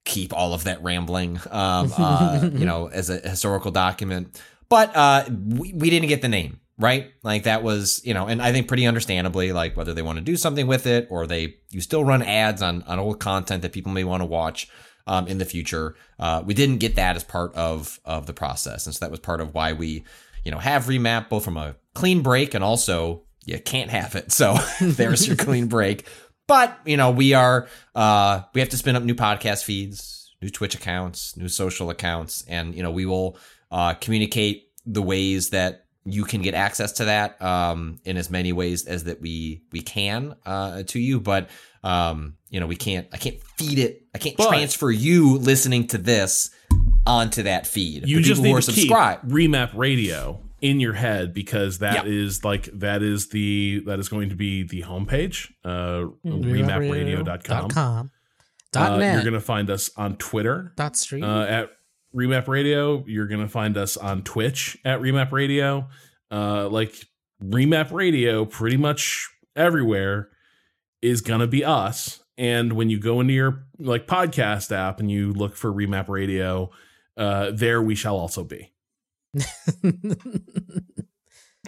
[0.05, 4.41] keep all of that rambling, um, uh, you know, as a historical document.
[4.69, 7.12] But uh, we, we didn't get the name right.
[7.24, 10.24] Like that was, you know, and I think pretty understandably, like whether they want to
[10.24, 13.74] do something with it or they you still run ads on on old content that
[13.74, 14.70] people may want to watch
[15.06, 15.95] um, in the future.
[16.20, 19.20] Uh, we didn't get that as part of of the process, and so that was
[19.20, 20.04] part of why we,
[20.44, 24.32] you know, have remap both from a clean break and also you can't have it.
[24.32, 26.06] So there's your clean break.
[26.48, 30.49] But you know, we are uh, we have to spin up new podcast feeds, new
[30.49, 33.38] Twitch accounts, new social accounts, and you know, we will
[33.72, 38.53] uh, communicate the ways that you can get access to that um, in as many
[38.53, 41.19] ways as that we we can uh, to you.
[41.19, 41.49] But
[41.84, 43.07] um, you know, we can't.
[43.13, 44.03] I can't feed it.
[44.15, 46.49] I can't But- transfer you listening to this
[47.05, 48.07] onto that feed.
[48.07, 52.39] you The just need are to keep remap radio in your head because that is
[52.43, 52.49] Yeah.
[52.49, 56.41] like that is the that is going to be the homepage uh Remapradio.com.
[56.43, 58.11] remapradio.com com.
[58.71, 59.13] Dot uh, net.
[59.15, 61.23] you're gonna find us on twitter dot street.
[61.23, 61.69] uh, at
[62.15, 63.03] remap radio.
[63.07, 65.88] You're gonna find us on twitch at remap radio.
[66.31, 66.95] Uh like
[67.43, 70.29] remap radio pretty much everywhere
[71.01, 72.21] is gonna be us.
[72.38, 76.69] And when you go into your like podcast app and you look for remap radio
[77.15, 78.73] uh there we shall also be.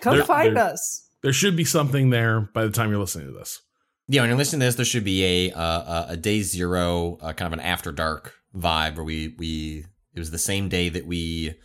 [0.01, 1.07] Come They're- find they're- us.
[1.23, 3.61] there should be something there by the time you're listening to this.
[4.07, 7.31] Yeah, when you're listening to this, there should be a uh, a day zero, uh,
[7.33, 11.05] kind of an after dark vibe where we we it was the same day that
[11.05, 11.55] we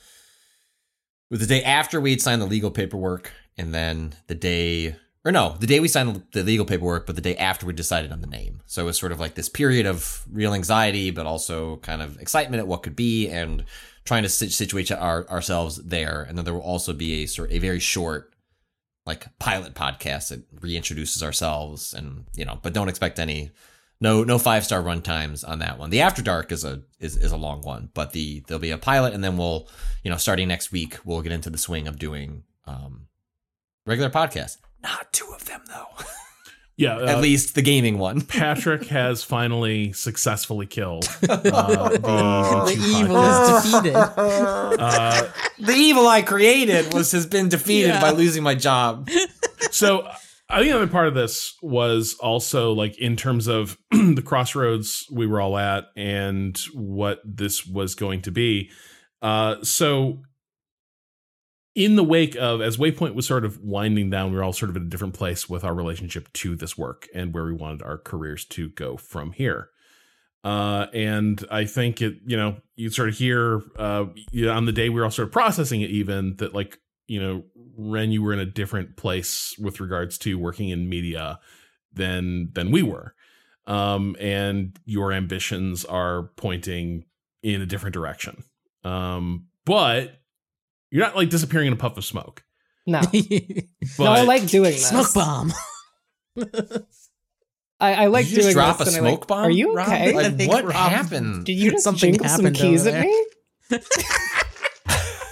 [1.31, 5.33] was the day after we had signed the legal paperwork, and then the day, or
[5.33, 8.21] no, the day we signed the legal paperwork, but the day after we decided on
[8.21, 8.61] the name.
[8.66, 12.21] So it was sort of like this period of real anxiety, but also kind of
[12.21, 13.65] excitement at what could be, and
[14.05, 16.23] trying to situate our, ourselves there.
[16.29, 18.35] And then there will also be a sort a very short,
[19.07, 23.51] like pilot podcast that reintroduces ourselves, and you know, but don't expect any
[24.01, 25.91] no no five star run times on that one.
[25.91, 28.79] The After Dark is a is, is a long one, but the there'll be a
[28.79, 29.69] pilot, and then we'll
[30.03, 33.07] you know starting next week we'll get into the swing of doing um
[33.87, 34.59] regular podcasts.
[34.83, 36.05] Not two of them though.
[36.77, 38.21] Yeah, uh, at least the gaming one.
[38.27, 41.99] Patrick has finally successfully killed uh, the,
[42.66, 43.95] the evil is defeated.
[43.95, 45.29] Uh,
[45.61, 48.01] the evil I created was has been defeated yeah.
[48.01, 49.09] by losing my job.
[49.71, 50.09] So
[50.51, 55.27] I think another part of this was also like in terms of the crossroads we
[55.27, 58.71] were all at and what this was going to be.
[59.23, 60.23] Uh, so
[61.75, 64.71] in the wake of as Waypoint was sort of winding down, we were all sort
[64.71, 67.83] of in a different place with our relationship to this work and where we wanted
[67.83, 69.71] our careers to go from here.
[70.45, 74.05] Uh, and I think it, you know, you sort of hear uh,
[74.47, 77.44] on the day we were all sort of processing it, even that like you know,
[77.76, 81.39] Ren, you were in a different place with regards to working in media
[81.93, 83.14] than than we were,
[83.66, 87.05] um, and your ambitions are pointing
[87.43, 88.44] in a different direction.
[88.85, 90.20] Um, but
[90.90, 92.44] you're not like disappearing in a puff of smoke.
[92.86, 93.01] No,
[93.98, 94.89] no, I like doing this.
[94.89, 95.52] Smoke bomb.
[97.81, 99.44] I, I like Did you doing just drop this a smoke like, bomb.
[99.44, 100.14] Are you okay?
[100.14, 101.44] Like, what Rob, happened?
[101.44, 103.26] Did you just something some keys at me?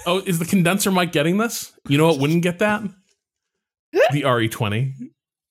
[0.06, 1.72] Oh, is the condenser mic getting this?
[1.88, 2.82] You know what wouldn't get that?
[4.12, 4.92] The RE20.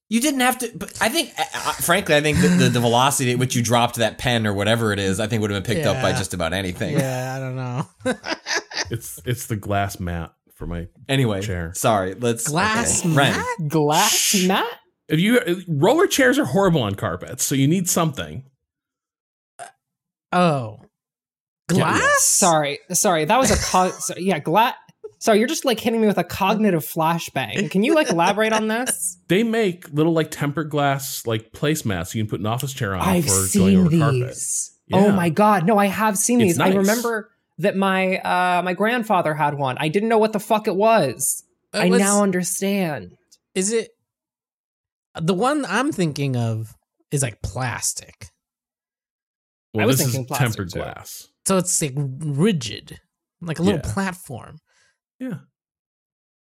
[0.10, 2.80] You didn't have to, but I think, uh, uh, frankly, I think the, the, the,
[2.82, 5.64] velocity at which you dropped that pen or whatever it is, I think would have
[5.64, 5.92] been picked yeah.
[5.92, 6.98] up by just about anything.
[6.98, 7.88] Yeah, I don't know.
[8.92, 11.72] it's it's the glass mat for my anyway chair.
[11.76, 13.16] Sorry, let's glass okay.
[13.16, 13.46] mat.
[13.70, 14.48] Glass Shh.
[14.48, 14.68] mat.
[15.08, 18.44] If you roller chairs are horrible on carpets, so you need something.
[20.34, 20.81] Oh,
[21.74, 22.24] glass?
[22.24, 23.26] Sorry, sorry.
[23.26, 24.76] That was a co- sorry, yeah, glass.
[25.20, 27.70] Sorry, you're just like hitting me with a cognitive flashbang.
[27.70, 29.18] Can you like elaborate on this?
[29.28, 33.02] They make little like tempered glass like placemats you can put an office chair on
[33.02, 34.00] I've for seen going over these.
[34.02, 34.38] carpet.
[34.94, 35.14] Oh yeah.
[35.14, 36.58] Oh my god, no, I have seen it's these.
[36.58, 36.74] Nice.
[36.74, 37.30] I remember
[37.60, 39.78] that my uh my grandfather had one.
[39.80, 41.46] I didn't know what the fuck it was.
[41.74, 43.16] It I was, now understand.
[43.56, 43.92] Is it
[45.20, 46.76] the one I'm thinking of
[47.12, 48.28] is like plastic.
[49.74, 50.80] Well, I was this thinking is tempered too.
[50.80, 51.28] glass.
[51.46, 53.00] So it's like rigid,
[53.42, 53.94] like a little yeah.
[53.94, 54.60] platform.
[55.20, 55.40] Yeah.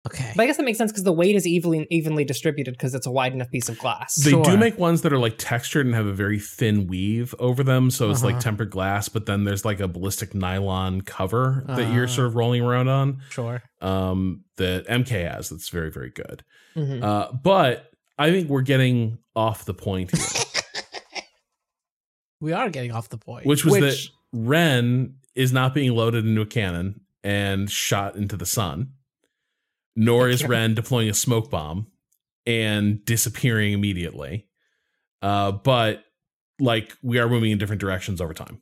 [0.07, 0.33] Okay.
[0.37, 3.07] But I guess that makes sense because the weight is evenly evenly distributed because it's
[3.07, 4.17] a wide enough piece of glass.
[4.17, 4.45] They sure.
[4.45, 7.91] do make ones that are like textured and have a very thin weave over them,
[7.91, 8.33] so it's uh-huh.
[8.33, 9.09] like tempered glass.
[9.09, 11.77] But then there's like a ballistic nylon cover uh-huh.
[11.77, 13.23] that you're sort of rolling around on.
[13.31, 13.63] Sure.
[13.81, 16.45] Um, that MK has that's very very good.
[16.77, 17.03] Mm-hmm.
[17.03, 21.23] Uh, but I think we're getting off the point here.
[22.41, 23.47] we are getting off the point.
[23.47, 28.37] Which was Which, that Ren is not being loaded into a cannon and shot into
[28.37, 28.91] the sun,
[29.97, 31.87] nor is Ren deploying a smoke bomb
[32.45, 34.47] and disappearing immediately.
[35.23, 36.05] Uh, but
[36.59, 38.61] like we are moving in different directions over time.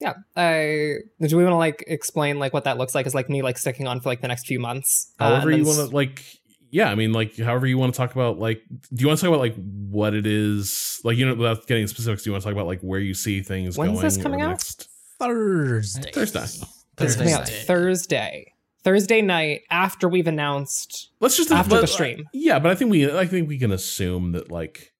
[0.00, 0.14] Yeah.
[0.36, 3.06] I do we want to like explain like what that looks like?
[3.06, 5.12] Is like me like sticking on for like the next few months.
[5.18, 6.22] Uh, however uh, you want to like
[6.70, 8.60] yeah, I mean, like, however you want to talk about, like,
[8.92, 9.54] do you want to talk about like
[9.88, 12.66] what it is, like, you know, without getting specifics, do you want to talk about
[12.66, 14.02] like where you see things When's going?
[14.02, 14.50] this coming out?
[14.50, 14.88] Next?
[15.18, 16.10] Thursday.
[16.12, 16.66] Thursday.
[16.98, 18.52] It's coming out Thursday.
[18.82, 21.10] Thursday night after we've announced.
[21.20, 22.28] Let's just after let, the stream.
[22.32, 24.92] Yeah, but I think we, I think we can assume that like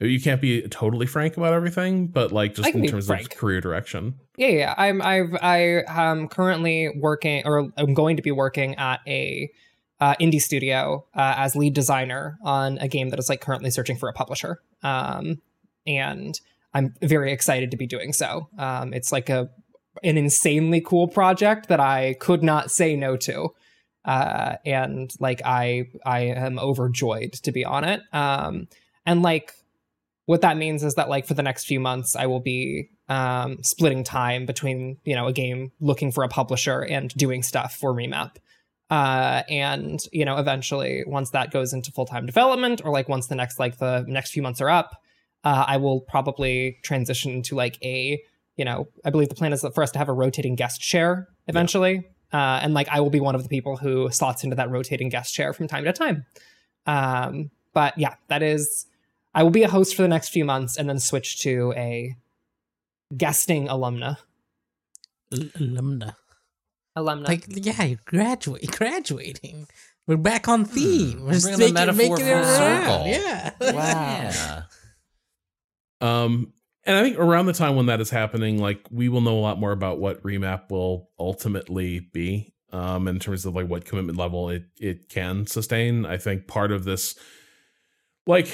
[0.00, 3.32] you can't be totally frank about everything, but like just in terms frank.
[3.32, 4.20] of career direction.
[4.36, 4.74] Yeah, yeah.
[4.76, 9.50] I'm I've I am currently working or I'm going to be working at a
[10.00, 13.96] uh, indie studio uh, as lead designer on a game that is like currently searching
[13.96, 14.60] for a publisher.
[14.82, 15.40] Um,
[15.86, 16.38] and
[16.74, 18.48] I'm very excited to be doing so.
[18.58, 19.48] Um, it's like a
[20.02, 23.50] an insanely cool project that I could not say no to.
[24.04, 28.02] Uh, and like I I am overjoyed to be on it.
[28.12, 28.68] Um,
[29.06, 29.52] and like
[30.26, 33.62] what that means is that like for the next few months I will be um,
[33.62, 37.94] splitting time between you know a game looking for a publisher and doing stuff for
[37.94, 38.36] Remap.
[38.90, 43.28] Uh, and you know eventually once that goes into full time development or like once
[43.28, 45.02] the next like the next few months are up,
[45.44, 48.22] uh, I will probably transition to like a
[48.56, 51.28] you know, I believe the plan is for us to have a rotating guest chair
[51.48, 52.04] eventually.
[52.32, 52.54] Yeah.
[52.56, 55.08] Uh, and like I will be one of the people who slots into that rotating
[55.08, 56.24] guest chair from time to time.
[56.86, 58.86] Um, but yeah, that is,
[59.34, 62.14] I will be a host for the next few months and then switch to a
[63.16, 64.18] guesting alumna.
[65.32, 66.14] alumna.
[66.96, 67.26] Alumna.
[67.26, 69.66] Like, yeah, you're graduate, graduating.
[70.06, 71.24] We're back on theme.
[71.24, 71.56] We're just Hmm.
[71.56, 72.84] bringing the making, making it full around.
[72.84, 73.06] circle.
[73.08, 73.50] Yeah.
[73.60, 74.62] Yeah.
[76.04, 76.52] Um,
[76.84, 79.40] and I think around the time when that is happening, like we will know a
[79.40, 82.52] lot more about what remap will ultimately be.
[82.72, 86.04] Um, in terms of like what commitment level it it can sustain.
[86.04, 87.14] I think part of this,
[88.26, 88.48] like,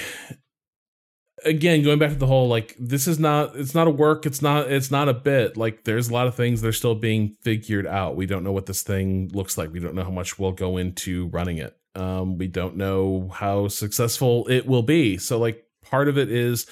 [1.42, 4.42] again, going back to the whole like this is not it's not a work, it's
[4.42, 5.56] not it's not a bit.
[5.56, 8.14] Like there's a lot of things that are still being figured out.
[8.14, 9.72] We don't know what this thing looks like.
[9.72, 11.74] We don't know how much will go into running it.
[11.94, 15.16] Um, we don't know how successful it will be.
[15.16, 16.66] So like part of it is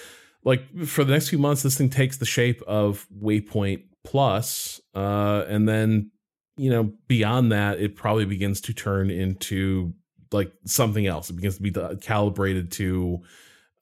[0.48, 5.44] like for the next few months, this thing takes the shape of Waypoint Plus, uh,
[5.46, 6.10] and then
[6.56, 9.92] you know beyond that, it probably begins to turn into
[10.32, 11.28] like something else.
[11.28, 13.20] It begins to be calibrated to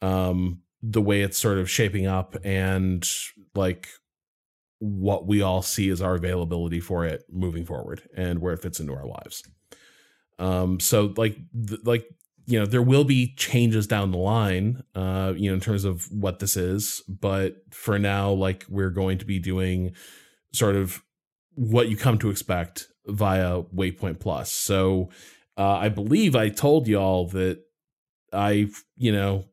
[0.03, 3.09] um, the way it's sort of shaping up and
[3.55, 3.87] like
[4.81, 8.81] what we all see as our availability for it moving forward and where it fits
[8.81, 9.45] into our lives.
[10.41, 11.37] Um, so like
[11.69, 12.09] th- like
[12.47, 16.11] you know there will be changes down the line uh you know in terms of
[16.13, 19.93] what this is but for now like we're going to be doing
[20.53, 21.03] sort of
[21.55, 24.51] what you come to expect via waypoint plus.
[24.53, 25.11] So
[25.57, 27.61] uh i believe i told y'all that
[28.33, 29.45] i you know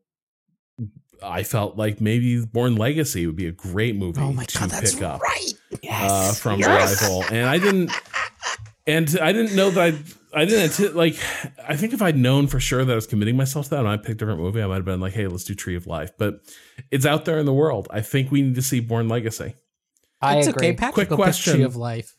[1.22, 4.70] i felt like maybe Bourne Legacy would be a great movie Oh my to god,
[4.70, 5.52] that's pick up right.
[5.90, 7.90] uh, from Arrival, and I didn't,
[8.86, 9.98] and I didn't know that I,
[10.34, 11.16] I didn't anti- like.
[11.66, 13.88] I think if I'd known for sure that I was committing myself to that, and
[13.88, 15.86] I picked a different movie, I might have been like, "Hey, let's do Tree of
[15.86, 16.40] Life." But
[16.90, 17.88] it's out there in the world.
[17.90, 19.54] I think we need to see Bourne Legacy.
[20.20, 20.68] I it's agree.
[20.68, 20.76] okay.
[20.76, 21.54] Patrick Quick will pick question.
[21.54, 22.14] Tree of Life.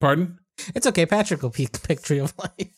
[0.00, 0.38] Pardon?
[0.74, 1.06] It's okay.
[1.06, 2.70] Patrick will pick, pick Tree of Life.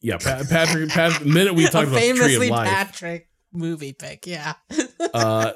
[0.00, 0.90] Yeah, pa- Patrick.
[0.90, 4.26] Pat, the minute we talked about Tree famously of Life, Patrick movie pick.
[4.26, 4.54] Yeah.
[5.14, 5.52] uh,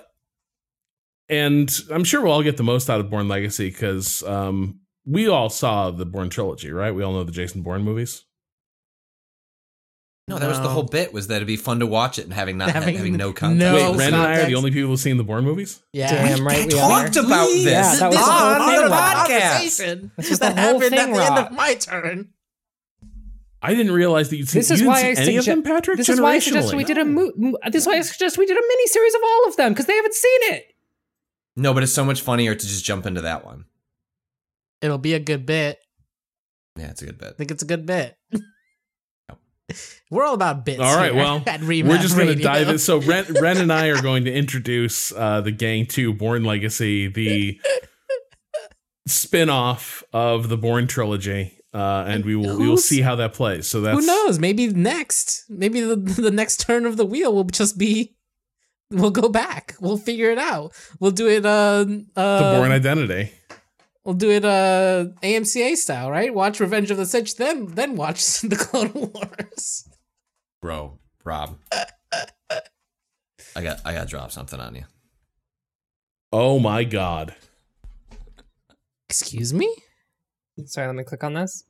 [1.28, 5.28] and I'm sure we'll all get the most out of Bourne Legacy because um, we
[5.28, 6.93] all saw the Bourne trilogy, right?
[6.94, 8.24] We all know the Jason Bourne movies.
[10.28, 11.12] No, that was the whole bit.
[11.12, 13.59] Was that it'd be fun to watch it and having not having, Having no context.
[13.60, 14.47] no Wait, Ren and I are context.
[14.48, 15.82] the only people who've seen the Bourne movies.
[15.93, 16.09] Yeah.
[16.12, 17.02] Damn right we are.
[17.02, 17.64] talked about this.
[17.64, 19.27] Yeah, that was this the is whole part thing, the Rob.
[19.27, 21.47] conversation This was the that whole happened at thing, the end Rob.
[21.47, 22.28] of my turn.
[23.60, 24.60] I didn't realize that you'd seen.
[24.60, 25.62] This you is didn't why see I any of them.
[25.64, 25.97] Patrick.
[25.97, 26.78] This is why I suggested Generationally.
[26.78, 29.14] we did a mo- mo- This is why I suggest we did a mini series
[29.16, 30.74] of all of them because they haven't seen it.
[31.56, 33.64] No, but it's so much funnier to just jump into that one.
[34.82, 35.78] It'll be a good bit.
[36.77, 37.28] Yeah, it's a good bit.
[37.28, 38.16] I think it's a good bit.
[40.11, 40.81] We're all about bits.
[40.81, 42.78] All right, here well, at We're just going to dive in.
[42.78, 47.09] So Ren, Ren and I are going to introduce uh, the gang to Bourne Legacy,
[47.09, 47.61] the
[49.07, 53.69] spin-off of the Bourne trilogy, uh, and we will we will see how that plays.
[53.69, 54.39] So that's Who knows?
[54.39, 58.16] Maybe next, maybe the the next turn of the wheel will just be.
[58.93, 59.77] We'll go back.
[59.81, 60.73] We'll figure it out.
[60.98, 61.47] We'll do it.
[61.47, 63.31] Uh, the uh, Bourne Identity.
[64.05, 64.44] We'll do it.
[64.44, 66.32] Uh, AMCA style, right?
[66.35, 69.89] Watch Revenge of the Sith, then then watch the Clone Wars.
[70.62, 71.59] Bro, Rob.
[73.56, 74.85] I got I got to drop something on you.
[76.32, 77.35] Oh my God!
[79.09, 79.74] Excuse me.
[80.66, 81.64] Sorry, let me click on this.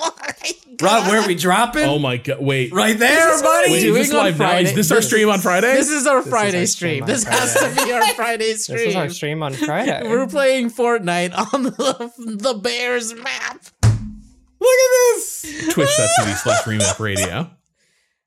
[0.81, 1.85] Rob, where are we dropping?
[1.85, 2.41] Oh my God!
[2.41, 3.73] Wait, right there, This is what buddy.
[3.73, 4.57] wait, doing is this on live now?
[4.57, 4.75] Is Friday.
[4.77, 5.75] this our stream on Friday?
[5.75, 6.91] This is our is Friday our stream.
[6.91, 8.79] stream on This has to be our Friday stream.
[8.83, 10.03] This is our stream on Friday.
[10.09, 13.61] We're playing Fortnite on the, the Bears map.
[13.83, 15.43] Look at this.
[15.73, 17.51] Twitch.tv slash remap radio.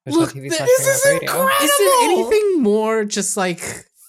[0.06, 1.48] Look, this is Remap Radio.
[1.64, 3.60] Is there anything more just like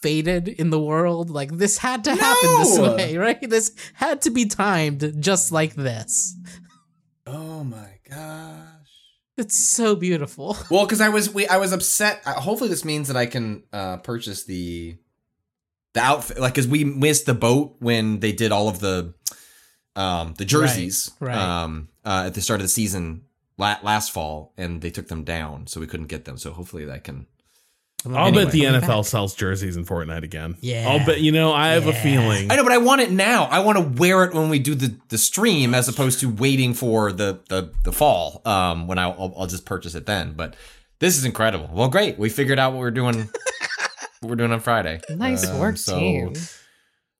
[0.02, 1.30] fated in the world?
[1.30, 3.40] Like this had to happen this way, right?
[3.48, 6.36] This had to be timed just like this.
[7.26, 8.66] Oh my gosh.
[9.38, 10.56] It's so beautiful.
[10.70, 12.22] Well, because I was we I was upset.
[12.26, 14.96] uh, Hopefully, this means that I can uh purchase the
[15.94, 16.38] the outfit.
[16.38, 19.14] Like, because we missed the boat when they did all of the
[19.94, 21.62] um the jerseys Right, right.
[21.64, 23.25] um uh, at the start of the season la-
[23.58, 26.36] last fall, and they took them down, so we couldn't get them.
[26.38, 27.26] So hopefully, that can.
[28.06, 28.44] I'll Anyway.
[28.44, 30.56] bet the NFL sells jerseys in Fortnite again.
[30.60, 30.88] Yeah.
[30.88, 31.20] I'll bet.
[31.20, 32.52] You know, I have a feeling.
[32.52, 33.44] I know, but I want it now.
[33.44, 36.72] I want to wear it when we do the the stream, as opposed to waiting
[36.74, 38.42] for the the the fall.
[38.44, 40.34] Um, when I, I'll, I'll just purchase it then.
[40.34, 40.54] But
[41.00, 41.68] this is incredible.
[41.72, 42.16] Well, great.
[42.18, 43.16] We figured out what we're doing.
[44.20, 45.00] what we're doing on Friday.
[45.10, 46.34] Nice Um, work, so- team.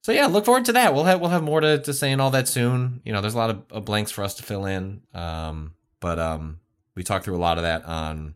[0.03, 0.95] So yeah, look forward to that.
[0.95, 3.01] We'll have we'll have more to, to say and all that soon.
[3.05, 5.01] You know, there's a lot of, of blanks for us to fill in.
[5.13, 6.61] Um, but um,
[6.95, 8.35] we talked through a lot of that on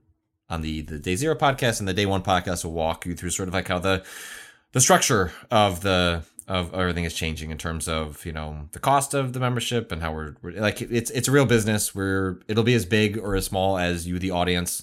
[0.49, 2.65] on the the Day Zero podcast and the Day One podcast.
[2.65, 4.05] Will walk you through sort of like how the
[4.73, 9.15] the structure of the of everything is changing in terms of you know the cost
[9.15, 12.65] of the membership and how we're, we're like it's it's a real business where it'll
[12.65, 14.83] be as big or as small as you the audience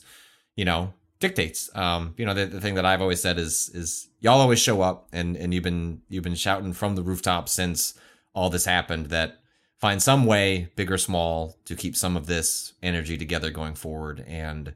[0.56, 4.08] you know dictates um you know the, the thing that i've always said is is
[4.22, 7.96] y'all always show up and and you've been you've been shouting from the rooftop since
[8.34, 9.42] all this happened that
[9.80, 14.24] find some way big or small to keep some of this energy together going forward
[14.28, 14.74] and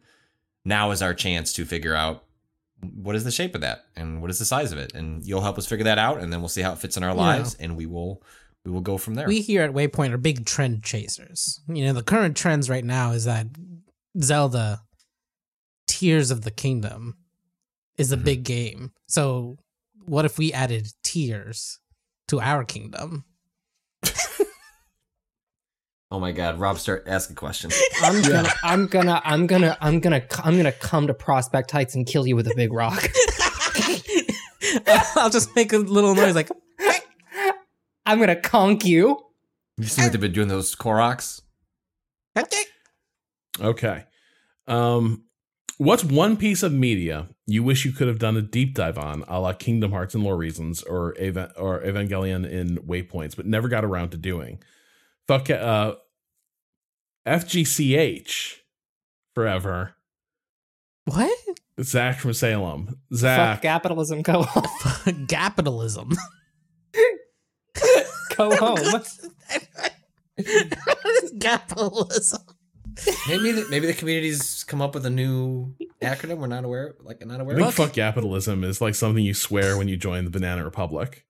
[0.63, 2.23] now is our chance to figure out
[2.95, 5.41] what is the shape of that and what is the size of it and you'll
[5.41, 7.55] help us figure that out and then we'll see how it fits in our lives
[7.55, 8.21] and we will
[8.63, 11.61] we will go from there We here at Waypoint are big trend chasers.
[11.67, 13.47] You know, the current trends right now is that
[14.21, 14.83] Zelda
[15.87, 17.17] Tears of the Kingdom
[17.97, 18.23] is a Mhm.
[18.23, 18.91] big game.
[19.07, 19.57] So,
[20.05, 21.79] what if we added tears
[22.27, 23.25] to our kingdom?
[26.11, 27.71] Oh my god rob start ask a question
[28.01, 32.05] I'm gonna, I'm gonna, I'm gonna, I'm gonna, I'm gonna come to Prospect Heights and
[32.05, 33.09] kill you with a big rock.
[35.15, 36.49] I'll just make a little noise like
[38.05, 39.17] I'm gonna conk you.
[39.77, 41.41] you seem like they've been doing those koroks
[43.59, 44.05] Okay.
[44.67, 45.25] Um,
[45.77, 49.23] what's one piece of media you wish you could have done a deep dive on,
[49.27, 53.67] a la Kingdom Hearts and Lore Reasons or Eva- or Evangelion in Waypoints, but never
[53.67, 54.61] got around to doing?
[55.27, 55.95] Fuck uh,
[57.27, 58.55] FCGH
[59.33, 59.95] forever.
[61.05, 61.37] what?
[61.81, 62.87] Zach from Salem.
[62.87, 63.61] Fuck Zach.
[63.61, 64.21] capitalism.
[64.21, 65.25] Go home.
[65.27, 66.09] Capitalism.
[68.35, 68.77] Go home.
[68.91, 69.07] what
[71.23, 72.41] is capitalism?
[73.27, 77.25] maybe the, maybe the communities come up with a new acronym we're not aware like
[77.25, 79.95] not aware I aware think of fuck capitalism is like something you swear when you
[79.95, 81.25] join the Banana Republic.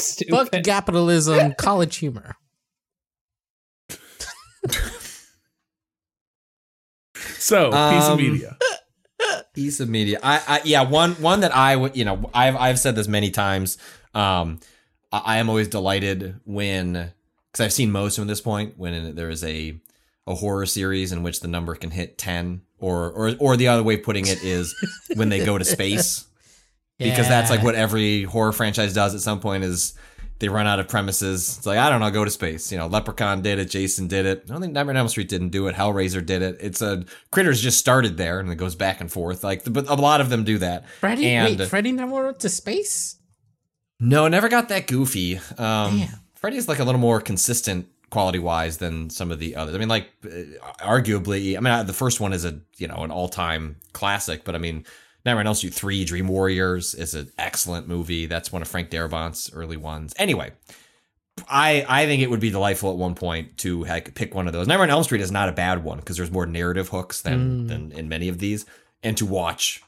[0.00, 0.50] Stupid.
[0.52, 2.36] Fuck capitalism, college humor.
[7.38, 8.56] So, piece of Um, media.
[9.54, 10.18] piece of media.
[10.22, 13.30] I, I yeah, one one that I would you know I've I've said this many
[13.30, 13.78] times.
[14.14, 14.60] Um,
[15.12, 18.74] I, I am always delighted when because I've seen most of them at this point
[18.78, 19.78] when there is a
[20.26, 23.82] a horror series in which the number can hit ten, or or or the other
[23.82, 24.74] way of putting it is
[25.14, 26.24] when they go to space
[27.08, 29.94] because that's like what every horror franchise does at some point is
[30.38, 31.58] they run out of premises.
[31.58, 32.70] It's like I don't know, go to space.
[32.72, 34.44] You know, Leprechaun did it, Jason did it.
[34.48, 35.74] I don't think Nightmare on Elm Street didn't do it.
[35.74, 36.58] Hellraiser did it.
[36.60, 39.44] It's a Critters just started there and it goes back and forth.
[39.44, 40.88] Like, but a lot of them do that.
[41.00, 41.26] Freddy.
[41.26, 43.16] and wait, Freddy never went to space.
[43.98, 45.36] no, never got that goofy.
[45.58, 46.08] Um, Damn.
[46.34, 49.74] Freddy's like a little more consistent quality wise than some of the others.
[49.74, 50.28] I mean, like uh,
[50.82, 54.54] arguably, I mean, the first one is a you know an all time classic, but
[54.54, 54.84] I mean.
[55.24, 58.26] Nightmare on Elm Street 3, Dream Warriors is an excellent movie.
[58.26, 60.14] That's one of Frank Darabont's early ones.
[60.18, 60.52] Anyway,
[61.48, 64.52] I I think it would be delightful at one point to like, pick one of
[64.52, 64.66] those.
[64.66, 67.64] Nightmare on Elm Street is not a bad one because there's more narrative hooks than
[67.64, 67.68] Mm.
[67.68, 68.66] than in many of these,
[69.02, 69.82] and to watch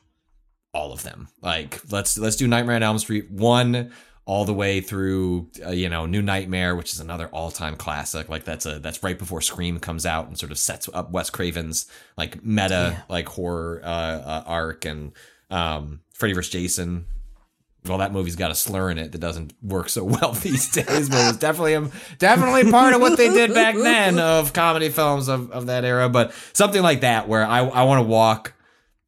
[0.74, 1.28] all of them.
[1.42, 3.90] Like let's let's do Nightmare on Elm Street one
[4.24, 8.28] all the way through uh, you know New Nightmare, which is another all time classic.
[8.28, 11.30] Like that's a that's right before Scream comes out and sort of sets up Wes
[11.30, 11.86] Craven's
[12.16, 15.12] like meta like horror uh, uh, arc and
[15.50, 17.06] um, Freddy vs Jason.
[17.84, 21.08] Well, that movie's got a slur in it that doesn't work so well these days,
[21.08, 25.26] but it's definitely a, definitely part of what they did back then of comedy films
[25.26, 26.08] of, of that era.
[26.08, 28.54] But something like that, where I I want to walk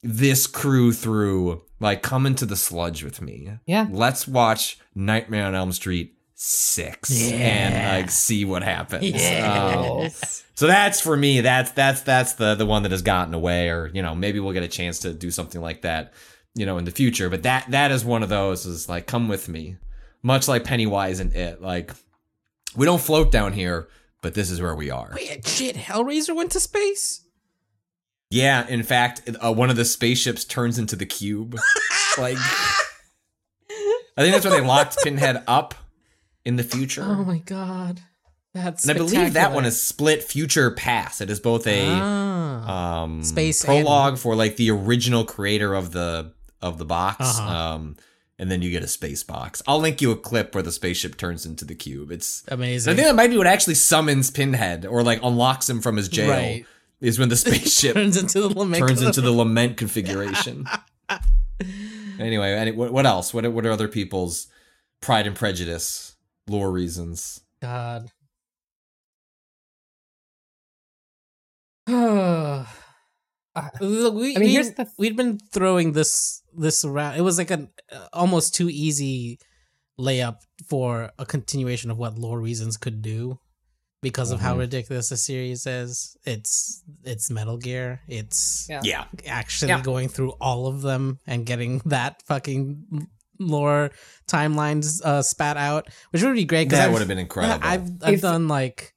[0.03, 3.51] this crew through, like come into the sludge with me.
[3.67, 3.87] Yeah.
[3.91, 9.15] Let's watch Nightmare on Elm Street six and like see what happens.
[9.43, 10.11] Um,
[10.55, 11.43] so that's for me.
[11.43, 14.55] That's that's that's the the one that has gotten away, or you know maybe we'll
[14.55, 16.15] get a chance to do something like that,
[16.55, 17.29] you know, in the future.
[17.29, 19.77] But that that is one of those is like come with me,
[20.23, 21.61] much like Pennywise and it.
[21.61, 21.93] Like
[22.75, 23.89] we don't float down here,
[24.23, 25.13] but this is where we are.
[25.15, 25.77] Wait, shit!
[25.77, 27.21] Hellraiser went to space.
[28.31, 31.55] Yeah, in fact, uh, one of the spaceships turns into the cube.
[32.19, 32.39] like
[34.17, 35.75] I think that's where they locked Pinhead up
[36.45, 37.03] in the future.
[37.03, 38.01] Oh my god,
[38.53, 41.21] that's and I believe that one is split future past.
[41.21, 43.03] It is both a Ah.
[43.03, 46.33] um Space prologue for like the original creator of the
[46.63, 47.53] of the box Uh-huh.
[47.75, 47.97] um
[48.39, 51.17] and then you get a space box i'll link you a clip where the spaceship
[51.19, 52.91] turns into the cube it's amazing.
[52.93, 56.09] i think that might be what actually summons pinhead or like unlocks him from his
[56.09, 56.65] jail Right.
[57.05, 58.87] Is when the spaceship turns into the lament.
[58.87, 60.67] turns into the lament configuration
[62.19, 64.49] anyway any, what, what else what, what are other people's
[65.01, 66.17] pride and prejudice
[66.49, 68.11] lore reasons god.
[73.81, 77.17] Look, we, I mean, we, here's the- we'd been throwing this this around.
[77.17, 79.39] It was like an uh, almost too easy
[79.99, 83.39] layup for a continuation of what lore reasons could do
[84.05, 84.59] because of how Mhm.
[84.59, 86.17] ridiculous the series is.
[86.25, 88.01] It's it's Metal Gear.
[88.07, 88.81] It's Yeah.
[88.85, 89.81] yeah actually Yeah.
[89.83, 93.09] going through all of them and getting that fucking
[93.41, 93.91] lore
[94.29, 96.71] timelines uh, spat out, which would be great.
[96.71, 97.67] 'cause That would have been incredible.
[97.67, 98.95] I've I've If- done like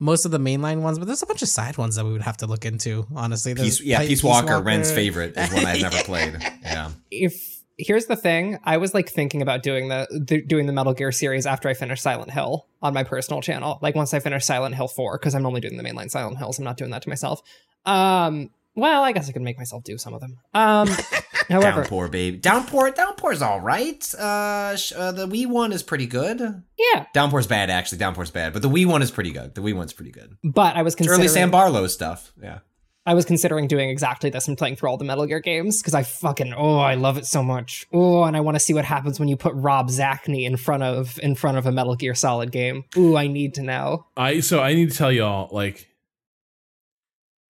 [0.00, 2.22] most of the mainline ones, but there's a bunch of side ones that we would
[2.22, 3.06] have to look into.
[3.14, 6.02] Honestly, There's Peace, yeah, Pe- Peace Walker, Ren's favorite, is one I've never Yeah.
[6.02, 6.34] played.
[6.62, 6.90] Yeah.
[7.10, 10.94] if here's the thing i was like thinking about doing the, the doing the metal
[10.94, 14.44] gear series after i finished silent hill on my personal channel like once i finish
[14.44, 17.02] silent hill 4 because i'm only doing the mainline silent hills i'm not doing that
[17.02, 17.42] to myself
[17.84, 20.88] um well i guess i could make myself do some of them um
[21.48, 22.38] however Downpour, baby.
[22.38, 24.02] Downpour, Downpour's all right.
[24.14, 26.40] Uh, sh- uh, the Wii one is pretty good.
[26.76, 27.98] yeah Downpour's bad, actually.
[27.98, 29.54] Downpour's bad, but the Wii one is pretty good.
[29.54, 30.36] The Wii one's pretty good.
[30.42, 32.32] but i was It's early Sam Barlow stuff.
[32.42, 32.58] Yeah.
[33.06, 35.94] I was considering doing exactly this and playing through all the metal gear games because
[35.94, 38.84] i fucking oh i love it so much oh and i want to see what
[38.84, 42.14] happens when you put rob Zacny in front of in front of a metal gear
[42.14, 45.88] solid game ooh i need to know I so I need to tell y'all like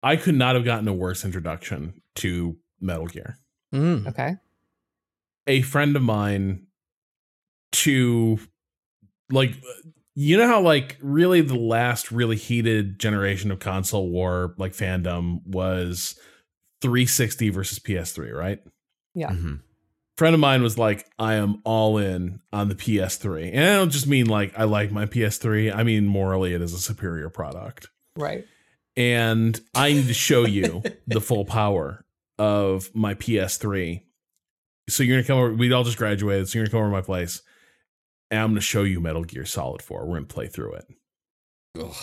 [0.01, 3.37] I could not have gotten a worse introduction to Metal Gear.
[3.73, 4.07] Mm.
[4.07, 4.35] okay
[5.47, 6.67] A friend of mine
[7.71, 8.39] to
[9.31, 9.55] like
[10.15, 15.45] you know how like really the last really heated generation of console war like fandom
[15.45, 16.15] was
[16.81, 18.59] 360 versus PS3, right?
[19.15, 19.29] Yeah.
[19.31, 19.61] Mhm.
[20.17, 23.51] friend of mine was like, I am all in on the PS3.
[23.53, 26.73] And I don't just mean like I like my PS3, I mean morally it is
[26.73, 27.87] a superior product.
[28.15, 28.45] right
[28.95, 32.05] And I need to show you the full power
[32.37, 34.03] of my PS3.
[34.89, 36.93] So you're gonna come over, we all just graduated, so you're gonna come over to
[36.97, 37.41] my place.
[38.33, 40.05] And I'm gonna show you Metal Gear Solid 4.
[40.07, 40.85] We're gonna play through it.
[41.79, 41.93] Ugh.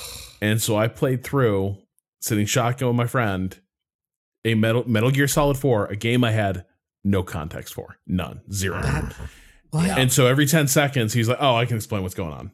[0.40, 1.76] And so I played through,
[2.20, 3.58] sitting shotgun with my friend,
[4.44, 6.64] a Metal Metal Gear Solid 4, a game I had
[7.02, 7.96] no context for.
[8.06, 8.42] None.
[8.52, 8.80] Zero.
[9.70, 9.88] What?
[9.98, 12.50] And so every 10 seconds, he's like, oh, I can explain what's going on.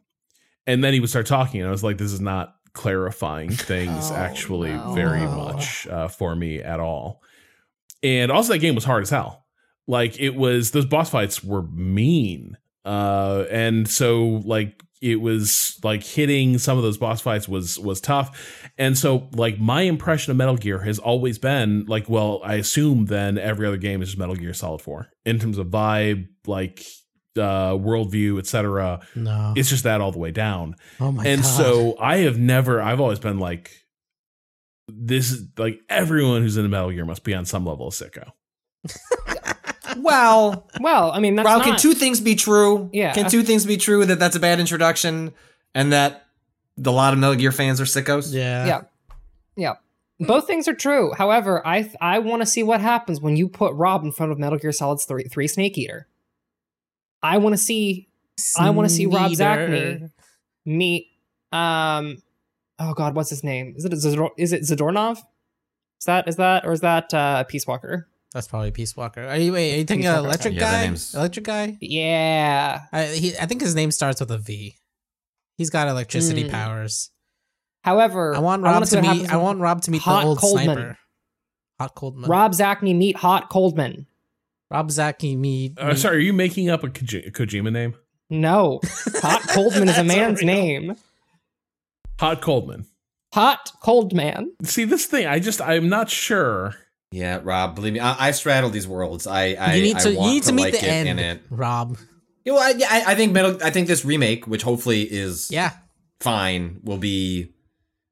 [0.67, 4.11] And then he would start talking, and I was like, this is not clarifying things
[4.11, 4.93] Oh, actually no.
[4.95, 7.23] very much uh, for me at all.
[8.03, 9.45] And also, that game was hard as hell.
[9.87, 12.57] Like, it was, those boss fights were mean.
[12.87, 18.01] Uh, and so, like, it was like hitting some of those boss fights was was
[18.01, 22.55] tough and so like my impression of metal gear has always been like well i
[22.55, 26.29] assume then every other game is just metal gear solid 4 in terms of vibe
[26.47, 26.83] like
[27.37, 29.53] uh worldview etc no.
[29.55, 31.49] it's just that all the way down oh my and god.
[31.49, 33.71] so i have never i've always been like
[34.89, 38.31] this is like everyone who's into metal gear must be on some level of sicko
[39.99, 42.91] Well, well i mean that's Raul, not, can two things be true?
[42.93, 43.13] Yeah.
[43.13, 45.33] Can two things be true that that's a bad introduction
[45.75, 46.27] and that
[46.85, 48.33] a lot of Metal Gear fans are sickos?
[48.33, 48.67] yeah.
[48.67, 48.81] Yeah.
[49.57, 49.75] Yeah.
[50.19, 51.13] Both things are true.
[51.17, 54.39] However, I I want to see what happens when you put Rob in front of
[54.39, 56.07] Metal Gear Solid 3, 3 Snake Eater.
[57.23, 58.09] I want to see
[58.59, 59.69] I want to see Rob Sneeder.
[59.69, 60.11] Zacny
[60.65, 61.09] meet
[61.53, 62.23] um
[62.79, 63.75] oh god, what's his name?
[63.77, 65.19] Is it Zador- is it Zadornov?
[66.01, 68.09] Is that is that or is that uh Peace Walker?
[68.33, 69.23] That's probably Peace Walker.
[69.27, 69.75] Are you wait?
[69.75, 70.97] Are you thinking of Electric Yeah, Guy?
[71.15, 71.79] Electric Guy?
[71.81, 72.83] Yeah.
[72.93, 74.77] I he, I think his name starts with a V.
[75.57, 76.51] He's got electricity Mm.
[76.51, 77.11] powers.
[77.83, 79.33] However, I want Rob see to meet.
[79.33, 80.65] I want Rob to meet Hot the old Coldman.
[80.65, 80.99] sniper.
[81.79, 82.29] Hot Coldman.
[82.29, 84.07] Rob Zacny meet Hot Coldman.
[84.71, 85.79] Rob Zacny meet.
[85.79, 87.95] uh, sorry are you making up a Koji- kojima name
[88.29, 88.81] No.
[89.23, 90.57] Hot Coldman is a man's unreal.
[90.57, 90.97] name.
[92.19, 92.87] hot coldman
[93.35, 94.51] Hot Cold Man.
[94.65, 96.75] see this thing i just i'm not sure
[97.13, 99.27] Yeah, Rob, believe me, I, I've straddled these worlds.
[99.27, 100.13] I, I, you need I to.
[100.13, 101.43] You need to meet like the end, in it.
[101.51, 101.97] Rob.
[102.45, 103.59] You know, I, I, I think metal.
[103.63, 105.73] I think this remake, which hopefully is Yeah.
[106.21, 107.53] fine, will be.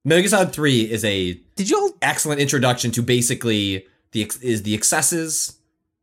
[0.04, 1.90] Metal Gear Solid Three is a Did you all?
[2.02, 5.58] excellent introduction to basically the is the excesses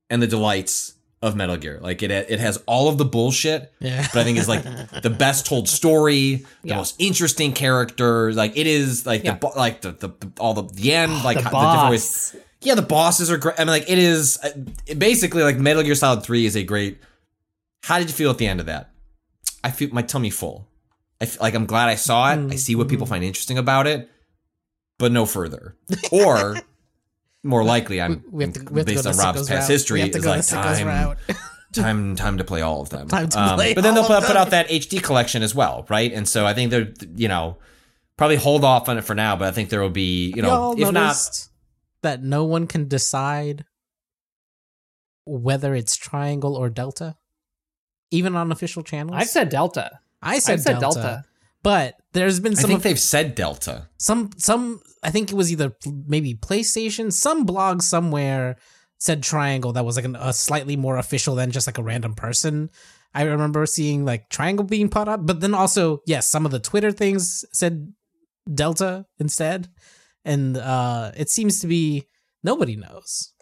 [0.10, 1.80] and the delights of Metal Gear.
[1.82, 4.08] Like it, it has all of the bullshit, Yeah.
[4.12, 4.64] but I think it's like
[5.04, 6.78] the best told story, the Yeah.
[6.78, 8.36] most interesting characters.
[8.36, 9.38] Like it is like Yeah.
[9.38, 12.36] the like the, the, the all the the end like the how- different ways.
[12.62, 13.56] Yeah, the bosses are great.
[13.60, 14.50] I mean, like it is uh,
[14.86, 17.00] it basically like Metal Gear Solid Three is a great.
[17.84, 18.92] How did you feel at the end of that?
[19.64, 20.68] I feel my tummy full.
[21.20, 22.52] I feel like I'm glad I saw it.
[22.52, 24.10] I see what people find interesting about it,
[25.00, 25.76] but no further.
[26.12, 26.58] Or
[27.44, 29.68] more likely, I'm we have to, we have based go on Rob's past route.
[29.74, 31.16] history is like time,
[31.74, 33.02] time, time to play all of them.
[33.02, 34.38] Um, Time to play But then they'll put, put them.
[34.38, 36.12] out that HD collection as well, right?
[36.12, 37.58] And so I think they're you know
[38.18, 40.50] probably hold off on it for now, but I think there will be you know
[40.50, 41.51] Y'all if not noticed
[42.04, 43.66] that no one can decide
[45.26, 47.16] whether it's triangle or delta,
[48.10, 49.18] even on official channels.
[49.20, 50.00] I've said Delta.
[50.22, 51.24] I said, I've said delta, Delta.
[51.64, 52.66] but there's been some.
[52.66, 53.88] I think of- they've said Delta.
[53.98, 55.76] some some I think it was either
[56.08, 58.58] maybe PlayStation, some blog somewhere
[59.00, 62.14] said triangle that was like an, a slightly more official than just like a random
[62.14, 62.70] person.
[63.14, 66.60] I remember seeing like triangle being put up, but then also yes, some of the
[66.60, 67.94] Twitter things said
[68.52, 69.70] delta instead,
[70.26, 72.06] and uh it seems to be
[72.44, 73.34] nobody knows.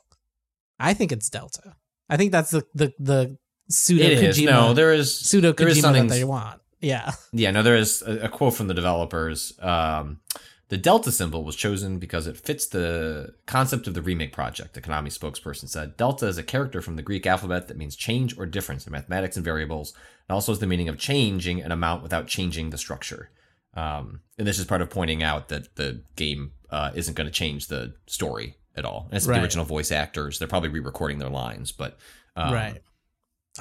[0.80, 1.76] I think it's delta.
[2.10, 3.38] I think that's the the the
[3.70, 4.38] pseudo It is.
[4.40, 6.62] Kojima, No, there is pseudo there is Kojima something that they want.
[6.80, 7.12] Yeah.
[7.32, 9.54] Yeah, no, there is a, a quote from the developers.
[9.60, 10.22] Um,
[10.70, 14.82] the Delta symbol was chosen because it fits the concept of the remake project, the
[14.82, 15.98] Konami spokesperson said.
[15.98, 19.36] Delta is a character from the Greek alphabet that means change or difference in mathematics
[19.36, 19.94] and variables,
[20.28, 23.32] and also has the meaning of changing an amount without changing the structure.
[23.80, 27.34] Um, and this is part of pointing out that the game uh, isn't going to
[27.34, 29.06] change the story at all.
[29.10, 29.38] And it's Right.
[29.38, 31.98] the original voice actors; they're probably re-recording their lines, but
[32.36, 32.82] um, right.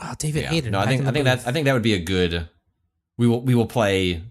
[0.02, 0.50] Oh, David yeah.
[0.50, 0.70] Hayter.
[0.70, 2.48] No, I think in I think that I think that would be a good.
[3.16, 4.22] We will we will play.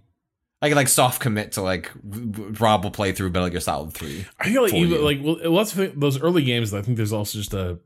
[0.62, 4.26] I could like soft commit to like Rob will play through Metal Gear Solid Three.
[4.40, 5.00] I feel like for even you.
[5.04, 6.74] like well, lots of those early games.
[6.74, 7.80] I think there's also just a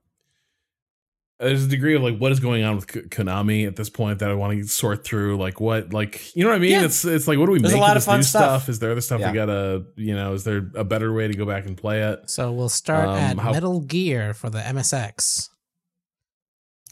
[1.42, 4.30] there's a degree of like what is going on with Konami at this point that
[4.32, 5.38] I want to sort through.
[5.38, 6.72] Like what, like you know what I mean?
[6.72, 6.86] Yeah.
[6.86, 8.24] It's it's like what do we There's a make lot of of this fun new
[8.24, 8.62] stuff.
[8.64, 8.70] stuff?
[8.70, 9.32] Is there other stuff Yeah.
[9.32, 10.34] we gotta you know?
[10.34, 12.30] Is there a better way to go back and play it?
[12.30, 15.50] So we'll start Um, at how- Metal Gear for the MSX.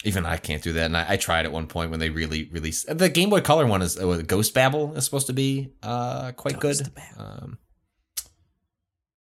[0.06, 2.50] Even I can't do that, and I, I tried at one point when they really
[2.54, 3.82] released the Game Boy Color one.
[3.82, 6.96] Is uh, Ghost Babel is supposed to be uh quite Ghost good.
[6.96, 7.32] Babel.
[7.44, 7.58] Um,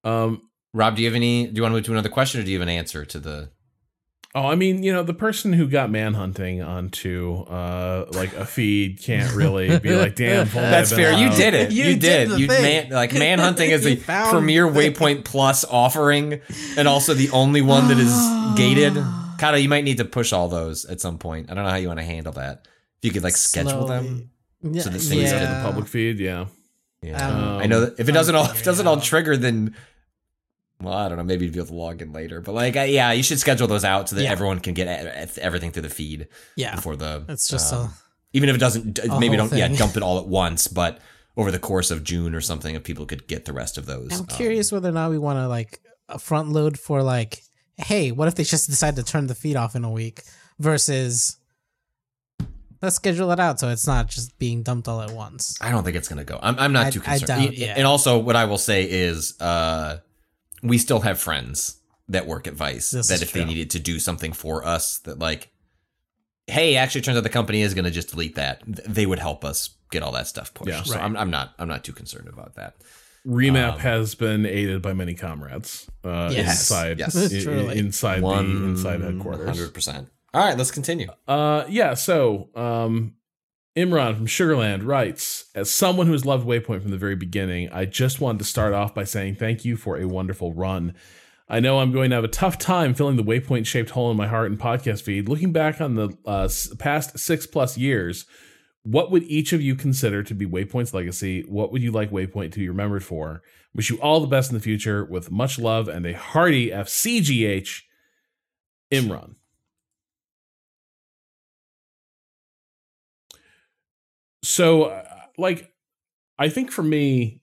[0.04, 0.42] Um.
[0.74, 1.48] Rob, do you have any?
[1.48, 3.20] Do you want to move to another question, or do you have an answer to
[3.20, 3.50] the?
[4.36, 9.02] Oh, I mean, you know, the person who got manhunting onto uh like a feed
[9.02, 10.46] can't really be like, damn.
[10.48, 11.14] that's only I'd That's been fair.
[11.14, 11.72] You did it.
[11.72, 12.30] You You, did did.
[12.30, 12.62] the You thing.
[12.62, 14.94] man like manhunting is the premier the thing.
[14.94, 16.42] Waypoint Plus offering,
[16.78, 18.14] and also the only one that is
[18.56, 18.94] gated.
[19.40, 21.50] Cado, you might need to push all those at some point.
[21.50, 22.68] I don't know how you want to handle that.
[23.02, 24.30] If you could like schedule them.
[24.62, 25.58] Yeah, So the Is things that Yeah.
[25.62, 26.46] the public feed, yeah.
[27.02, 27.30] Yeah.
[27.30, 29.74] Um, I know that if it doesn't all if it doesn't all trigger, then
[30.82, 31.24] well, I don't know.
[31.24, 32.40] Maybe you'd be able to log in later.
[32.42, 34.32] But like, yeah, you should schedule those out so that Yeah.
[34.32, 34.88] everyone can get
[35.38, 36.76] everything through the feed Yeah.
[36.76, 37.26] before the.
[37.28, 37.94] It's just um, a
[38.32, 41.00] even if it doesn't maybe don't yeah dump it all at once but
[41.36, 44.12] over the course of june or something if people could get the rest of those
[44.14, 45.80] I'm um, curious whether or not we want to like
[46.20, 47.42] front load for like,
[47.78, 50.22] hey, what if they just decide to turn the feed off in a week
[50.60, 51.38] versus
[52.82, 55.58] let's schedule it out so it's not just being dumped all at once.
[55.62, 57.74] i don't think it's gonna go i'm, I'm not I- too I concerned doubt, yeah.
[57.78, 59.98] and also what i will say is uh
[60.64, 61.78] we still have friends
[62.08, 64.98] that work at vice This that is if they needed to do something for us
[65.00, 65.52] that like
[66.48, 69.46] hey actually it turns out the company is gonna just delete that they would help
[69.46, 70.84] us get all that stuff pushed Yeah.
[70.84, 71.04] so Right.
[71.04, 72.76] I'm, I'm not i'm not too concerned about that
[73.28, 76.62] Remap Um, has been aided by many comrades uh, Yes.
[76.62, 77.16] inside Yes.
[77.16, 77.78] i- i- Truly.
[77.78, 79.58] inside the inside headquarters.
[79.60, 81.94] 100% all right let's continue Uh, yeah.
[81.96, 83.14] So, um,
[83.80, 87.86] Imran from Sugarland writes, as someone who has loved Waypoint from the very beginning, I
[87.86, 90.96] just wanted to start off by saying thank you for a wonderful run.
[91.48, 94.18] I know I'm going to have a tough time filling the Waypoint shaped hole in
[94.18, 95.30] my heart and podcast feed.
[95.30, 98.26] Looking back on the uh, past six plus years,
[98.84, 101.46] what would each of you consider to be Waypoint's legacy?
[101.48, 103.44] What would you like Waypoint to be remembered for?
[103.74, 107.84] Wish you all the best in the future with much love and a hearty FCGH,
[108.92, 109.36] Imran.
[114.44, 115.04] So, uh,
[115.38, 115.72] like,
[116.38, 117.42] I think for me,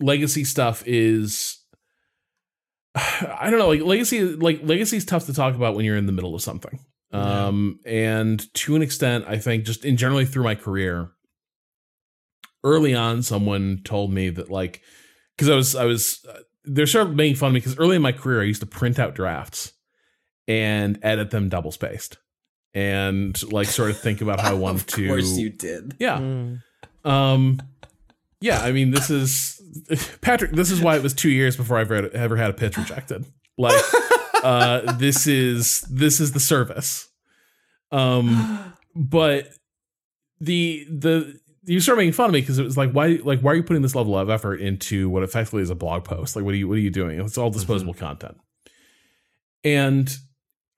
[0.00, 1.58] legacy stuff is.
[2.94, 6.06] I don't know, like legacy, like legacy is tough to talk about when you're in
[6.06, 6.80] the middle of something.
[7.12, 7.46] Yeah.
[7.46, 11.10] Um, and to an extent, I think just in generally through my career,
[12.62, 14.82] early on, someone told me that like,
[15.36, 17.96] because I was, I was, uh, they're sort of making fun of me because early
[17.96, 19.72] in my career, I used to print out drafts
[20.48, 22.18] and edit them double spaced
[22.74, 25.04] and like sort of think about how I wanted to.
[25.04, 26.18] of course you did Yeah.
[26.18, 26.62] Mm.
[27.04, 27.62] Um,
[28.40, 29.60] yeah, I mean, this is
[30.20, 30.52] Patrick.
[30.52, 33.24] This is why it was two years before I've read, ever had a pitch rejected.
[33.56, 33.80] Like,
[34.42, 37.08] uh, this is this is the service.
[37.90, 39.48] Um, but
[40.40, 43.52] the the you start making fun of me because it was like, why like why
[43.52, 46.36] are you putting this level of effort into what effectively is a blog post?
[46.36, 47.20] Like, what are you what are you doing?
[47.20, 48.36] It's all disposable content.
[49.62, 50.14] And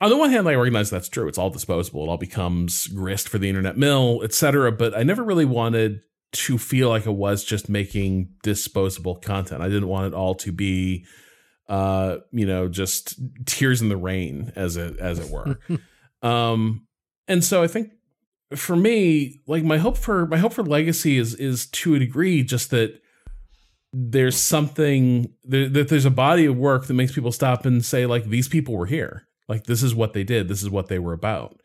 [0.00, 1.26] on the one hand, I recognize that's true.
[1.26, 2.04] It's all disposable.
[2.04, 4.72] It all becomes grist for the internet mill, etc.
[4.72, 6.00] But I never really wanted
[6.32, 9.62] to feel like it was just making disposable content.
[9.62, 11.06] I didn't want it all to be,
[11.68, 15.58] uh, you know, just tears in the rain, as it as it were.
[16.22, 16.86] um,
[17.26, 17.92] and so I think
[18.54, 22.42] for me, like my hope for my hope for legacy is is to a degree
[22.42, 23.00] just that
[23.94, 28.04] there's something there, that there's a body of work that makes people stop and say
[28.04, 30.48] like these people were here like this is what they did.
[30.48, 31.60] This is what they were about.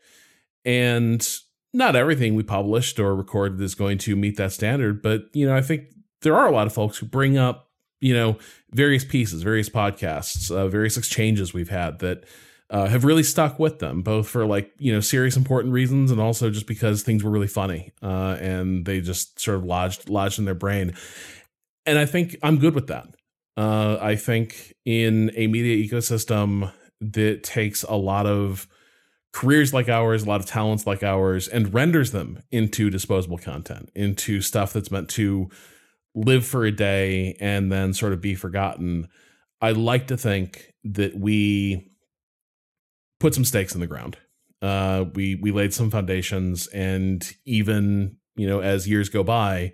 [0.64, 1.26] And
[1.74, 5.56] not everything we published or recorded is going to meet that standard but you know
[5.56, 5.84] i think
[6.22, 8.36] there are a lot of folks who bring up you know
[8.72, 12.24] various pieces various podcasts uh, various exchanges we've had that
[12.70, 16.20] uh, have really stuck with them both for like you know serious important reasons and
[16.20, 20.38] also just because things were really funny uh, and they just sort of lodged lodged
[20.38, 20.94] in their brain.
[21.84, 23.08] And i think i'm good with that.
[23.58, 26.72] Uh, i think in a media ecosystem
[27.02, 28.68] that takes a lot of
[29.32, 33.90] careers like ours, a lot of talents like ours, and renders them into disposable content,
[33.94, 35.50] into stuff that's meant to
[36.14, 39.08] live for a day and then sort of be forgotten.
[39.60, 41.90] I like to think that we
[43.20, 44.18] put some stakes in the ground.
[44.60, 49.72] Uh, we we laid some foundations, and even you know as years go by,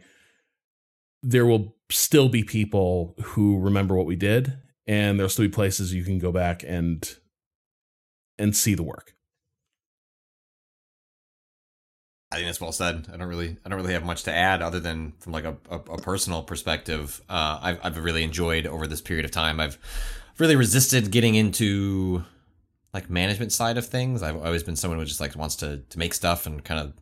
[1.22, 4.56] there will still be people who remember what we did,
[4.86, 7.17] and there'll still be places you can go back and
[8.38, 9.14] and see the work.
[12.30, 13.08] I think that's well said.
[13.12, 15.56] I don't really, I don't really have much to add other than from like a,
[15.70, 17.22] a, a personal perspective.
[17.28, 19.60] Uh, I've, I've really enjoyed over this period of time.
[19.60, 19.78] I've
[20.38, 22.24] really resisted getting into
[22.92, 24.22] like management side of things.
[24.22, 26.92] I've always been someone who just like wants to to make stuff and kind of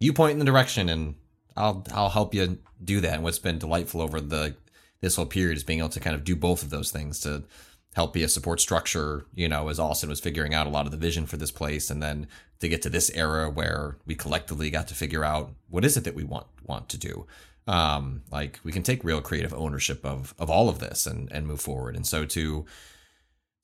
[0.00, 1.16] you point in the direction, and
[1.56, 3.14] I'll I'll help you do that.
[3.14, 4.56] And what's been delightful over the
[5.00, 7.44] this whole period is being able to kind of do both of those things to
[7.94, 10.92] help be a support structure, you know, as Austin was figuring out a lot of
[10.92, 12.26] the vision for this place and then
[12.60, 16.04] to get to this era where we collectively got to figure out what is it
[16.04, 17.26] that we want want to do.
[17.66, 21.46] Um, like we can take real creative ownership of of all of this and and
[21.46, 21.94] move forward.
[21.96, 22.64] And so to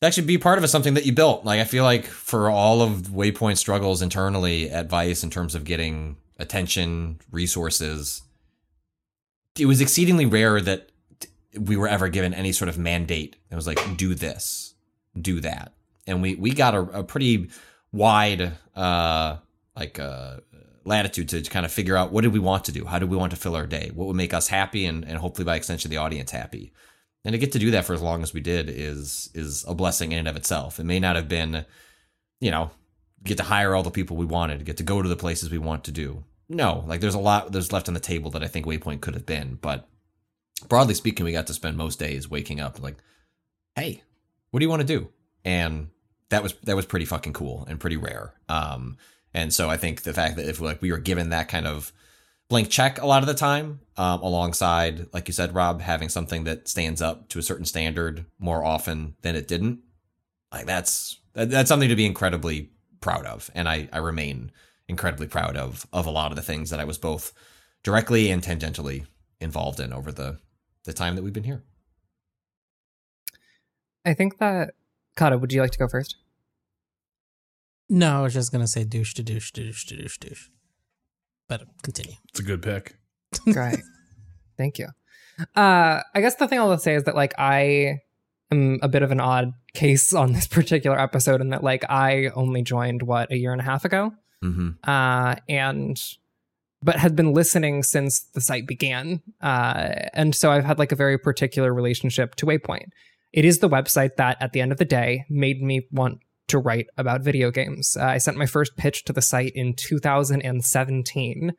[0.03, 1.45] actually be part of it, something that you built.
[1.45, 5.65] Like I feel like for all of Waypoint struggles internally at Vice in terms of
[5.65, 8.23] getting attention, resources,
[9.59, 10.91] it was exceedingly rare that
[11.57, 13.37] we were ever given any sort of mandate.
[13.51, 14.75] It was like, do this,
[15.21, 15.73] do that.
[16.07, 17.51] And we, we got a, a pretty
[17.93, 19.37] wide, uh,
[19.77, 20.39] like, uh,
[20.85, 22.87] latitude to kind of figure out what did we want to do?
[22.87, 23.91] How do we want to fill our day?
[23.95, 24.87] What would make us happy?
[24.87, 26.73] And, and hopefully by extension, the audience happy.
[27.25, 29.75] And to get to do that for as long as we did is, is a
[29.75, 30.81] blessing in and of itself.
[30.81, 31.67] It may not have been,
[32.41, 32.71] you know,
[33.23, 35.59] get to hire all the people we wanted, get to go to the places we
[35.59, 36.25] want to do.
[36.49, 39.15] No, like there's a lot there's left on the table that I think Waypoint could
[39.15, 39.89] have been, but
[40.61, 42.97] broadly speaking, we got to spend most days waking up like,
[43.77, 44.03] hey,
[44.51, 45.09] what do you want to do?
[45.45, 45.89] And
[46.31, 48.35] that was that was pretty fucking cool and pretty rare.
[48.49, 48.97] Um,
[49.35, 51.93] and so I think the fact that if like we were given that kind of
[52.49, 56.45] blank check a lot of the time, um, alongside like you said, Rob, having something
[56.45, 59.81] that stands up to a certain standard more often than it didn't,
[60.53, 62.71] like that's that's something to be incredibly
[63.01, 64.51] proud of, and I I remain
[64.89, 67.33] incredibly proud of of a lot of the things that I was both
[67.83, 69.07] directly and tangentially
[69.41, 70.39] involved in over the
[70.89, 71.63] the time that we've been here.
[74.07, 74.75] I think that
[75.17, 76.17] Cado, would you like to go first?
[77.91, 80.49] No, I was just gonna say douche to douche to douche to douche douche.
[81.47, 82.17] But continue.
[82.31, 82.97] It's a good pick.
[83.53, 83.81] Great.
[84.57, 84.89] Thank you.
[85.55, 88.01] Uh I guess the thing I'll say is that like I
[88.51, 92.29] am a bit of an odd case on this particular episode in that like I
[92.35, 94.15] only joined what a year and a half ago.
[94.43, 94.71] Mm-hmm.
[94.85, 96.01] Uh and
[96.83, 99.21] but had been listening since the site began.
[99.41, 102.91] Uh, and so I've had like a very particular relationship to Waypoint.
[103.33, 106.59] It is the website that, at the end of the day, made me want to
[106.59, 107.97] write about video games.
[107.97, 111.53] Uh, I sent my first pitch to the site in 2017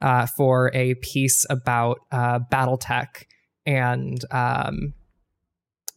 [0.00, 3.24] uh, for a piece about uh, BattleTech.
[3.64, 4.92] And um,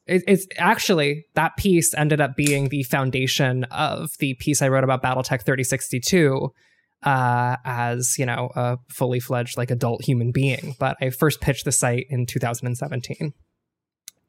[0.06, 4.86] it, it's actually that piece ended up being the foundation of the piece I wrote
[4.86, 6.54] about BattleTech 3062
[7.04, 10.76] uh, as you know a fully fledged like adult human being.
[10.80, 13.34] But I first pitched the site in 2017,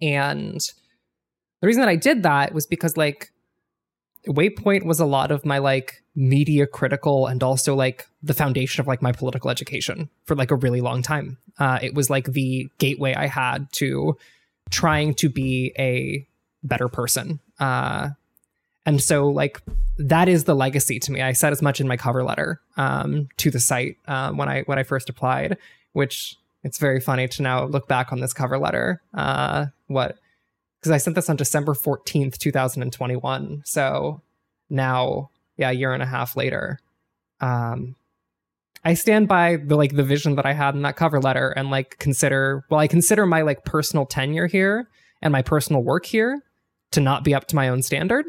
[0.01, 0.61] and
[1.61, 3.33] the reason that I did that was because like
[4.27, 8.87] Waypoint was a lot of my like media critical and also like the foundation of
[8.87, 11.39] like my political education for like a really long time.
[11.59, 14.17] Uh, it was like the gateway I had to
[14.71, 16.27] trying to be a
[16.63, 17.41] better person.
[17.59, 18.11] Uh,
[18.89, 19.61] and so like
[19.99, 21.21] that is the legacy to me.
[21.21, 24.63] I said as much in my cover letter um, to the site uh, when I
[24.63, 25.59] when I first applied,
[25.93, 29.03] which it's very funny to now look back on this cover letter.
[29.13, 30.17] Uh, what
[30.81, 33.61] because I sent this on December fourteenth, two thousand and twenty one.
[33.67, 34.23] So
[34.71, 35.29] now,
[35.59, 36.79] yeah, a year and a half later,
[37.43, 37.95] um,
[38.87, 41.71] I stand by the like the vision that I had in that cover letter and
[41.71, 44.89] like consider well, I consider my like personal tenure here
[45.21, 46.43] and my personal work here
[46.93, 48.25] to not be up to my own standard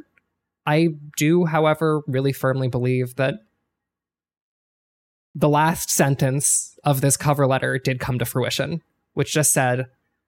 [0.70, 3.40] I do, however, really firmly believe that
[5.34, 8.84] the last sentence of this cover letter did come to fruition,
[9.14, 9.88] which just said,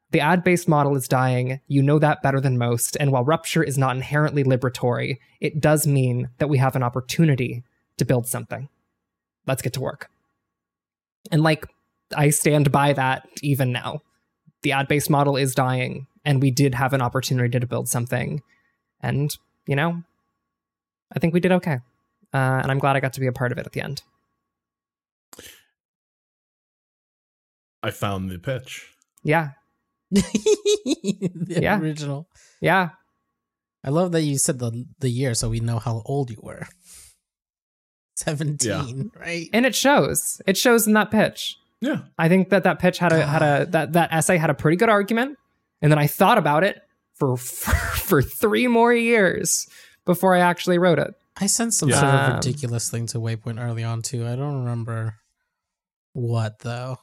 [0.09, 1.59] the ad based model is dying.
[1.67, 2.97] You know that better than most.
[2.99, 7.63] And while rupture is not inherently liberatory, it does mean that we have an opportunity
[7.97, 8.67] to build something.
[9.45, 10.09] Let's get to work.
[11.31, 11.67] And like,
[12.17, 14.01] I stand by that even now.
[14.63, 18.41] The ad based model is dying, and we did have an opportunity to build something.
[19.01, 19.29] And,
[19.67, 20.01] you know,
[21.13, 21.79] I think we did okay.
[22.33, 24.01] Uh, and I'm glad I got to be a part of it at the end.
[27.83, 28.87] I found the pitch.
[29.23, 29.49] Yeah.
[30.11, 30.23] the
[31.47, 31.79] Yeah.
[31.79, 32.27] original.
[32.61, 32.89] Yeah.
[33.83, 36.67] I love that you said the the year so we know how old you were.
[38.15, 39.49] 17, right?
[39.51, 40.41] and it shows.
[40.45, 41.57] It shows in that pitch.
[41.79, 42.01] Yeah.
[42.19, 44.77] I think that that pitch had a had a that that essay had a pretty
[44.77, 45.39] good argument,
[45.81, 46.83] and then I thought about it
[47.15, 49.67] for for, for three more years
[50.05, 51.13] before I actually wrote it.
[51.37, 51.99] I sent some Yeah.
[51.99, 54.27] sort of ridiculous thing to Waypoint early on too.
[54.27, 55.15] I don't remember
[56.13, 56.97] what though.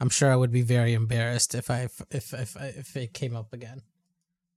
[0.00, 3.52] I'm sure I would be very embarrassed if I if if if it came up
[3.52, 3.82] again.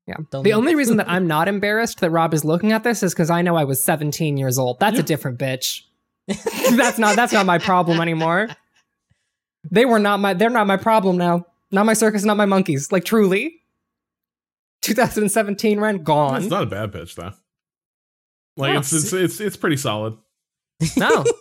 [0.07, 0.15] Yeah.
[0.31, 3.13] Don't the only reason that I'm not embarrassed that Rob is looking at this is
[3.13, 4.79] because I know I was 17 years old.
[4.79, 5.01] That's Yeah.
[5.01, 5.81] a different bitch.
[6.27, 8.49] that's not that's not my problem anymore.
[9.69, 11.45] They were not my they're not my problem now.
[11.71, 12.91] Not my circus, not my monkeys.
[12.91, 13.57] Like truly.
[14.81, 16.41] 2017 Ren gone.
[16.41, 17.33] It's not a bad pitch though.
[18.61, 20.15] Like Oh, it's, it's it's it's pretty solid.
[20.97, 21.25] no.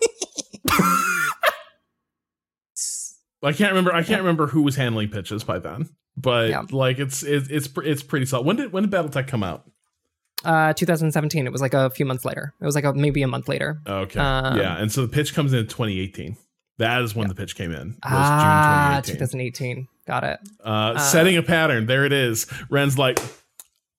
[3.42, 3.94] I can't remember.
[3.94, 6.62] I can't remember who was handling pitches by then, but Yeah.
[6.70, 8.46] like it's it's it's it's pretty solid.
[8.46, 9.64] When did when did BattleTech come out?
[10.44, 11.46] Uh 2017.
[11.46, 12.52] It was like a few months later.
[12.60, 13.80] It was like a, maybe a month later.
[13.86, 16.36] Okay, Um, yeah, and so the pitch comes in 2018.
[16.78, 17.88] That is when the pitch came in.
[17.88, 19.76] Was Ah, June 2018.
[19.76, 19.88] 2018.
[20.06, 20.40] Got it.
[20.64, 21.84] Uh, setting a pattern.
[21.86, 22.46] There it is.
[22.70, 23.18] Ren's like,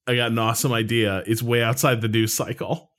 [0.07, 1.22] I got an awesome idea.
[1.27, 2.91] It's way outside the news cycle.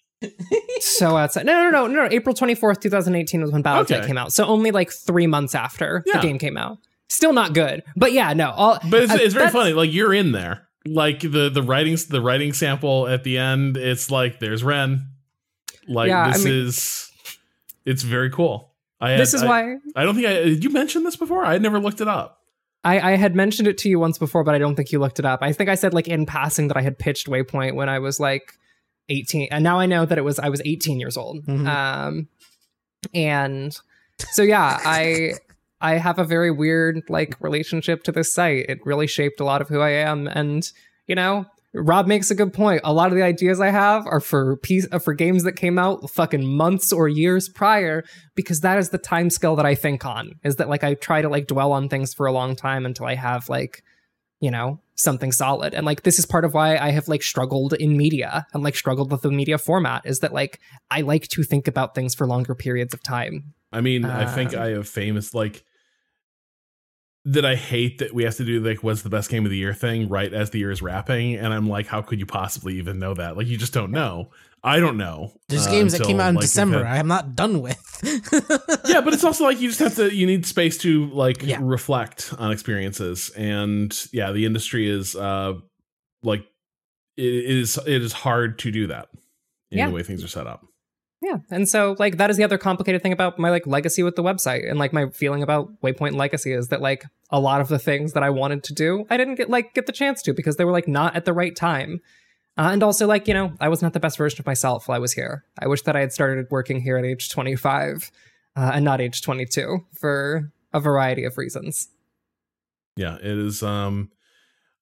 [0.80, 1.46] So outside.
[1.46, 2.08] No, no, no, no, no.
[2.10, 4.06] April 24th, 2018 was when Battletech Okay.
[4.06, 4.32] came out.
[4.32, 6.16] So only like three months after Yeah.
[6.20, 6.78] the game came out.
[7.08, 7.82] Still not good.
[7.96, 8.50] But yeah, no.
[8.50, 9.72] All, But it's, uh, it's very funny.
[9.72, 10.66] Like you're in there.
[10.86, 13.76] Like the the writing the writing sample at the end.
[13.76, 15.08] It's like there's Ren.
[15.86, 17.10] Like Yeah, I this mean- is.
[17.84, 18.72] It's very cool.
[19.00, 20.64] I had, This is I- why I don't think I did.
[20.64, 21.44] You mention this before?
[21.44, 22.38] I had never looked it up.
[22.84, 25.20] I, I had mentioned it to you once before, but I don't think you looked
[25.20, 25.40] it up.
[25.42, 28.18] I think I said like in passing that I had pitched Waypoint when I was
[28.18, 28.54] like
[29.08, 31.44] 18, and now I know that it was I was 18 years old.
[31.46, 31.66] Mhm.
[31.66, 32.28] Um,
[33.14, 33.76] and
[34.30, 35.34] so yeah, I
[35.80, 38.66] I have a very weird like relationship to this site.
[38.68, 40.70] It really shaped a lot of who I am, and
[41.06, 41.46] you know.
[41.74, 42.82] Rob makes a good point.
[42.84, 45.78] A lot of the ideas I have are for piece uh, for games that came
[45.78, 48.04] out fucking months or years prior,
[48.34, 50.34] because that is the time scale that I think on.
[50.44, 53.06] Is that like I try to like dwell on things for a long time until
[53.06, 53.82] I have like,
[54.38, 55.74] you know, something solid.
[55.74, 58.76] And like this is part of why I have like struggled in media and like
[58.76, 60.60] struggled with the media format is that like
[60.90, 63.54] I like to think about things for longer periods of time.
[63.72, 65.64] I mean, I think Um, I have famous like
[67.24, 69.56] that I hate that we have to do like what's the best game of the
[69.56, 72.78] year thing right as the year is wrapping, and I'm like, how could you possibly
[72.78, 73.36] even know that?
[73.36, 74.30] Like, you just don't know.
[74.64, 75.32] I don't know.
[75.48, 77.78] There's uh, games that came out in like, December had- I am not done with.
[78.86, 80.14] yeah, but it's also like you just have to.
[80.14, 81.58] You need space to like Yeah.
[81.60, 85.54] reflect on experiences, and yeah, the industry is uh
[86.22, 86.44] like
[87.16, 89.08] it is it is hard to do that
[89.70, 89.88] in Yeah.
[89.88, 90.64] the way things are set up.
[91.20, 91.36] Yeah.
[91.50, 94.22] And so like that is the other complicated thing about my like legacy with the
[94.24, 97.78] website and like my feeling about Waypoint Legacy is that like a lot of the
[97.78, 100.56] things that I wanted to do, I didn't get like get the chance to because
[100.56, 102.00] they were like not at the right time.
[102.58, 104.96] Uh, and also like, you know, I was not the best version of myself while
[104.96, 105.44] I was here.
[105.58, 108.10] I wish that I had started working here at age 25
[108.56, 111.88] uh, and not age 22 for a variety of reasons.
[112.96, 113.62] Yeah, it is.
[113.62, 114.10] Um,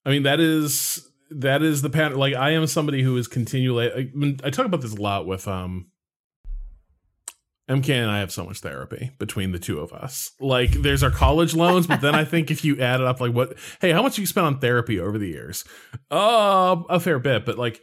[0.05, 2.17] I mean that is that is the pattern.
[2.17, 3.89] Like I am somebody who is continually.
[3.91, 5.90] I, I talk about this a lot with um.
[7.69, 10.31] MK and I have so much therapy between the two of us.
[10.39, 13.33] Like, there's our college loans, but then I think if you add it up, like,
[13.33, 13.55] what?
[13.79, 15.63] Hey, how much you spent on therapy over the years?
[16.09, 17.81] Uh, a fair bit, but like,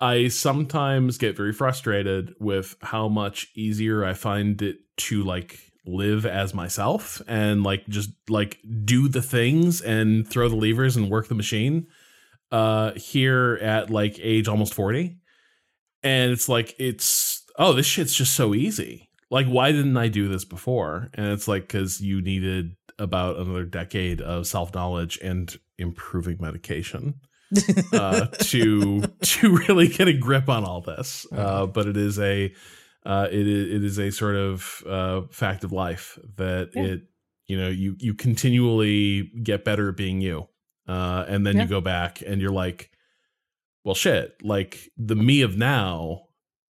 [0.00, 6.24] I sometimes get very frustrated with how much easier I find it to like live
[6.26, 11.28] as myself and like just like do the things and throw the levers and work
[11.28, 11.86] the machine
[12.52, 15.16] uh here at like age almost 40
[16.02, 20.28] and it's like it's oh this shit's just so easy like why didn't i do
[20.28, 26.36] this before and it's like because you needed about another decade of self-knowledge and improving
[26.40, 27.14] medication
[27.92, 31.26] uh, to to really get a grip on all this.
[31.32, 32.52] Uh, but it is a
[33.04, 36.82] uh, it is it is a sort of uh, fact of life that Yeah.
[36.84, 37.00] it
[37.48, 40.46] you know you you continually get better at being you,
[40.86, 41.62] uh, and then Yeah.
[41.62, 42.90] you go back and you're like,
[43.82, 46.26] well, shit, like the me of now,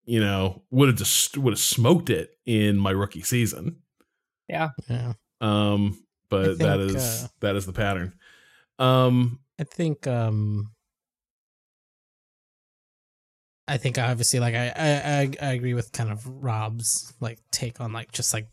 [0.05, 3.77] you know, would have just would have smoked it in my rookie season.
[4.49, 4.71] Yeah.
[4.89, 5.15] yeah.
[5.41, 8.15] Um, but that think, is uh, that is the pattern.
[8.79, 10.73] Um, I think um
[13.69, 17.81] I think obviously like I, I I I agree with kind of Rob's like take
[17.81, 18.49] on like just like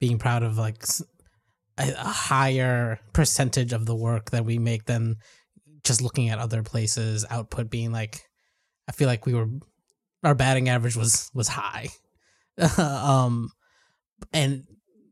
[0.00, 0.84] being proud of like
[1.78, 5.16] a, higher percentage of the work that we make than
[5.84, 8.28] just looking at other places output being like
[8.88, 9.48] I feel like we were
[10.24, 11.88] our batting average was was high.
[12.78, 13.50] um
[14.32, 14.64] and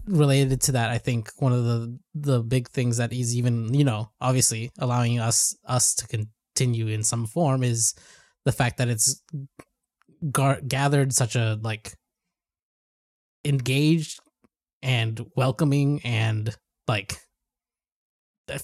[0.07, 3.85] related to that, I think one of the the big things that is even you
[3.85, 7.95] know obviously allowing us us to continue in some form is
[8.45, 9.23] the fact that it's
[10.31, 11.95] gar- gathered such a like
[13.45, 14.21] engaged
[14.83, 16.57] and welcoming and
[16.89, 17.19] like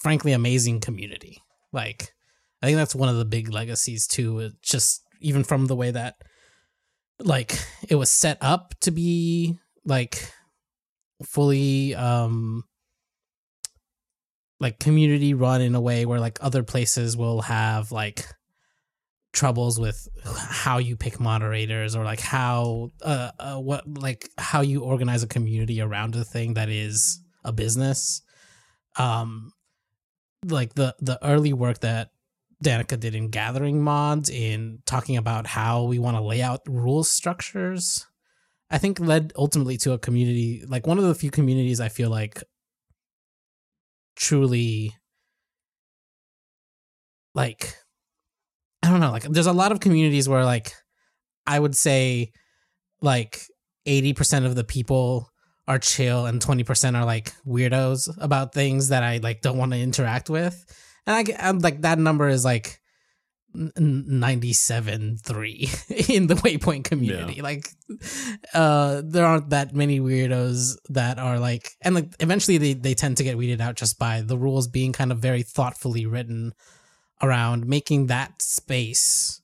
[0.00, 1.42] frankly amazing community.
[1.72, 2.12] Like
[2.62, 4.38] I think that's one of the big legacies too.
[4.40, 6.16] It just even from the way that
[7.24, 7.58] like
[7.88, 10.32] it was set up to be like
[11.24, 12.64] fully um
[14.60, 18.24] like community run in a way where like other places will have like
[19.32, 24.82] troubles with how you pick moderators or like how uh, uh what like how you
[24.82, 28.22] organize a community around a thing that is a business.
[28.96, 29.52] Um
[30.46, 32.10] like the the early work that
[32.62, 37.04] Danica did in gathering mods in talking about how we want to lay out rule
[37.04, 38.06] structures
[38.70, 42.10] I think led ultimately to a community like one of the few communities I feel
[42.10, 42.42] like
[44.16, 44.94] truly
[47.34, 47.76] like
[48.82, 50.72] I don't know, like there's a lot of communities where like
[51.46, 52.32] I would say
[53.00, 53.40] like
[53.86, 55.30] 80% of the people
[55.68, 59.78] are chill and 20% are like weirdos about things that I like don't want to
[59.78, 60.64] interact with.
[61.06, 62.80] And I I'm like that number is like
[63.54, 65.70] 97 3
[66.08, 67.42] in the waypoint community yeah.
[67.42, 67.68] like
[68.54, 73.18] uh there aren't that many weirdos that are like and like eventually they they tend
[73.18, 76.54] to get weeded out just by the rules being kind of very thoughtfully written
[77.20, 79.42] around making that space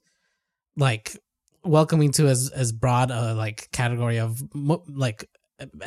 [0.76, 1.18] like
[1.62, 4.42] welcoming to as as broad a like category of
[4.88, 5.28] like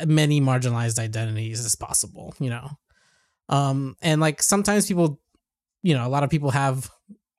[0.06, 2.70] many marginalized identities as possible you know
[3.48, 5.18] um and like sometimes people
[5.82, 6.90] you know a lot of people have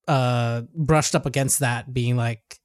[0.08, 2.60] uh brushed up against that being like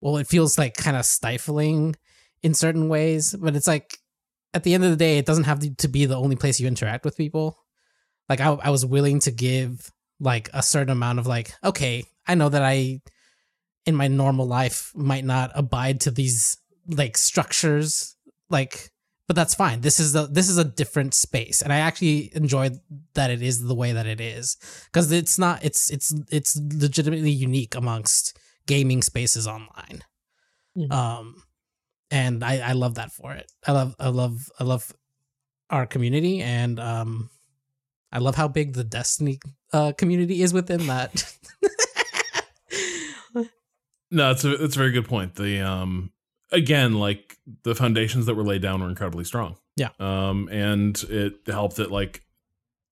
[0.00, 1.94] well it feels like kind of stifling
[2.42, 3.98] in certain ways but it's like
[4.54, 6.66] at the end of the day it doesn't have to be the only place you
[6.66, 7.58] interact with people.
[8.26, 12.34] Like I, I was willing to give like a certain amount of like okay i
[12.34, 13.00] know that i
[13.84, 16.56] in my normal life might not abide to these
[16.88, 18.16] like structures
[18.48, 18.90] like
[19.26, 19.80] but that's fine.
[19.80, 22.70] This is a this is a different space, and I actually enjoy
[23.14, 27.30] that it is the way that it is because it's not it's it's it's legitimately
[27.30, 30.04] unique amongst gaming spaces online.
[30.76, 30.92] Mm-hmm.
[30.92, 31.42] Um,
[32.10, 33.50] and I I love that for it.
[33.66, 34.92] I love I love I love
[35.70, 37.30] our community, and um,
[38.12, 39.40] I love how big the Destiny
[39.72, 41.34] uh community is within that.
[44.12, 45.34] no, it's a it's a very good point.
[45.34, 46.12] The um
[46.52, 49.56] again, like the foundations that were laid down were incredibly strong.
[49.76, 49.90] Yeah.
[49.98, 52.22] Um, and it helped that like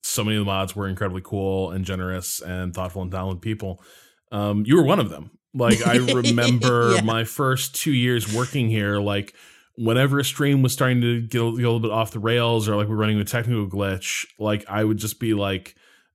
[0.02, 3.82] so many of the mods were incredibly cool and generous and thoughtful and talented people.
[4.30, 5.30] Um, you were one of them.
[5.54, 7.00] Like I remember yeah.
[7.02, 9.34] my first two years working here, like
[9.76, 12.68] whenever a stream was starting to get a, get a little bit off the rails
[12.68, 15.74] or like we're running a technical glitch, like I would just be like,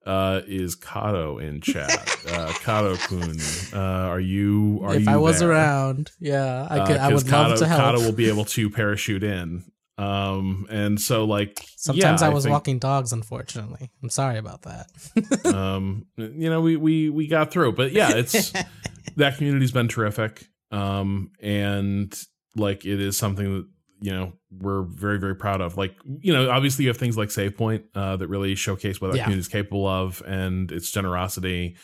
[0.09, 1.91] uh, is Cado in chat?
[1.91, 4.79] uh, Cado Kun, uh, are you?
[4.83, 5.51] Are if you I was there?
[5.51, 6.97] around, yeah, I could.
[6.97, 7.81] Uh, I would Cado, love to help.
[7.81, 9.63] Cado will be able to parachute in.
[9.99, 13.13] Um, and so like sometimes yeah, I was I think, walking dogs.
[13.13, 15.45] Unfortunately, I'm sorry about that.
[15.53, 18.51] um, you know, we we we got through, but yeah, it's
[19.17, 20.47] that community's been terrific.
[20.71, 22.17] Um, and
[22.55, 23.67] like it is something that
[24.01, 25.77] you know we're very very proud of.
[25.77, 29.17] Like you know obviously you have things like SavePoint uh, that really showcase what that
[29.17, 29.23] yeah.
[29.23, 31.75] community is capable of and its generosity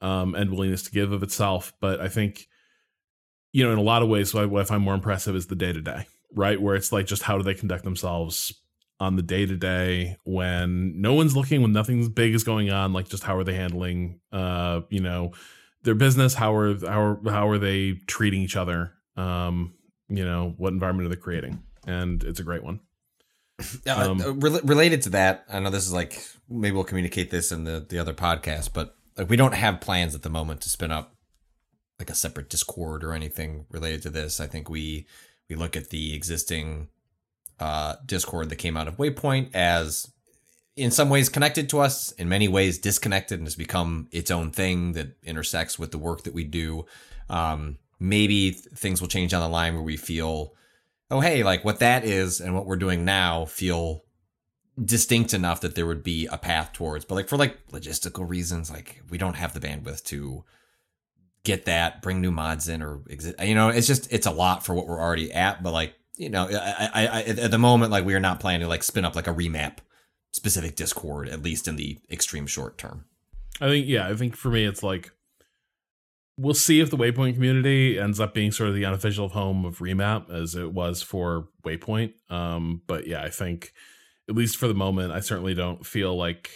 [0.00, 1.72] um, and willingness to give of itself.
[1.80, 2.48] But i think
[3.52, 6.04] you know in a lot of ways what i find more impressive is the day-to-day
[6.34, 6.60] right?
[6.60, 8.54] Where it's like just how do they conduct themselves
[9.00, 13.22] on the day-to-day when no one's looking when nothing big is going on like just
[13.22, 15.32] how are they handling uh you know
[15.82, 16.34] their business?
[16.34, 18.94] How are how are, how are they treating each other?
[19.16, 19.74] Um
[20.08, 21.62] you know what environment are they creating?
[21.86, 22.80] And it's a great one.
[23.86, 27.32] Uh, um, uh, re- related to that i know this is like maybe we'll communicate
[27.32, 30.60] this in the the other podcast but like we don't have plans at the moment
[30.60, 31.16] to spin up
[31.98, 34.40] like a separate discord or anything related to this.
[34.40, 35.06] I think we
[35.48, 36.88] we look at the existing
[37.58, 40.10] uh discord that came out of waypoint as
[40.76, 44.52] in some ways connected to us in many ways disconnected and has become its own
[44.52, 46.86] thing that intersects with the work that we do.
[47.28, 50.54] Um maybe things will change down the line where we feel,
[51.10, 54.04] oh, hey, like what that is and what we're doing now feel
[54.82, 57.04] distinct enough that there would be a path towards.
[57.04, 60.44] But like for like logistical reasons, like we don't have the bandwidth to
[61.44, 63.40] get that, bring new mods in, or exist.
[63.40, 65.62] You know, it's just it's a lot for what we're already at.
[65.62, 68.60] But like you know, I, I, I at the moment, like we are not planning
[68.60, 69.78] to like spin up like a remap
[70.32, 73.04] specific Discord, at least in the extreme short term.
[73.60, 75.10] I think yeah, I think for me it's like
[76.38, 79.78] we'll see if the Waypoint community ends up being sort of the unofficial home of
[79.78, 82.14] Remap as it was for Waypoint.
[82.30, 83.72] Um, but yeah, I think
[84.28, 86.50] at least for the moment, I certainly don't feel like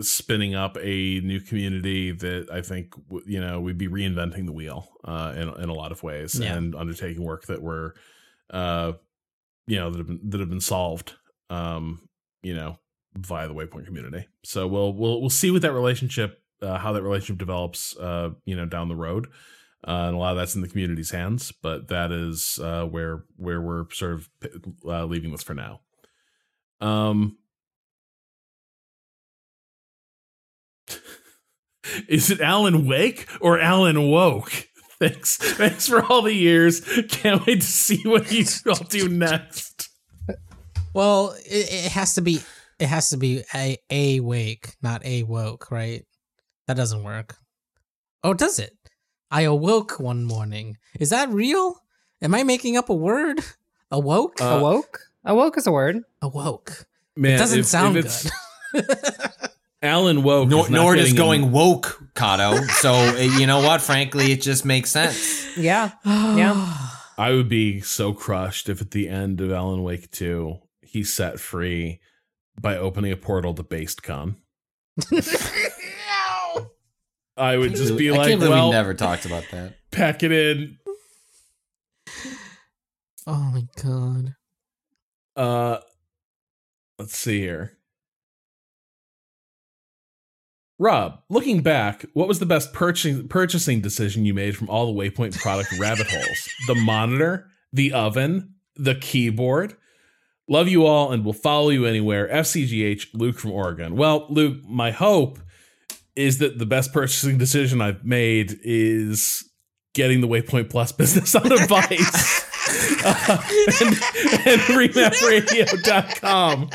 [0.00, 2.94] spinning up a new community that I think
[3.24, 6.54] you know we'd be reinventing the wheel uh, in in a lot of ways yeah.
[6.54, 7.92] and undertaking work that we're
[8.50, 8.92] uh,
[9.66, 11.14] you know that have been that have been solved
[11.50, 12.08] um
[12.42, 12.78] you know
[13.14, 17.02] via the waypoint community so we'll we'll we'll see what that relationship uh, how that
[17.02, 19.28] relationship develops uh you know down the road.
[19.86, 23.24] Uh, and a lot of that's in the community's hands but that is uh where
[23.36, 24.28] where we're sort of
[24.84, 25.80] uh, leaving this for now.
[26.80, 27.36] Um
[32.08, 34.50] is it alan wake or alan woke?
[34.98, 36.80] Thanks thanks for all the years.
[37.10, 39.90] Can't wait to see what you all do next.
[40.94, 42.40] Well, it, it has to be
[42.78, 46.05] it has to be a a wake, not a woke, right?
[46.66, 47.36] That doesn't work.
[48.24, 48.76] Oh, does it?
[49.30, 50.76] I awoke one morning.
[50.98, 51.80] Is that real?
[52.22, 53.40] Am I making up a word?
[53.90, 54.40] Awoke?
[54.40, 54.98] Uh, Awoke?
[55.24, 56.02] Awoke is a word.
[56.22, 56.86] Awoke.
[57.16, 58.30] man It doesn't if- sound if it's
[58.72, 58.86] good.
[59.82, 62.68] alan woke Nor, is not nor does going in- woke, Cado.
[62.70, 63.80] So uh, you know what?
[63.80, 65.56] Frankly, it just makes sense.
[65.56, 65.92] Yeah.
[66.04, 66.76] Yeah.
[67.18, 71.38] I would be so crushed if at the end of Alan Wake 2, he's set
[71.40, 72.00] free
[72.60, 74.36] by opening a portal to BasedCon.
[77.36, 79.74] I would just be I like, can't well, we never talked about that.
[79.90, 80.78] pack it in.
[83.26, 84.34] oh my god.
[85.36, 85.80] Uh,
[86.98, 87.72] let's see here.
[90.78, 94.98] Rob, looking back, what was the best purchasing purchasing decision you made from all the
[94.98, 96.48] Waypoint product rabbit holes?
[96.66, 99.76] The monitor, the oven, the keyboard.
[100.48, 102.28] Love you all and will follow you anywhere.
[102.28, 103.96] FCGH, Luke from Oregon.
[103.96, 105.38] Well, Luke, my hope
[106.16, 109.48] is that the best purchasing decision I've made is
[109.94, 112.44] getting the Waypoint Plus business on a Vice
[113.04, 113.42] uh,
[113.80, 113.94] and,
[114.46, 116.70] and remapradio.com.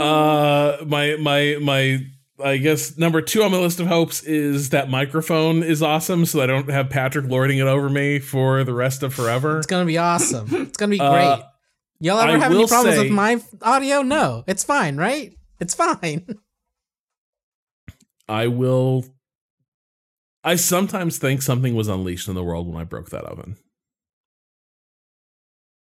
[0.00, 2.06] Uh, my my my.
[2.44, 6.40] I guess number two on my list of hopes is that microphone is awesome, so
[6.42, 9.58] I don't have Patrick lording it over me for the rest of forever.
[9.58, 10.48] It's gonna be awesome.
[10.52, 11.44] It's gonna be Uh, great.
[12.00, 14.02] Y'all ever I have any problems say- with my audio?
[14.02, 15.32] No, it's fine, right?
[15.60, 16.26] It's fine.
[18.28, 19.04] I will.
[20.42, 23.56] I sometimes think something was unleashed in the world when I broke that oven.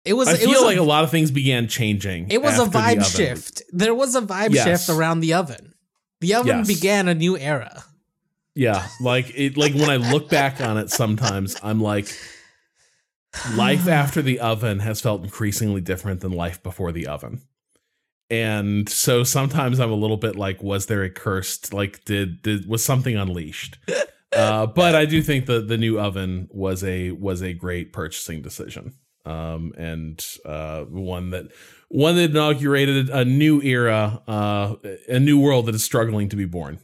[0.04, 0.28] It was.
[0.28, 2.28] I it feel was like a, a, lot of things began changing.
[2.30, 3.62] It was a after the vibe shift.
[3.72, 4.64] There was a vibe Yes.
[4.86, 5.74] shift around the oven.
[6.20, 6.66] The oven Yes.
[6.66, 7.84] began a new era.
[8.54, 9.56] Yeah, like it.
[9.56, 12.08] Like when I look back on it, sometimes I'm like,
[13.54, 17.42] life after the oven has felt increasingly different than life before the oven.
[18.32, 22.66] And so sometimes I'm a little bit like, was there a cursed like did did
[22.66, 23.78] was something unleashed?
[24.34, 28.40] Uh, but I do think that the new oven was a was a great purchasing
[28.40, 28.94] decision.
[29.26, 31.48] Um, and uh, one that
[31.90, 34.76] one that inaugurated a new era, uh,
[35.06, 36.78] a new world that is struggling to be born.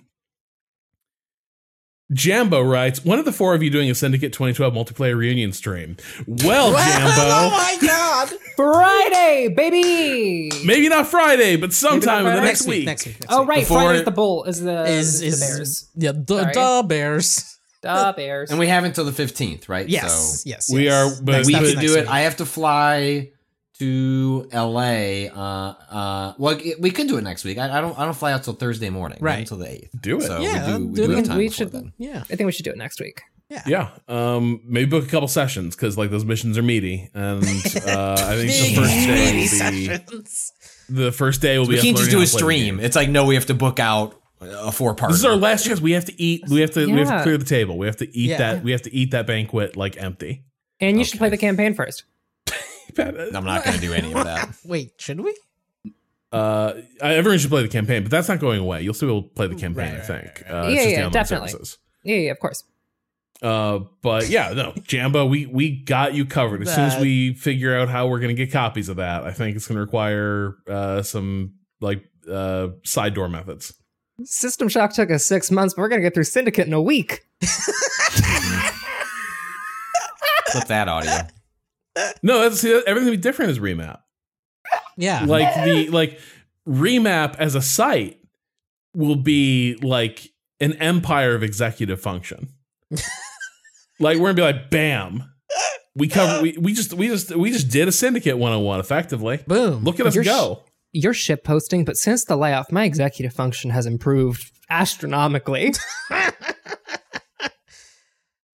[2.12, 5.96] Jambo writes, "When are the four of you doing a Syndicate 2012 multiplayer reunion stream?"
[6.26, 7.22] Well, oh Jambo.
[7.22, 8.30] oh my god!
[8.56, 10.50] Friday, baby.
[10.64, 12.46] maybe not Friday, but sometime in the Friday?
[12.46, 12.86] next, week.
[12.86, 13.20] Next week.
[13.20, 13.48] Next Oh week.
[13.50, 15.88] right, Before- Friday's the bull is the Is is, is the Bears.
[15.96, 16.52] yeah the, Sorry.
[16.82, 17.54] the Bears?
[17.80, 18.50] Da Bears.
[18.50, 19.88] And we have until the 15th, right?
[19.88, 20.94] Yes, So yes, We yes.
[21.20, 22.00] are- but Next- we That's could next do it.
[22.02, 22.10] week.
[22.10, 23.30] I have to fly
[23.78, 25.26] to LA.
[25.28, 27.58] Uh, uh, well, it- we could do it next week.
[27.58, 27.98] I, I don't.
[27.98, 29.18] I don't fly out till Thursday morning.
[29.20, 29.38] Right.
[29.40, 29.90] Until the eighth.
[30.00, 30.22] Do it.
[30.24, 30.86] So Yeah, we do.
[30.88, 31.24] We do do it.
[31.26, 31.92] time We should- then.
[31.98, 32.18] yeah.
[32.30, 33.22] I think we should do it next week.
[33.66, 37.42] Yeah, um, maybe book a couple sessions because like those missions are meaty, and
[37.86, 40.52] uh, I think the first day will be sessions.
[40.90, 41.76] the first day will be.
[41.76, 42.78] We can't just do a how to play the stream.
[42.80, 45.12] It's like no, we have to book out a four part.
[45.12, 45.80] This is our last chance.
[45.80, 46.42] We have to eat.
[46.50, 46.84] We have to.
[46.92, 47.78] We have to clear the table.
[47.78, 48.36] We have to eat Yeah.
[48.36, 48.62] that.
[48.64, 50.44] We have to eat that banquet like empty.
[50.78, 52.04] And you should play the campaign first.
[52.98, 54.50] I'm not going to do any of that.
[54.64, 55.34] Wait, should we?
[56.30, 58.82] Uh, everyone should play the campaign, but that's not going away.
[58.82, 60.42] You'll still be able to play the campaign, Right, I think.
[60.44, 61.48] right, Uh, Yeah, it's just yeah, definitely.
[61.48, 61.78] services.
[62.04, 62.64] Yeah, yeah, of course.
[63.40, 66.60] Uh, but yeah, no, Jambo, we we got you covered.
[66.62, 69.54] As soon as we figure out how we're gonna get copies of that, I think
[69.56, 73.72] it's gonna require uh some like uh side door methods.
[74.24, 77.24] System Shock took us six months, but we're gonna get through Syndicate in a week.
[80.50, 81.20] Flip that audio.
[82.22, 84.00] No, that's see, everything will be different as remap.
[84.96, 85.24] Yeah.
[85.24, 86.20] Like the like
[86.66, 88.18] remap as a site
[88.94, 90.28] will be like
[90.60, 92.48] an empire of executive function.
[94.00, 95.24] like we're gonna be like, bam.
[95.94, 99.38] We cover we, we just we just we just did a syndicate 101 effectively.
[99.46, 99.84] Boom.
[99.84, 100.62] Look at us You're sh- go.
[100.92, 105.74] You're ship posting, but since the layoff, my executive function has improved astronomically.
[106.10, 106.30] Uh,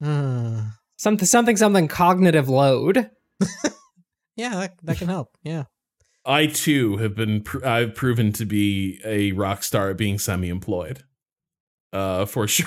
[0.96, 1.88] something, something, something.
[1.88, 3.10] Cognitive load.
[4.36, 5.36] yeah, that, that can help.
[5.42, 5.64] Yeah.
[6.26, 11.04] I too have been pr- I've proven to be a rock star at being semi-employed.
[11.92, 12.66] Uh for sure.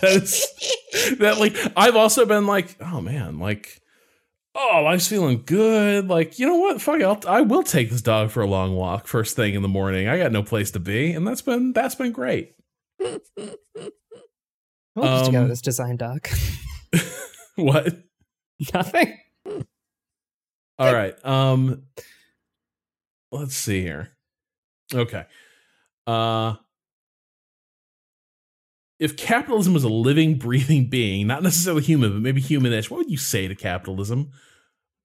[0.00, 0.46] That's
[1.18, 3.80] that like I've also been like, oh man, like
[4.54, 6.08] oh, life's feeling good.
[6.08, 6.80] Like, you know what?
[6.80, 7.04] Fuck it.
[7.04, 10.08] I'll, I will take this dog for a long walk first thing in the morning.
[10.08, 12.54] I got no place to be, and that's been that's been great.
[12.98, 13.22] What
[14.96, 16.28] did you go Um, this design dog?
[17.56, 17.94] what?
[18.74, 19.18] Nothing.
[20.80, 21.14] All right.
[21.24, 21.82] Um
[23.30, 24.08] let's see here.
[24.92, 25.24] Okay.
[26.06, 26.54] Uh
[28.98, 33.10] if capitalism was a living, breathing being, not necessarily human, but maybe humanish, what would
[33.10, 34.30] you say to capitalism?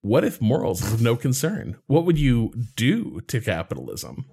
[0.01, 1.77] What if morals is of no concern?
[1.87, 4.25] What would you do to capitalism?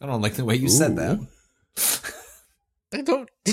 [0.00, 1.20] I don't like the way you said that.
[2.92, 3.30] I don't.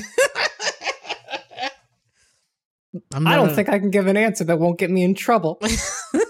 [3.13, 5.13] I'm I don't not- think I can give an answer that won't get me in
[5.13, 5.61] trouble.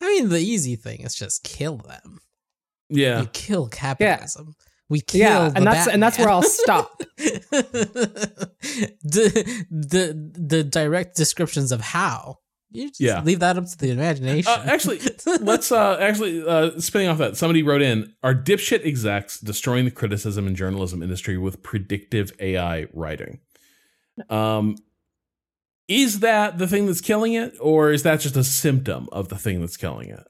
[0.00, 2.18] I mean, the easy thing is just kill them.
[2.88, 3.22] Yeah.
[3.22, 4.54] You kill capitalism.
[4.90, 6.98] We kill yeah, and that's and that's where I'll stop.
[7.18, 8.50] the
[9.70, 12.38] the the direct descriptions of how.
[12.70, 13.22] You just Yeah.
[13.22, 14.50] leave that up to the imagination.
[14.52, 15.00] Uh, actually,
[15.40, 19.90] let's uh actually uh spinning off that somebody wrote in are dipshit execs destroying the
[19.90, 23.40] criticism and journalism industry with predictive ai writing
[24.30, 24.76] um
[25.88, 29.38] is that the thing that's killing it or is that just a symptom of the
[29.38, 30.26] thing that's killing it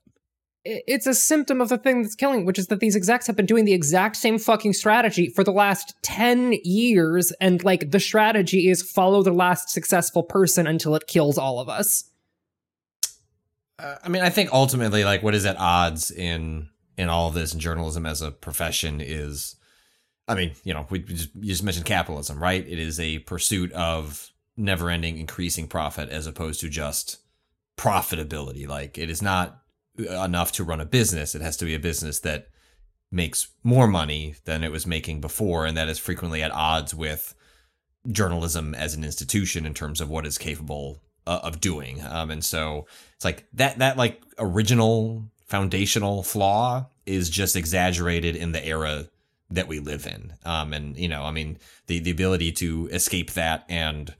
[0.64, 3.46] It's a symptom of the thing that's killing, which is that these execs have been
[3.46, 7.32] doing the exact same fucking strategy for the last 10 years.
[7.40, 11.68] And like the strategy is follow the last successful person until it kills all of
[11.68, 12.04] us.
[13.78, 17.34] Uh, I mean, I think ultimately, like, what is at odds in in all of
[17.34, 19.54] this in journalism as a profession is,
[20.26, 22.66] I mean, you know, we just, you just mentioned capitalism, right?
[22.66, 27.18] It is a pursuit of never-ending increasing profit as opposed to just
[27.76, 28.66] profitability.
[28.66, 29.62] Like, it is not
[29.96, 32.48] enough to run a business; it has to be a business that
[33.10, 37.34] makes more money than it was making before, and that is frequently at odds with
[38.10, 42.02] journalism as an institution in terms of what is capable uh, of doing.
[42.04, 48.52] Um, and so it's like that that like original foundational flaw is just exaggerated in
[48.52, 49.08] the era
[49.50, 50.34] that we live in.
[50.44, 54.14] Um, and you know, I mean, the the ability to escape that and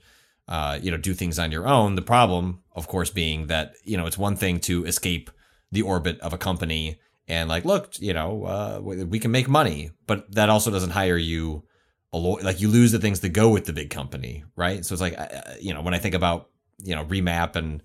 [0.49, 1.95] uh, you know, do things on your own.
[1.95, 5.31] The problem, of course, being that you know it's one thing to escape
[5.71, 9.91] the orbit of a company and like, look, you know, uh, we can make money,
[10.07, 11.63] but that also doesn't hire you.
[12.11, 14.83] A lo- like you lose the things that go with the big company, right?
[14.83, 15.27] So it's like, uh,
[15.61, 16.49] you know, when I think about
[16.83, 17.83] you know remap and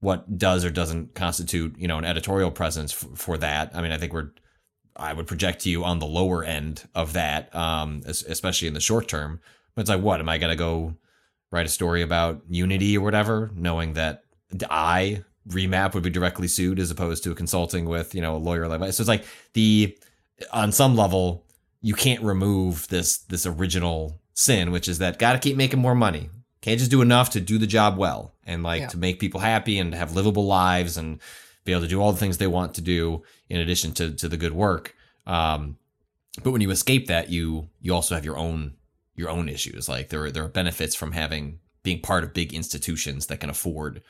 [0.00, 3.92] what does or doesn't constitute you know an editorial presence f- for that i mean
[3.92, 4.30] i think we're
[4.96, 9.08] i would project you on the lower end of that um especially in the short
[9.08, 9.40] term
[9.74, 10.94] but it's like what am i to go
[11.50, 14.22] write a story about unity or whatever knowing that
[14.70, 18.68] i remap would be directly sued as opposed to consulting with you know a lawyer
[18.68, 19.96] like so it's like the
[20.52, 21.44] on some level
[21.80, 25.94] you can't remove this this original sin which is that got to keep making more
[25.94, 26.28] money
[26.60, 28.88] can't just do enough to do the job well and like Yeah.
[28.88, 31.20] to make people happy and have livable lives and
[31.64, 34.28] be able to do all the things they want to do in addition to to
[34.28, 34.94] the good work
[35.26, 35.76] um
[36.42, 38.74] but when you escape that you you also have your own
[39.18, 42.52] your own issues like there are there are benefits from having being part of big
[42.54, 44.02] institutions that can afford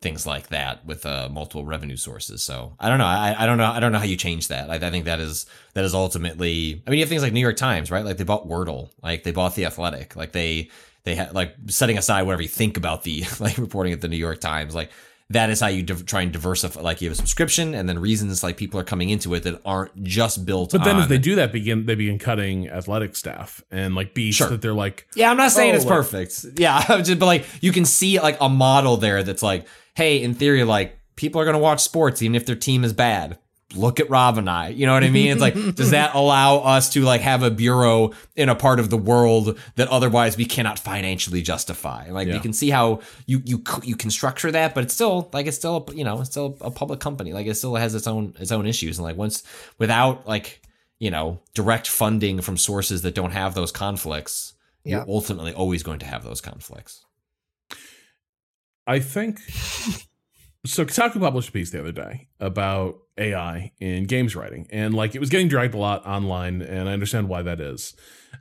[0.00, 2.44] things like that with uh, multiple revenue sources.
[2.44, 3.06] So I don't know.
[3.06, 3.70] I, I don't know.
[3.70, 4.70] I don't know how you change that.
[4.70, 6.82] I, I think that is that is ultimately.
[6.86, 8.04] I mean, you have things like New York Times, right?
[8.04, 10.70] Like they bought Wordle, like they bought the Athletic, like they
[11.04, 14.16] they had like setting aside whatever you think about the like reporting at the New
[14.16, 14.90] York Times, like
[15.30, 16.80] that is how you div- try and diversify.
[16.80, 19.60] Like you have a subscription, and then reasons like people are coming into it that
[19.64, 20.70] aren't just built.
[20.72, 24.14] but then on, if they do that begin they begin cutting athletic staff and like
[24.14, 24.48] beats Sure.
[24.50, 26.46] that they're like Yeah, I'm not saying Oh, it's like- perfect.
[26.58, 30.34] Yeah, just, but like you can see like a model there that's like, hey, in
[30.34, 33.38] theory, like people are gonna watch sports even if their team is bad.
[33.74, 34.68] Look at Rob and I.
[34.68, 35.32] You know what I mean?
[35.32, 38.90] It's like, does that allow us to like have a bureau in a part of
[38.90, 42.08] the world that otherwise we cannot financially justify?
[42.10, 42.34] Like Yeah.
[42.34, 45.56] you can see how you you you can structure that, but it's still like it's
[45.56, 47.32] still you know it's still a public company.
[47.32, 49.42] Like it still has its own its own issues, and like once
[49.78, 50.62] without like
[51.00, 54.98] you know direct funding from sources that don't have those conflicts, Yeah.
[54.98, 57.04] you're ultimately always going to have those conflicts.
[58.86, 59.40] I think
[60.64, 60.84] so.
[60.84, 65.20] Kotaku published a piece the other day about AI in games writing, and like it
[65.20, 67.94] was getting dragged a lot online, and I understand why that is.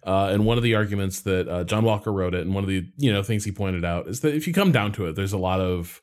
[0.04, 2.70] Uh, and one of the arguments that uh, John Walker wrote it, and one of
[2.70, 5.16] the you know things he pointed out is that if you come down to it,
[5.16, 6.02] there's a lot of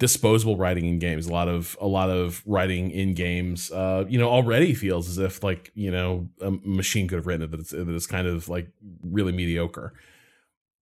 [0.00, 3.70] disposable writing in games, a lot of a lot of writing in games.
[3.70, 7.42] Uh, you know, already feels as if like you know a machine could have written
[7.42, 8.68] it that it's that it's kind of like
[9.04, 9.92] really mediocre,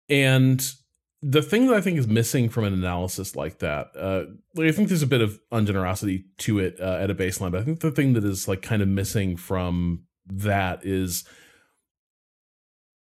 [0.09, 0.73] and
[1.21, 4.25] the thing that I think is missing from an analysis like that, uh,
[4.55, 7.61] like I think there's a bit of ungenerosity to it uh, at a baseline, but
[7.61, 11.25] I think the thing that is like kind of missing from that is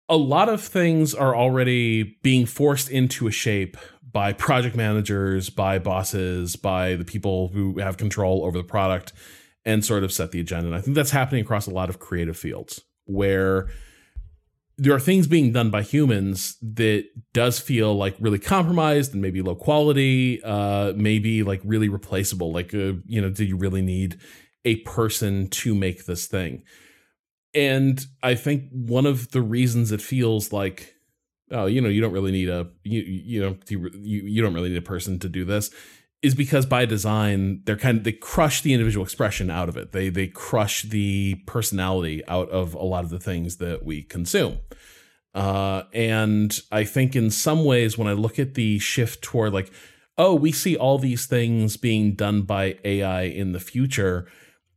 [0.09, 3.77] a lot of things are already being forced into a shape
[4.11, 9.13] by project managers, by bosses, by the people who have control over the product
[9.67, 10.69] and sort of set the agenda.
[10.69, 13.69] And I think that's happening across a lot of creative fields where
[14.79, 19.43] there are things being done by humans that does feel like really compromised and maybe
[19.43, 22.53] low quality, uh, maybe like really replaceable.
[22.53, 24.21] Like, uh, you know, do you really need
[24.65, 26.63] a person to make this thing?
[27.55, 30.95] And I think one of the reasons it feels like,
[31.51, 34.69] oh, you know, you don't really need a you you know you you don't really
[34.69, 35.71] need a person to do this
[36.23, 39.93] is because by design they're kind of they crush the individual expression out of it.
[39.93, 44.59] They they crush the personality out of a lot of the things that we consume.
[45.35, 49.71] Uh, and I think in some ways when I look at the shift toward like,
[50.17, 54.27] oh, we see all these things being done by AI in the future.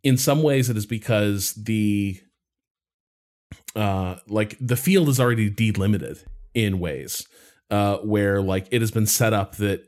[0.04, 2.20] In some ways, it is because the
[3.76, 6.20] uh, like the field is already delimited
[6.54, 7.28] in ways
[7.72, 9.84] uh, where like it has been set up that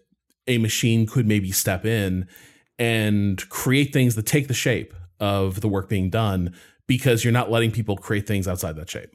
[0.48, 2.28] a machine could maybe step in
[2.80, 6.54] and create things that take the shape of the work being done
[6.88, 9.10] because you're not letting people create things outside that shape.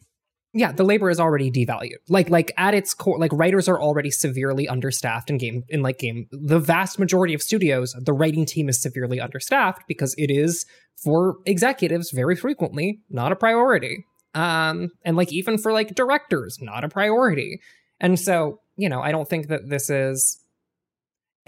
[0.55, 1.99] Yeah, the labor is already devalued.
[2.09, 5.99] Like like at its core, like writers are already severely understaffed in game in like
[5.99, 6.27] game.
[6.33, 10.65] The vast majority of studios, the writing team is severely understaffed because it is
[10.97, 14.05] for executives very frequently not a priority.
[14.35, 17.61] Um and like even for like directors, not a priority.
[18.01, 20.41] And so, you know, I don't think that this is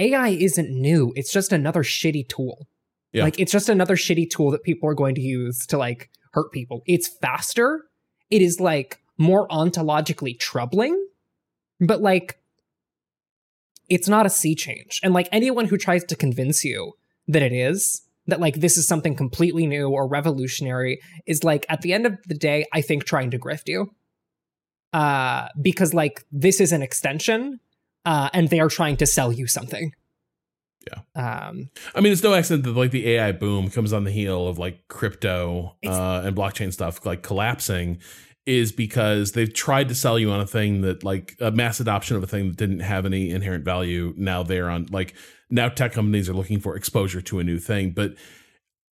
[0.01, 1.13] AI isn't new.
[1.15, 2.67] It's just another shitty tool.
[3.13, 3.25] Yeah.
[3.25, 6.53] Like it's just another shitty tool that people are going to use to like hurt
[6.53, 6.83] people.
[6.87, 7.85] It's faster.
[8.31, 11.07] It is like more ontologically troubling,
[11.81, 12.39] but like
[13.89, 15.01] it's not a sea change.
[15.03, 16.93] And like anyone who tries to convince you
[17.27, 21.83] that it is, that like this is something completely new or revolutionary is like at
[21.83, 23.91] the end of the day, I think trying to grift you.
[24.93, 27.61] Uh because like this is an extension
[28.05, 29.95] uh, and they are trying to sell you something.
[30.87, 31.49] Yeah.
[31.49, 34.49] Um, I mean, it's no accident that like the AI boom comes on the heel
[34.49, 37.99] of like crypto uh, and blockchain stuff like collapsing
[38.47, 42.17] is because they've tried to sell you on a thing that like a mass adoption
[42.17, 44.15] of a thing that didn't have any inherent value.
[44.17, 45.15] Now they're on like
[45.51, 48.15] now tech companies are looking for exposure to a new thing, but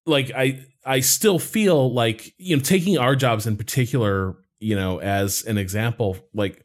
[0.06, 5.00] like I I still feel like you know taking our jobs in particular, you know,
[5.00, 6.64] as an example, like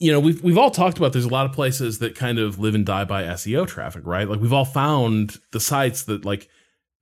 [0.00, 2.58] you know, we've we've all talked about there's a lot of places that kind of
[2.58, 4.28] live and die by SEO traffic, right?
[4.28, 6.48] Like we've all found the sites that like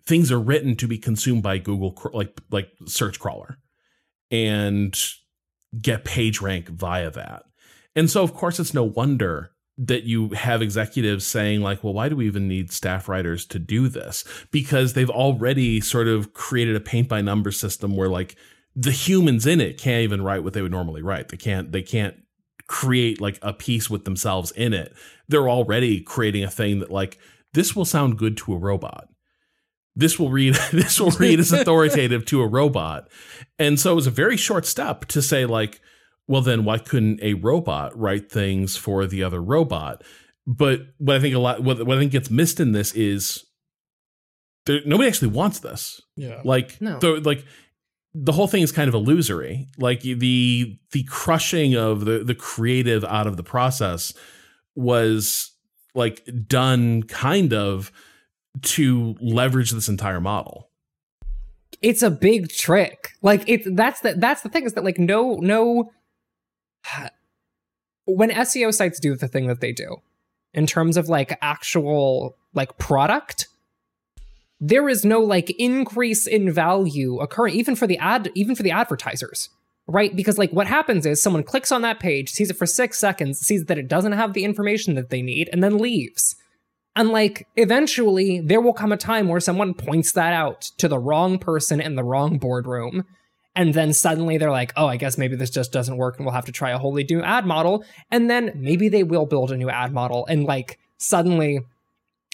[0.05, 3.59] things are written to be consumed by Google like like search crawler
[4.33, 4.99] and
[5.81, 7.45] get page rank via that.
[7.95, 12.09] And so of course it's no wonder that you have executives saying like, well, why
[12.09, 14.25] do we even need staff writers to do this?
[14.51, 18.37] Because they've already sort of created a paint by number system where like
[18.75, 21.29] the humans in it can't even write what they would normally write.
[21.29, 22.17] They can't they can't
[22.69, 24.95] create like a piece with themselves in it.
[25.29, 27.19] They're already creating a thing that like
[27.55, 29.09] this will sound good to a robot.
[29.97, 33.09] This will read this will read as authoritative to a robot.
[33.59, 35.81] And so it was a very short step to say like
[36.27, 40.05] well then why couldn't a robot write things for the other robot?
[40.47, 43.45] But what I think a lot what, what I think gets missed in this is
[44.67, 46.01] there, nobody actually wants this.
[46.17, 46.43] Yeah.
[46.45, 46.99] Like No.
[46.99, 47.45] the, like
[48.15, 49.69] the whole thing is kind of illusory.
[49.79, 54.13] Like the the crushing of the the creative out of the process
[54.75, 55.53] was
[55.95, 57.93] like done kind of
[58.63, 60.71] to leverage this entire model.
[61.83, 63.11] it's a big trick.
[63.23, 65.91] Like it's that's the that's the thing is that like no no
[68.07, 69.97] when SEO sites do the thing that they do
[70.55, 73.48] in terms of like actual like product
[74.61, 78.71] there is no like increase in value occurring even for the ad even for the
[78.71, 79.51] advertisers
[79.87, 82.99] right because like what happens is someone clicks on that page sees it for 6
[82.99, 86.35] seconds sees that it doesn't have the information that they need and then leaves
[86.97, 90.99] and like eventually there will come a time where someone points that out to the
[90.99, 93.05] wrong person in the wrong boardroom
[93.59, 96.35] and then suddenly they're like, oh, I guess maybe this just doesn't work and we'll
[96.37, 97.85] have to try a wholly new ad model.
[98.09, 101.59] And then maybe they will build a new ad model and like suddenly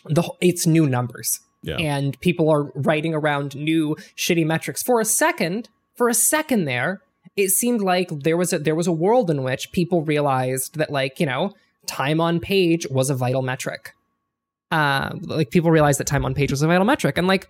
[0.05, 1.41] the it's new numbers.
[1.65, 1.77] Yeah.
[1.77, 4.83] And people are writing around new shitty metrics.
[4.83, 7.01] For a second, for a second there,
[7.37, 10.91] it seemed like there was a there was a world in which people realized that
[10.91, 11.53] like, you know,
[11.87, 13.95] time on page was a vital metric.
[14.71, 17.17] Uh, like people realized that time on page was a vital metric.
[17.17, 17.49] And like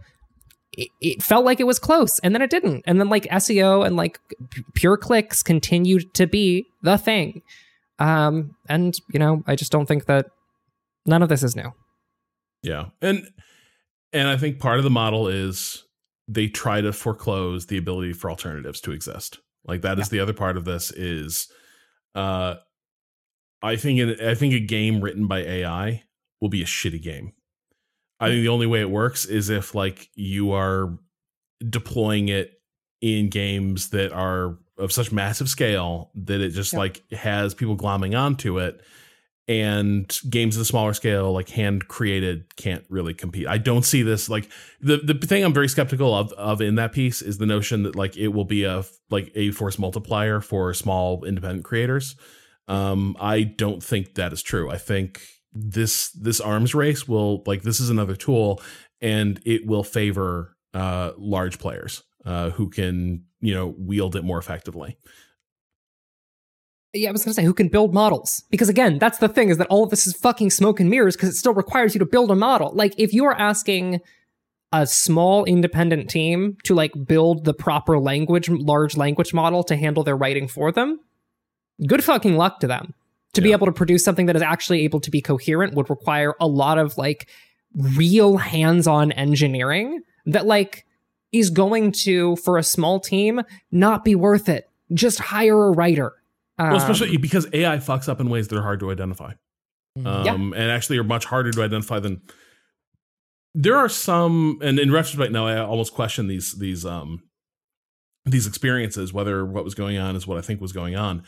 [0.77, 3.87] it, it felt like it was close and then it didn't and then like seo
[3.87, 4.19] and like
[4.51, 7.43] p- pure clicks continued to be the thing
[8.01, 10.27] um and you know i just don't think that
[11.07, 11.73] none of this is new
[12.63, 12.87] Yeah.
[13.01, 13.29] And
[14.15, 15.85] and I think part of the model is
[16.29, 19.41] they try to foreclose the ability for alternatives to exist.
[19.67, 21.49] Like that is the other part of this is
[22.15, 22.55] uh
[23.63, 26.03] I think it, I think a game written by AI
[26.41, 27.33] will be a shitty game.
[28.21, 30.99] I think the only way it works is if like you are
[31.69, 32.53] deploying it
[33.01, 36.79] in games that are of such massive scale that it just Yep.
[36.79, 38.81] like has people glomming onto it
[39.47, 43.47] and games of the smaller scale like hand created can't really compete.
[43.47, 44.49] I don't see this like
[44.81, 47.95] the the thing i'm very skeptical of of in that piece is the notion that
[47.95, 52.17] like it will be a like a force multiplier for small independent creators.
[52.69, 54.71] Um i don't think that is true.
[54.71, 55.21] I think
[55.53, 58.63] this this arms race will like this is another tool
[59.03, 64.39] and it will favor uh large players uh who can you know wield it more
[64.39, 64.97] effectively
[66.95, 69.59] Yeah, I was gonna say who can build models because again, that's the thing is
[69.59, 72.07] that all of this is fucking smoke and mirrors because it still requires you to
[72.07, 72.73] build a model.
[72.73, 74.01] Like if you are asking
[74.73, 80.05] a small independent team to like build the proper language large language model to handle
[80.05, 81.01] their writing for them,
[81.87, 82.95] good fucking luck to them.
[83.35, 86.35] To be able to produce something that is actually able to be coherent would require
[86.39, 87.29] a lot of like
[87.75, 90.87] real hands-on engineering that like
[91.33, 93.43] is going to for a small team
[93.73, 94.71] not be worth it.
[94.93, 96.13] Just hire a writer.
[96.59, 99.33] Well Um, especially because ai fucks up in ways that are hard to identify.
[99.99, 100.07] Mhm.
[100.29, 102.21] um, and actually are much harder to identify than
[103.55, 107.23] there are some and in retrospect now i almost question these these um
[108.25, 111.23] these experiences whether what was going on is what i think was going on.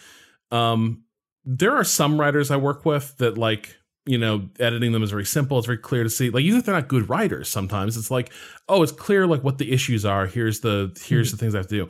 [0.51, 1.05] Um
[1.45, 5.25] there are some writers i work with that like you know editing them is very
[5.25, 8.11] simple it's very clear to see like even if they're not good writers sometimes it's
[8.11, 8.33] like
[8.69, 11.69] oh it's clear like what the issues are here's the here's the things i have
[11.69, 11.89] to do.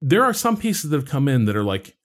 [0.00, 1.96] There are some pieces that have come in that are like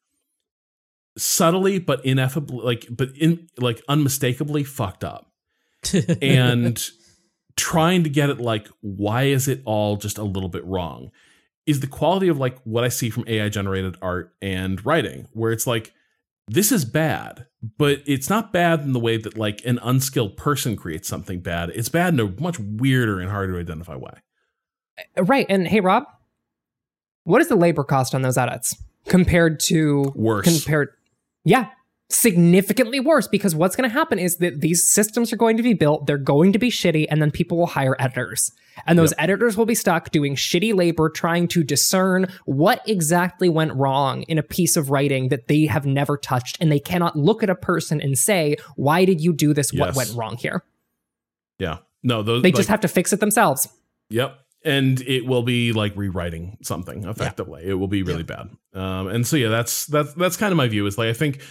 [1.18, 5.31] subtly but ineffably like but in like unmistakably fucked up
[6.22, 6.90] and
[7.56, 11.11] trying to get it like why is it all just a little bit wrong
[11.65, 15.52] is the quality of like what i see from ai generated art and writing where
[15.52, 15.94] it's like
[16.48, 17.45] this is bad
[17.77, 21.69] but it's not bad in the way that like an unskilled person creates something bad
[21.76, 24.14] it's bad in a much weirder and harder to identify way
[25.17, 25.45] uh, Right.
[25.50, 26.06] And hey, Rob,
[27.24, 28.75] what is the labor cost on those edits
[29.08, 30.45] compared to Worse.
[30.45, 30.90] Compared,
[31.43, 31.69] yeah,
[32.09, 33.27] significantly worse.
[33.27, 36.17] Because what's going to happen is that these systems are going to be built, they're
[36.17, 38.51] going to be shitty, and then people will hire editors,
[38.85, 43.73] and those editors will be stuck doing shitty labor trying to discern what exactly went
[43.73, 47.43] wrong in a piece of writing that they have never touched, and they cannot look
[47.43, 49.72] at a person and say, "Why did you do this?
[49.73, 50.63] What went wrong here?"
[51.59, 53.67] yeah no those They like, just have to fix it themselves.
[54.09, 54.38] Yep.
[54.66, 57.64] And it will be like rewriting something effectively.
[57.66, 58.50] It will be really bad.
[58.74, 60.85] Um, and so yeah, that's that's that's kind of my view.
[60.85, 61.42] Is like I think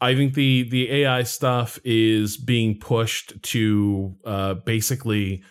[0.00, 5.42] I think the the AI stuff is being pushed to uh, basically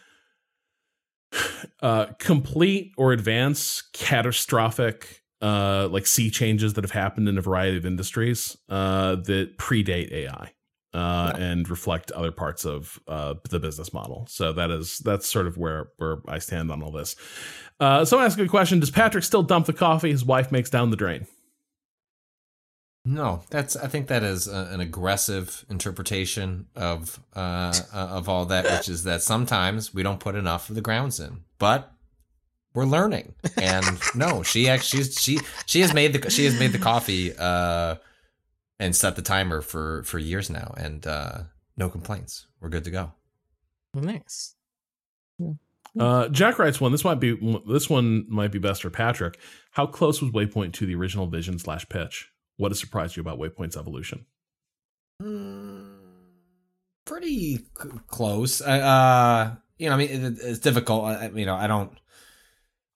[1.81, 7.77] uh, complete or advance catastrophic uh, like sea changes that have happened in a variety
[7.77, 10.51] of industries uh, that predate AI
[10.93, 14.25] uh, and reflect other parts of uh, the business model.
[14.29, 17.15] So that is that's sort of where where I stand on all this.
[17.79, 20.69] Uh, someone asked a good question: Does Patrick still dump the coffee his wife makes
[20.69, 21.27] down the drain?
[23.03, 23.75] No, that's.
[23.75, 28.89] I think that is a, an aggressive interpretation of uh, uh, of all that, which
[28.89, 31.91] is that sometimes we don't put enough of the grounds in, but
[32.75, 33.33] we're learning.
[33.57, 37.95] And no, she actually she she has made the she has made the coffee uh,
[38.81, 41.43] and set the timer for for years now, and uh,
[41.77, 42.47] no complaints.
[42.59, 43.11] We're good to go.
[43.93, 44.55] nice.
[45.99, 46.91] Uh, Jack writes one.
[46.93, 47.37] This might be
[47.67, 49.37] this one might be best for Patrick.
[49.71, 52.31] How close was Waypoint to the original vision slash pitch?
[52.57, 54.25] What has surprised you about Waypoint's evolution?
[55.21, 55.97] Mm,
[57.05, 58.61] pretty c- close.
[58.61, 61.05] I- Uh, you know, I mean, it, it's difficult.
[61.05, 61.91] I, I- you know, I don't.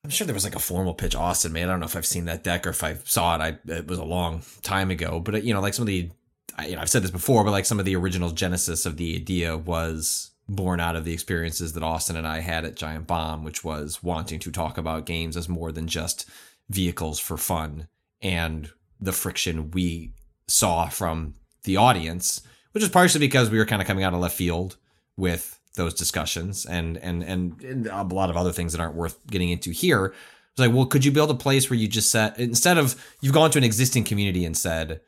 [0.06, 1.64] I'm sure there was like a formal pitch Austin made.
[1.64, 3.42] I don't know if I've seen that deck or if I saw it.
[3.42, 5.20] I it was a long time ago.
[5.20, 6.12] But uh, you know, like some of the,
[6.56, 8.98] I, you know, I've said this before, but like some of the original genesis of
[8.98, 13.08] the idea was born out of the experiences that Austin and I had at Giant
[13.08, 16.30] Bomb, which was wanting to talk about games as more than just
[16.70, 17.88] vehicles for fun
[18.22, 18.70] and
[19.00, 20.14] the friction we
[20.48, 22.44] saw from the audience,
[22.74, 24.78] which is partially because we were kind of coming out of left field
[25.18, 29.18] with those discussions and and and, and a lot of other things that aren't worth
[29.28, 30.14] getting into here.
[30.52, 33.34] It's like, well, could you build a place where you just set instead of you've
[33.34, 35.02] gone to an existing community and said,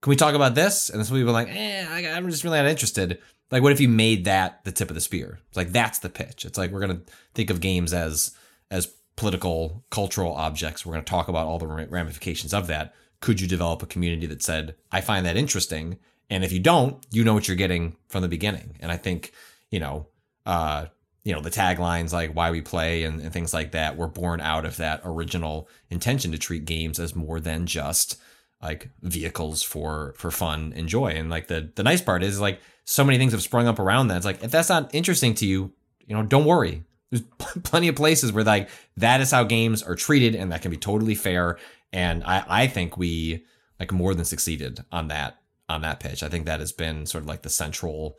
[0.00, 2.58] "Can we talk about this?" And some people are like, "Eh, I- I'm just really
[2.58, 3.18] not interested."
[3.50, 5.38] Like, what if you made that the tip of the spear?
[5.48, 6.44] It's like that's the pitch.
[6.44, 7.02] It's like we're gonna
[7.34, 8.32] think of games as
[8.70, 10.84] as political, cultural objects.
[10.84, 12.94] We're gonna talk about all the ramifications of that.
[13.20, 15.98] Could you develop a community that said, "I find that interesting,"
[16.30, 18.76] and if you don't, you know what you're getting from the beginning.
[18.80, 19.32] And I think
[19.70, 20.06] you know,
[20.44, 20.86] uh,
[21.24, 24.40] you know, the taglines like "Why We Play" and, and things like that were born
[24.40, 28.20] out of that original intention to treat games as more than just
[28.62, 31.08] like vehicles for for fun and joy.
[31.08, 34.08] And like the the nice part is like so many things have sprung up around
[34.08, 34.18] that.
[34.18, 35.72] It's like if that's not interesting to you,
[36.06, 36.84] you know, don't worry.
[37.10, 37.22] There's
[37.64, 40.76] plenty of places where like that is how games are treated, and that can be
[40.76, 41.58] totally fair.
[41.92, 43.44] And I I think we
[43.78, 45.38] like more than succeeded on that
[45.68, 46.22] on that pitch.
[46.22, 48.18] I think that has been sort of like the central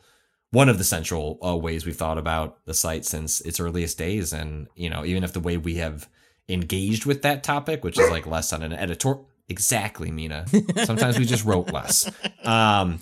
[0.51, 4.33] one of the central uh, ways we've thought about the site since its earliest days.
[4.33, 6.07] And you know, even if the way we have
[6.49, 9.17] engaged with that topic, which is like less on an editor.
[9.49, 10.45] Exactly, Mina.
[10.85, 12.11] Sometimes we just wrote less.
[12.43, 12.99] Um,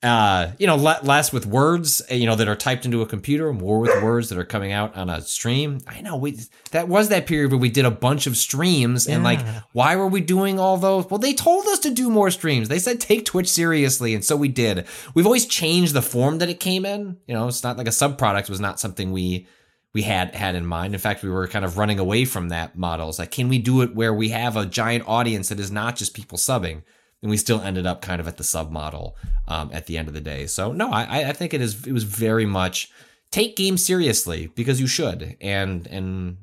[0.00, 3.80] uh, you know, less with words, you know, that are typed into a computer, more
[3.80, 5.80] with words that are coming out on a stream.
[5.88, 6.38] I know we
[6.70, 9.40] that was that period where we did a bunch of streams, and like,
[9.72, 11.10] why were we doing all those?
[11.10, 12.68] Well, they told us to do more streams.
[12.68, 14.86] They said take Twitch seriously, and so we did.
[15.14, 17.16] We've always changed the form that it came in.
[17.26, 19.48] You know, it's not like a sub product was not something we
[19.94, 20.94] we had had in mind.
[20.94, 23.08] In fact, we were kind of running away from that model.
[23.08, 25.96] It's like, can we do it where we have a giant audience that is not
[25.96, 26.82] just people subbing?
[27.20, 29.16] And we still ended up kind of at the sub model
[29.48, 30.46] um, at the end of the day.
[30.46, 32.90] So no, I, I think it is it was very much
[33.30, 36.36] take games seriously because you should, and and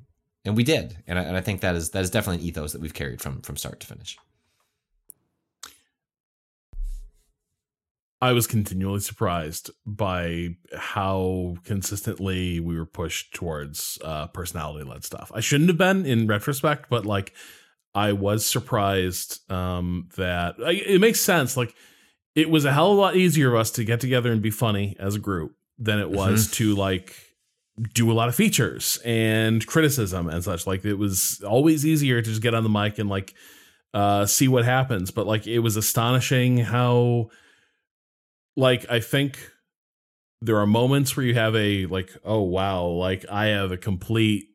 [0.44, 2.74] and we did, and I, and I think that is that is definitely an ethos
[2.74, 4.18] that we've carried from from start to finish.
[8.22, 15.32] I was continually surprised by how consistently we were pushed towards uh, personality led stuff.
[15.36, 17.34] I shouldn't have been in retrospect, but like
[17.96, 21.56] I was surprised um, that it makes sense.
[21.56, 21.74] Like
[22.36, 24.52] it was a hell of a lot easier of us to get together and be
[24.52, 26.54] funny as a group than it was mm-hmm.
[26.54, 27.16] to like
[27.94, 30.68] do a lot of features and criticism and such.
[30.68, 33.34] Like it was always easier to just get on the mic and like
[33.94, 35.12] uh, see what happens.
[35.12, 37.30] But like it was astonishing how
[38.58, 39.40] like I think
[40.42, 44.50] there are moments where you have a like, oh wow, like I have a complete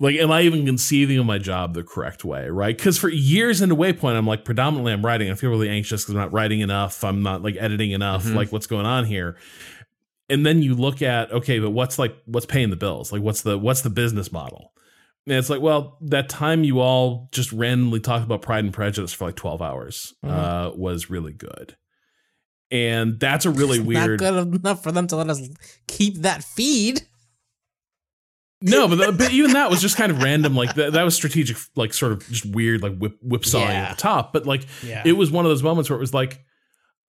[0.00, 3.60] like am i even conceiving of my job the correct way right because for years
[3.60, 6.60] into waypoint i'm like predominantly i'm writing i feel really anxious because i'm not writing
[6.60, 8.36] enough i'm not like editing enough mm-hmm.
[8.36, 9.36] like what's going on here
[10.28, 13.42] and then you look at okay but what's like what's paying the bills like what's
[13.42, 14.72] the what's the business model
[15.26, 19.12] and it's like well that time you all just randomly talked about pride and prejudice
[19.12, 20.34] for like 12 hours mm-hmm.
[20.34, 21.76] uh, was really good
[22.70, 24.20] and that's a really weird.
[24.20, 25.40] Not good enough for them to let us
[25.86, 27.02] keep that feed.
[28.62, 30.56] No, but, the, but even that was just kind of random.
[30.56, 33.82] Like that, that was strategic, like sort of just weird, like whip whipsawing yeah.
[33.82, 34.32] at the top.
[34.32, 35.02] But like, yeah.
[35.04, 36.42] it was one of those moments where it was like,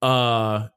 [0.02, 0.68] uh,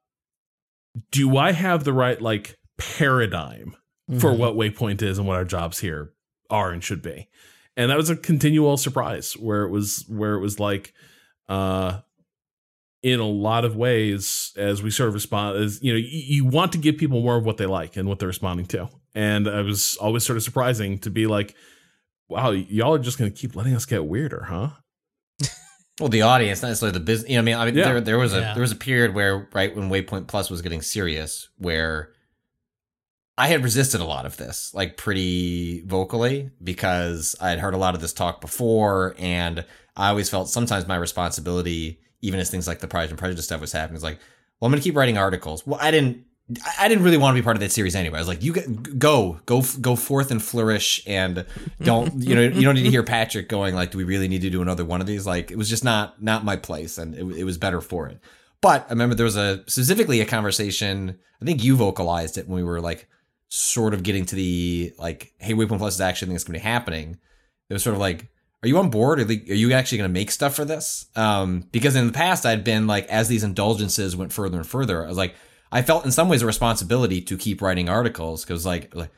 [1.12, 3.76] do I have the right like paradigm
[4.10, 4.20] mm-hmm.
[4.20, 6.14] for what Waypoint is and what our jobs here
[6.50, 7.28] are and should be?
[7.76, 10.94] And that was a continual surprise where it was where it was like,
[11.50, 12.00] uh,
[13.04, 16.46] in a lot of ways as we sort of respond as you know you, you,
[16.46, 19.48] want to give people more of what they like and what they're responding to and
[19.48, 21.56] it was always sort of surprising to be like
[22.30, 24.70] wow y'all are just going to keep letting us get weirder huh
[26.00, 27.86] well the audience not necessarily the business you know i mean i mean yeah.
[27.86, 28.54] there, there was a yeah.
[28.54, 32.12] there was a period where right when waypoint plus was getting serious where
[33.38, 37.78] I had resisted a lot of this, like pretty vocally, because I had heard a
[37.78, 39.66] lot of this talk before, and
[39.96, 43.62] I always felt sometimes my responsibility even as things like the Pride and Prejudice stuff
[43.62, 44.20] was happening, it's like,
[44.60, 45.66] well, I'm going to keep writing articles.
[45.66, 46.26] Well, I didn't.
[46.80, 48.18] I didn't really want to be part of that series anyway.
[48.18, 51.46] I was like, you go, go, go forth and flourish, and
[51.82, 54.42] don't, you know, you don't need to hear Patrick going like, do we really need
[54.42, 55.26] to do another one of these?
[55.26, 58.20] Like, it was just not not my place, and it, it was better for it.
[58.62, 61.18] But I remember there was a specifically a conversation.
[61.42, 63.08] I think you vocalized it when we were like,
[63.54, 66.70] sort of getting to the like, hey, Waypoint Plus is actually that's going to be
[66.70, 67.18] happening.
[67.70, 68.30] It was sort of like,
[68.64, 69.20] are you on board?
[69.20, 71.08] Are, are you actually going to make stuff for this?
[71.16, 75.04] Um, because in the past, I'd been like, as these indulgences went further and further,
[75.04, 75.36] I was like,
[75.72, 79.12] I felt in some ways a responsibility to keep writing articles because like, like,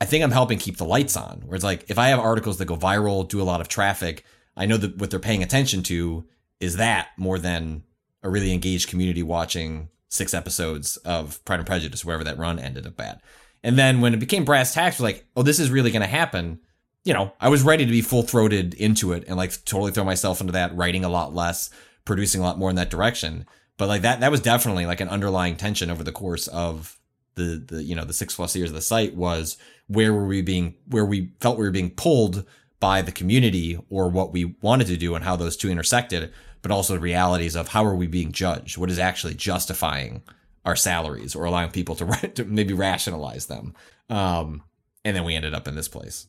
[0.00, 1.42] I think I'm helping keep the lights on.
[1.46, 4.24] Where it's like, if I have articles that go viral, do a lot of traffic,
[4.56, 6.24] I know that what they're paying attention to
[6.60, 7.84] is that more than
[8.22, 12.86] a really engaged community watching six episodes of Pride and Prejudice, wherever that run ended
[12.86, 13.20] up at.
[13.62, 16.08] And then when it became brass tacks, we're like, oh, this is really going to
[16.08, 16.60] happen
[17.04, 20.04] you know, I was ready to be full throated into it and like totally throw
[20.04, 21.70] myself into that, writing a lot less,
[22.04, 23.46] producing a lot more in that direction.
[23.76, 26.98] But like that, that was definitely like an underlying tension over the course of
[27.34, 29.56] the, the, you know, the six plus years of the site was
[29.88, 32.44] where were we being, where we felt we were being pulled
[32.78, 36.70] by the community or what we wanted to do and how those two intersected, but
[36.70, 38.78] also the realities of how are we being judged?
[38.78, 40.22] What is actually justifying
[40.64, 43.74] our salaries or allowing people to, to maybe rationalize them?
[44.08, 44.62] Um,
[45.04, 46.26] and then we ended up in this place.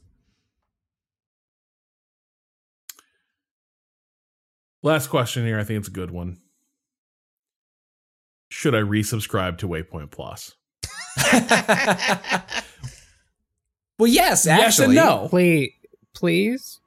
[4.82, 5.60] Last question here.
[5.60, 6.38] I think it's a good one.
[8.58, 10.56] Should I resubscribe to Waypoint Plus?
[14.00, 14.62] well, yes, actually.
[14.64, 15.30] Yes and no.
[15.30, 15.74] Wait,
[16.16, 16.80] please.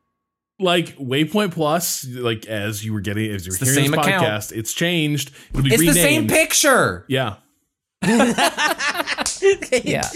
[0.59, 3.91] like Waypoint Plus, like as you were getting as you were It's the hearing this
[3.91, 4.25] same account.
[4.25, 5.31] podcast, it's changed.
[5.51, 7.05] It'll be It's the same picture.
[7.07, 7.37] Yeah.
[9.85, 10.09] Yeah.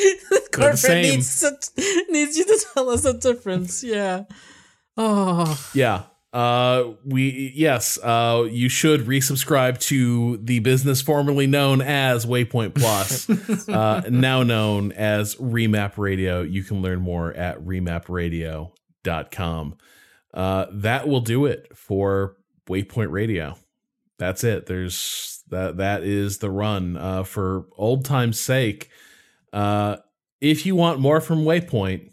[0.53, 1.03] Corporate same.
[1.03, 1.67] needs such,
[2.09, 3.85] needs you to tell us the difference.
[3.85, 4.25] Yeah.
[4.97, 5.71] Oh.
[5.75, 6.05] Yeah.
[6.33, 13.29] Uh we yes, uh you should resubscribe to the business formerly known as Waypoint Plus,
[13.69, 16.41] uh now known as Remap Radio.
[16.41, 19.77] You can learn more at remapradio.com.
[20.33, 23.59] Uh that will do it for Waypoint Radio.
[24.19, 24.65] That's it.
[24.65, 28.89] There's that that is the run uh for old time's sake.
[29.53, 29.97] Uh
[30.41, 32.11] if you want more from Waypoint,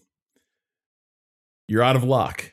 [1.70, 2.52] you're out of luck.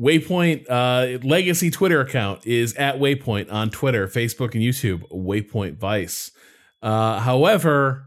[0.00, 5.02] Waypoint uh, legacy Twitter account is at Waypoint on Twitter, Facebook, and YouTube.
[5.12, 6.30] Waypoint Vice.
[6.82, 8.06] Uh, however,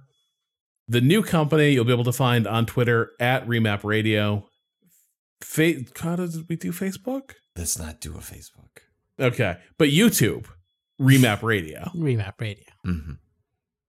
[0.88, 4.48] the new company you'll be able to find on Twitter at Remap Radio.
[5.41, 7.32] Fa- God, did we do Facebook?
[7.56, 8.80] Let's not do a Facebook.
[9.19, 10.45] Okay, but YouTube,
[11.01, 11.90] Remap Radio.
[11.95, 12.64] Remap Radio.
[12.83, 13.14] hmm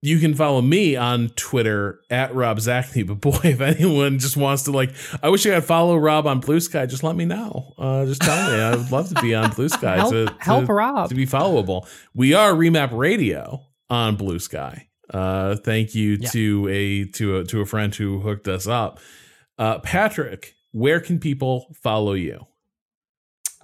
[0.00, 3.04] You can follow me on Twitter at Rob Zacny.
[3.06, 6.40] But boy, if anyone just wants to like, I wish I could follow Rob on
[6.40, 6.88] Bluesky.
[6.88, 7.74] Just let me know.
[7.76, 8.58] Uh, just tell me.
[8.62, 11.08] I would love to be on Bluesky help, to, to, help Rob.
[11.08, 11.88] to be followable.
[12.14, 14.82] We are Remap Radio on Bluesky.
[15.12, 16.28] Uh, thank you Yeah.
[16.30, 19.00] to a to a to a friend who hooked us up.
[19.58, 22.46] Uh, Patrick, where can people follow you?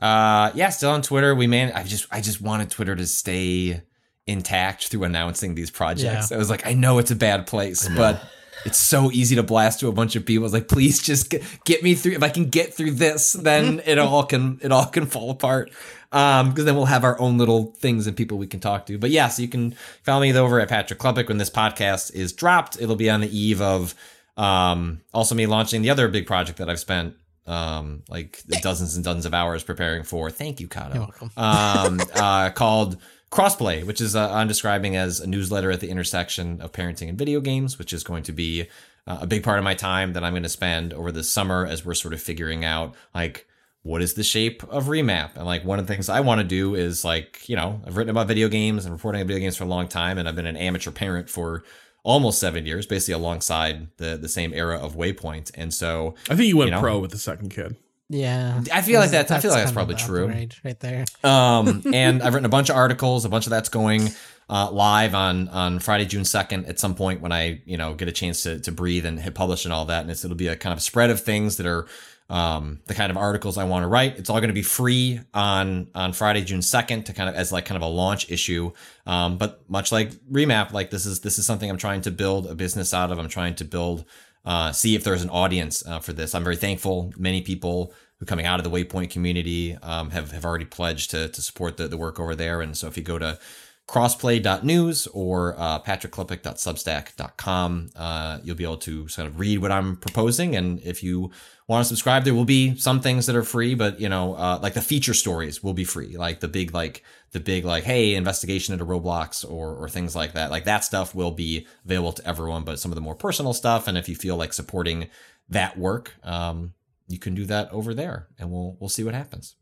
[0.00, 1.34] Uh, yeah, still on Twitter.
[1.34, 3.82] We man, I just I just wanted Twitter to stay
[4.26, 6.32] intact through announcing these projects.
[6.32, 8.22] I was like, I know it's a bad place, but
[8.64, 10.44] it's so easy to blast to a bunch of people.
[10.46, 12.12] It's like, please just get, get me through.
[12.12, 15.70] If I can get through this, then it all can it all can fall apart.
[16.12, 18.96] Um, because then we'll have our own little things and people we can talk to.
[18.98, 19.72] But yeah, so you can
[20.04, 22.80] follow me over at Patrick Klepek when this podcast is dropped.
[22.80, 23.94] It'll be on the eve of
[24.36, 27.14] um also me launching the other big project that I've spent
[27.46, 30.30] um like dozens and dozens of hours preparing for.
[30.30, 30.94] Thank you, Cado.
[30.94, 31.30] You're welcome.
[31.36, 32.96] um uh called
[33.34, 37.18] Crossplay, which is uh, I'm describing as a newsletter at the intersection of parenting and
[37.18, 38.68] video games, which is going to be
[39.08, 41.66] uh, a big part of my time that I'm going to spend over the summer
[41.66, 43.48] as we're sort of figuring out like
[43.82, 46.46] what is the shape of remap and like one of the things i want to
[46.46, 49.58] do is like you know i've written about video games and reporting on video games
[49.58, 51.62] for a long time and i've been an amateur parent for
[52.02, 56.48] almost seven years basically alongside the the same era of waypoint and so I think
[56.48, 56.80] you went You know.
[56.80, 57.76] pro with the second kid.
[58.10, 58.60] Yeah.
[58.72, 60.24] I feel like that's- I feel like that's probably true.
[60.28, 61.04] outrage Right there.
[61.24, 64.10] um and i've written a bunch of articles a bunch of that's going
[64.50, 68.08] uh, live on on friday june 2nd at some point when i you know get
[68.08, 70.48] a chance to, to breathe and hit publish and all that and it's, it'll be
[70.48, 71.86] a kind of spread of things that are
[72.28, 75.18] um the kind of articles i want to write it's all going to be free
[75.32, 78.70] on on friday june 2nd to kind of as like kind of a launch issue
[79.06, 82.46] um but much like remap like this is this is something i'm trying to build
[82.46, 84.04] a business out of i'm trying to build
[84.44, 86.34] uh, see if there's an audience uh, for this.
[86.34, 87.12] I'm very thankful.
[87.16, 91.28] Many people who coming out of the Waypoint community um, have have already pledged to
[91.28, 92.60] to support the, the work over there.
[92.60, 93.38] And so if you go to
[93.86, 100.56] crossplay.news or uh, patrickklepek.substack.com, uh, you'll be able to sort of read what I'm proposing.
[100.56, 101.30] And if you
[101.68, 104.58] want to subscribe, there will be some things that are free, but you know, uh,
[104.62, 108.14] like the feature stories will be free, like the big like the big like hey
[108.14, 112.24] investigation into roblox or or things like that like that stuff will be available to
[112.26, 115.08] everyone but some of the more personal stuff and if you feel like supporting
[115.48, 116.72] that work um
[117.08, 119.56] you can do that over there and we'll we'll see what happens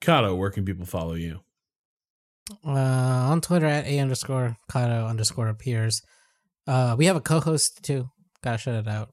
[0.00, 1.40] Cado, where can people follow you?
[2.64, 6.02] Uh, on Twitter at a underscore Cado underscore appears.
[6.66, 8.08] Uh, we have a co-host too.
[8.42, 9.10] Gotta shout it out.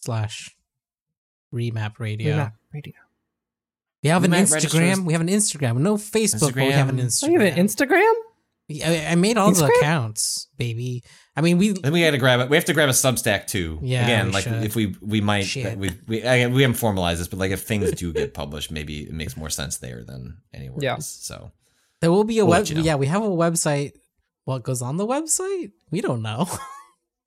[0.00, 0.50] Slash
[1.52, 2.36] Remap Radio.
[2.36, 2.92] Remap Radio.
[4.02, 4.52] We have an Instagram.
[4.52, 5.78] registers- We have an Instagram.
[5.78, 7.24] No Facebook, but we have an Instagram.
[7.28, 7.48] Oh, you Instagram.
[7.50, 8.12] have an Instagram?
[8.84, 11.04] I, I made all the accounts, baby.
[11.36, 13.46] I mean, we then we got to grab it we have to grab a substack
[13.46, 14.64] too Yeah, again we like should.
[14.64, 15.76] if we we might Shit.
[15.76, 19.00] we we, again, we haven't formalized this but like if things do get published maybe
[19.02, 20.92] it makes more sense there than anywhere Yeah.
[20.92, 21.50] else so
[22.04, 22.68] there will be a We'll web.
[22.68, 22.82] you know.
[22.84, 23.92] Yeah, we have a website.
[24.44, 25.72] What goes on the website?
[25.90, 26.44] We don't know.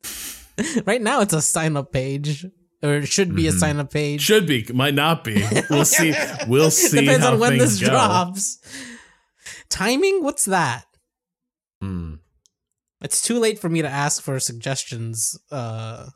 [0.86, 2.46] right now, it's a sign up page,
[2.84, 3.60] or it should be a Mhm.
[3.60, 4.22] sign up page.
[4.22, 5.42] Should be, might not be.
[5.70, 6.14] We'll see.
[6.48, 7.00] We'll see.
[7.02, 7.88] Depends on when this go.
[7.90, 8.60] drops.
[9.70, 10.24] Timing?
[10.24, 10.86] What's that?
[11.82, 12.16] hmm.
[13.02, 15.38] It's too late for me to ask for suggestions.
[15.52, 16.08] Uh,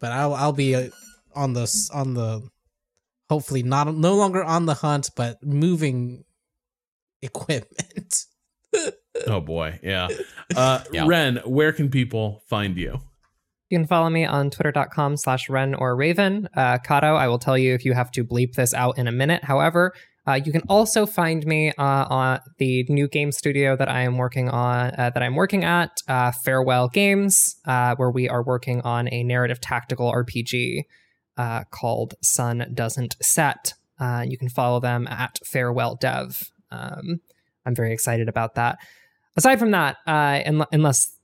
[0.00, 0.88] but I'll I'll be uh,
[1.34, 2.48] on the on the
[3.28, 6.24] hopefully not no longer on the hunt, but moving
[7.24, 8.14] equipment.
[9.28, 10.08] Oh boy, yeah.
[10.56, 11.04] Uh, Yeah.
[11.06, 12.98] Ren, where can people find you?
[13.70, 16.48] You can follow me on twitter.com slash Ren or Raven.
[16.56, 19.12] Uh, Cado, I will tell you if you have to bleep this out in a
[19.12, 19.44] minute.
[19.44, 19.92] However,
[20.26, 24.16] uh, you can also find me uh, on the new game studio that I am
[24.18, 28.80] working on, uh, that I'm working at, uh, Farewell Games, uh, where we are working
[28.82, 30.82] on a narrative tactical RPG.
[31.36, 33.74] uh, called Sun Doesn't Set.
[34.00, 36.50] Uh, you can follow them at Farewell Dev.
[36.70, 37.20] Um,
[37.66, 38.78] I'm very excited about that.
[39.36, 40.40] Aside from that, uh,
[40.72, 41.14] unless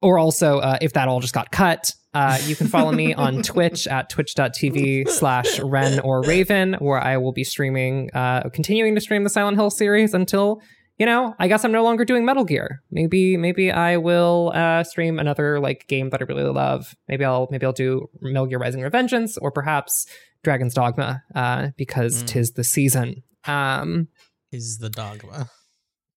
[0.00, 3.42] or also uh, if that all just got cut, uh, you can follow me on
[3.42, 9.00] Twitch at twitch.tv slash Ren or Raven, where I will be streaming, uh, continuing to
[9.00, 10.60] stream the Silent Hill series until,
[10.98, 12.82] you know, I guess I'm no longer doing Metal Gear.
[12.90, 16.94] Maybe, maybe I will uh, stream another like game that I really love.
[17.08, 20.06] Maybe I'll, maybe I'll do Metal Gear Rising Revengeance or perhaps
[20.42, 22.26] Dragon's Dogma, uh, because mm.
[22.28, 23.22] tis the season.
[23.44, 24.08] Um,
[24.52, 25.50] is the dogma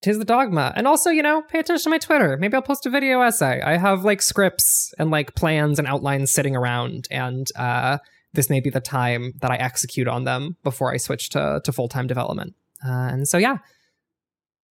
[0.02, 0.74] tis the dogma.
[0.76, 2.38] And also, you know, pay attention to my Twitter.
[2.38, 3.62] Maybe I'll post a video essay.
[3.62, 8.00] I have like scripts and like plans and outlines sitting around, and uh,
[8.34, 11.72] this may be the time that I execute on them before I switch to to
[11.72, 12.56] full time development.
[12.86, 13.58] Uh, and so, yeah,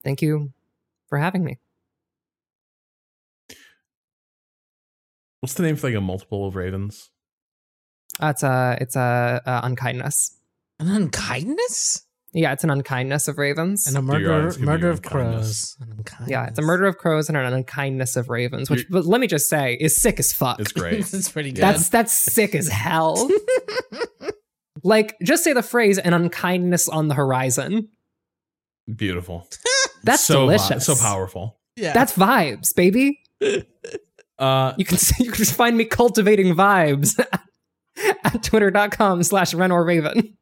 [0.05, 0.53] thank you
[1.09, 1.59] for having me.
[5.41, 7.11] What's the name for like a multiple of ravens?
[8.19, 10.37] Uh, it's a it's a, a unkindness.
[10.79, 12.06] An unkindness?
[12.37, 13.87] Yeah, it's an unkindness of ravens.
[13.87, 15.75] And a murder murder of crows.
[16.27, 19.27] Yeah, it's a murder of crows and an unkindness of ravens, which but let me
[19.27, 20.61] just say is sick as fuck.
[20.61, 20.99] It's great.
[21.15, 21.63] it's pretty good.
[21.63, 23.31] That's that's sick as hell.
[24.83, 27.89] like just say the phrase an unkindness on the horizon.
[28.95, 29.49] Beautiful.
[30.05, 30.87] That's so delicious.
[30.87, 31.59] Vi- so powerful.
[31.75, 31.95] Yeah.
[31.95, 33.19] That's vibes, baby.
[34.39, 37.19] Uh, you can you can find me cultivating vibes
[38.25, 40.37] at twitter.com slash Raven.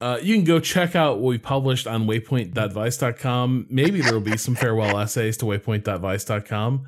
[0.00, 3.66] Uh, you can go check out what we published on waypoint.vice.com.
[3.68, 6.86] Maybe there will be some farewell essays to waypoint.vice.com.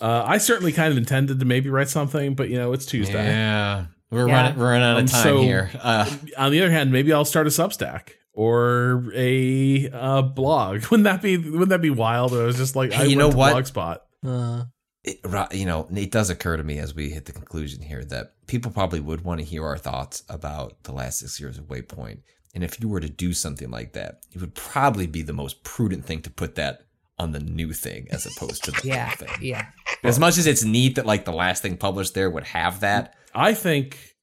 [0.00, 3.24] Uh, I certainly kind of intended to maybe write something, but you know, it's Tuesday.
[3.24, 3.86] Yeah.
[4.10, 4.34] We're yeah.
[4.34, 5.70] running, we're running out of time so, here.
[5.80, 6.08] Uh,
[6.38, 10.84] on the other hand, maybe I'll start a Substack or a uh, blog.
[10.90, 12.32] Wouldn't that be wouldn't that be wild?
[12.32, 13.54] I was just like, hey, I you know what?
[13.54, 13.98] Blogspot.
[14.24, 14.64] Uh,
[15.02, 15.20] it,
[15.52, 18.70] you know, it does occur to me as we hit the conclusion here that people
[18.70, 22.20] probably would want to hear our thoughts about the last six years of Waypoint
[22.54, 25.64] and if you were to do something like that, it would probably be the most
[25.64, 26.82] prudent thing to put that
[27.18, 29.28] on the new thing as opposed to the yeah, thing.
[29.40, 29.66] Yeah.
[30.02, 33.14] As much as it's neat that like the last thing published there would have that.
[33.34, 34.14] I think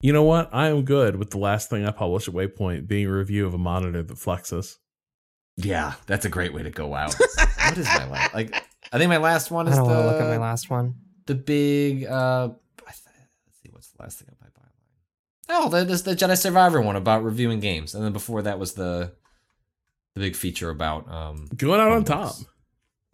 [0.00, 0.50] you know what?
[0.52, 3.54] I am good with the last thing I published at Waypoint being a review of
[3.54, 4.76] a monitor that flexes.
[5.56, 7.14] Yeah, that's a great way to go out.
[7.64, 8.34] what is my last?
[8.34, 8.52] Like,
[8.92, 10.06] I think my last one is I don't the.
[10.06, 10.94] Look at my last one.
[11.26, 12.04] The big.
[12.04, 12.50] uh
[12.84, 13.00] Let's
[13.62, 14.31] see, what's the last thing I
[15.54, 19.12] Oh, there's the Jedi Survivor one about reviewing games, and then before that was the
[20.14, 22.34] the big feature about um going out on top.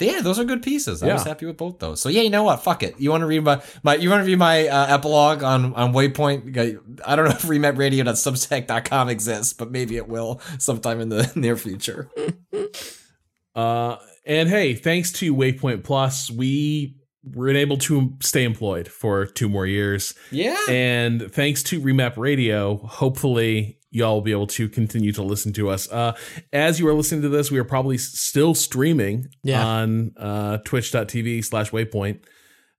[0.00, 1.02] Yeah, those are good pieces.
[1.02, 1.14] I yeah.
[1.14, 2.00] was happy with both those.
[2.00, 2.62] So yeah, you know what?
[2.62, 3.00] Fuck it.
[3.00, 5.92] You want to read my, my you want to read my uh, epilogue on on
[5.92, 7.00] Waypoint?
[7.04, 12.08] I don't know if remapradio.substack.com exists, but maybe it will sometime in the near future.
[13.56, 16.94] uh, and hey, thanks to Waypoint Plus, we
[17.34, 20.14] we're able to stay employed for two more years.
[20.30, 20.58] Yeah.
[20.68, 25.70] And thanks to Remap Radio, hopefully y'all will be able to continue to listen to
[25.70, 25.90] us.
[25.90, 26.14] Uh,
[26.52, 29.64] as you are listening to this, we are probably still streaming yeah.
[29.64, 32.24] on uh, twitch.tv slash waypoint.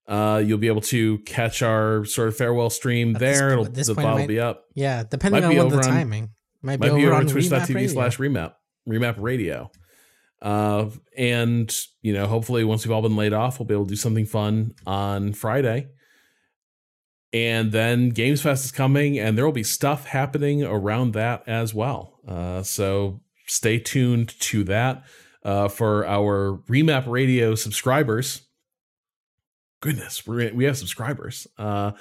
[0.08, 3.64] Uh, you'll be able to catch our sort of farewell stream At there.
[3.66, 4.66] This, It'll, the file will be up.
[4.74, 6.30] Yeah, depending might on what the timing.
[6.61, 8.53] Might be, might over, be over on, on twitch.tv slash remap,
[8.88, 9.72] remap radio.
[10.42, 13.90] Uh, and you know, hopefully, once we've all been laid off, we'll be able to
[13.90, 15.88] do something fun on Friday.
[17.32, 21.74] And then Games Fest is coming, and there will be stuff happening around that as
[21.74, 22.19] well.
[22.27, 25.03] Uh, so stay tuned to that
[25.43, 28.42] uh, for our Remap Radio subscribers.
[29.82, 31.48] Goodness, we we have subscribers.
[31.58, 31.92] Uh,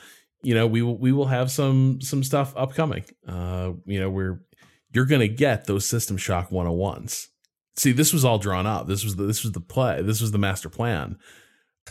[0.43, 3.05] you know, we will we will have some some stuff upcoming.
[3.27, 4.41] Uh, you know, we're
[4.93, 7.27] you're gonna get those System Shock 101s
[7.79, 10.33] see this was all drawn up this was the, this was the play this was
[10.33, 11.17] the master plan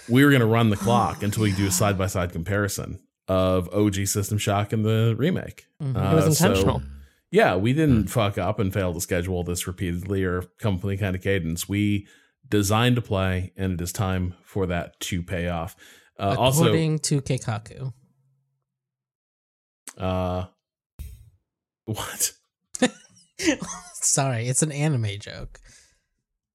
[0.09, 2.99] we were going to run the clock until we do a side by side comparison
[3.27, 5.67] of OG System Shock and the remake.
[5.81, 5.97] Mm-hmm.
[5.97, 6.79] Uh, it was intentional.
[6.79, 6.85] So,
[7.31, 8.09] yeah, we didn't mm.
[8.09, 11.67] fuck up and fail to schedule this repeatedly or come with any kind of cadence.
[11.67, 12.07] We
[12.47, 15.75] designed to play, and it is time for that to pay off.
[16.17, 17.93] Uh, According also, to Keikaku.
[19.97, 20.45] Uh,
[21.85, 22.31] what?
[23.93, 25.59] Sorry, it's an anime joke.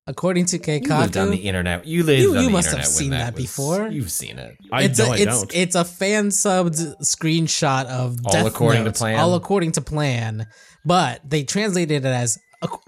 [0.06, 1.86] According to Keikaku, you lived on the internet.
[1.86, 3.86] You lived you, you must have seen that, that was, before.
[3.86, 4.56] You've seen it.
[4.72, 5.06] I it's know.
[5.06, 5.54] A, I it's, don't.
[5.54, 9.20] It's a fan subbed screenshot of all Death according Note, to plan.
[9.20, 10.48] All according to plan,
[10.84, 12.36] but they translated it as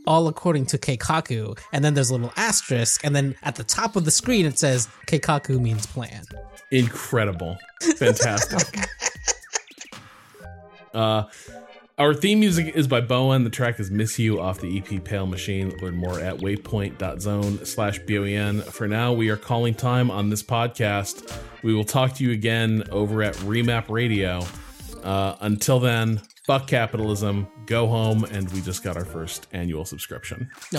[0.07, 3.95] all according to Keikaku, and then there's a little asterisk, and then at the top
[3.95, 6.25] of the screen it says Keikaku means plan.
[6.73, 7.59] Incredible,
[7.97, 8.89] fantastic.
[10.95, 11.25] uh
[11.99, 13.45] our theme music is by Bo En.
[13.45, 15.71] The track is Miss You off the EP Pale Machine.
[15.81, 18.63] Learn more at waypoint.zone slash BOEN.
[18.63, 21.41] For now, we are calling time on this podcast.
[21.63, 24.45] We will talk to you again over at Remap Radio.
[25.05, 30.51] Uh, until then, fuck capitalism, go home, and we just got our first annual subscription.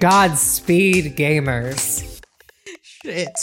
[0.00, 2.20] Godspeed, gamers.
[2.82, 3.38] Shit.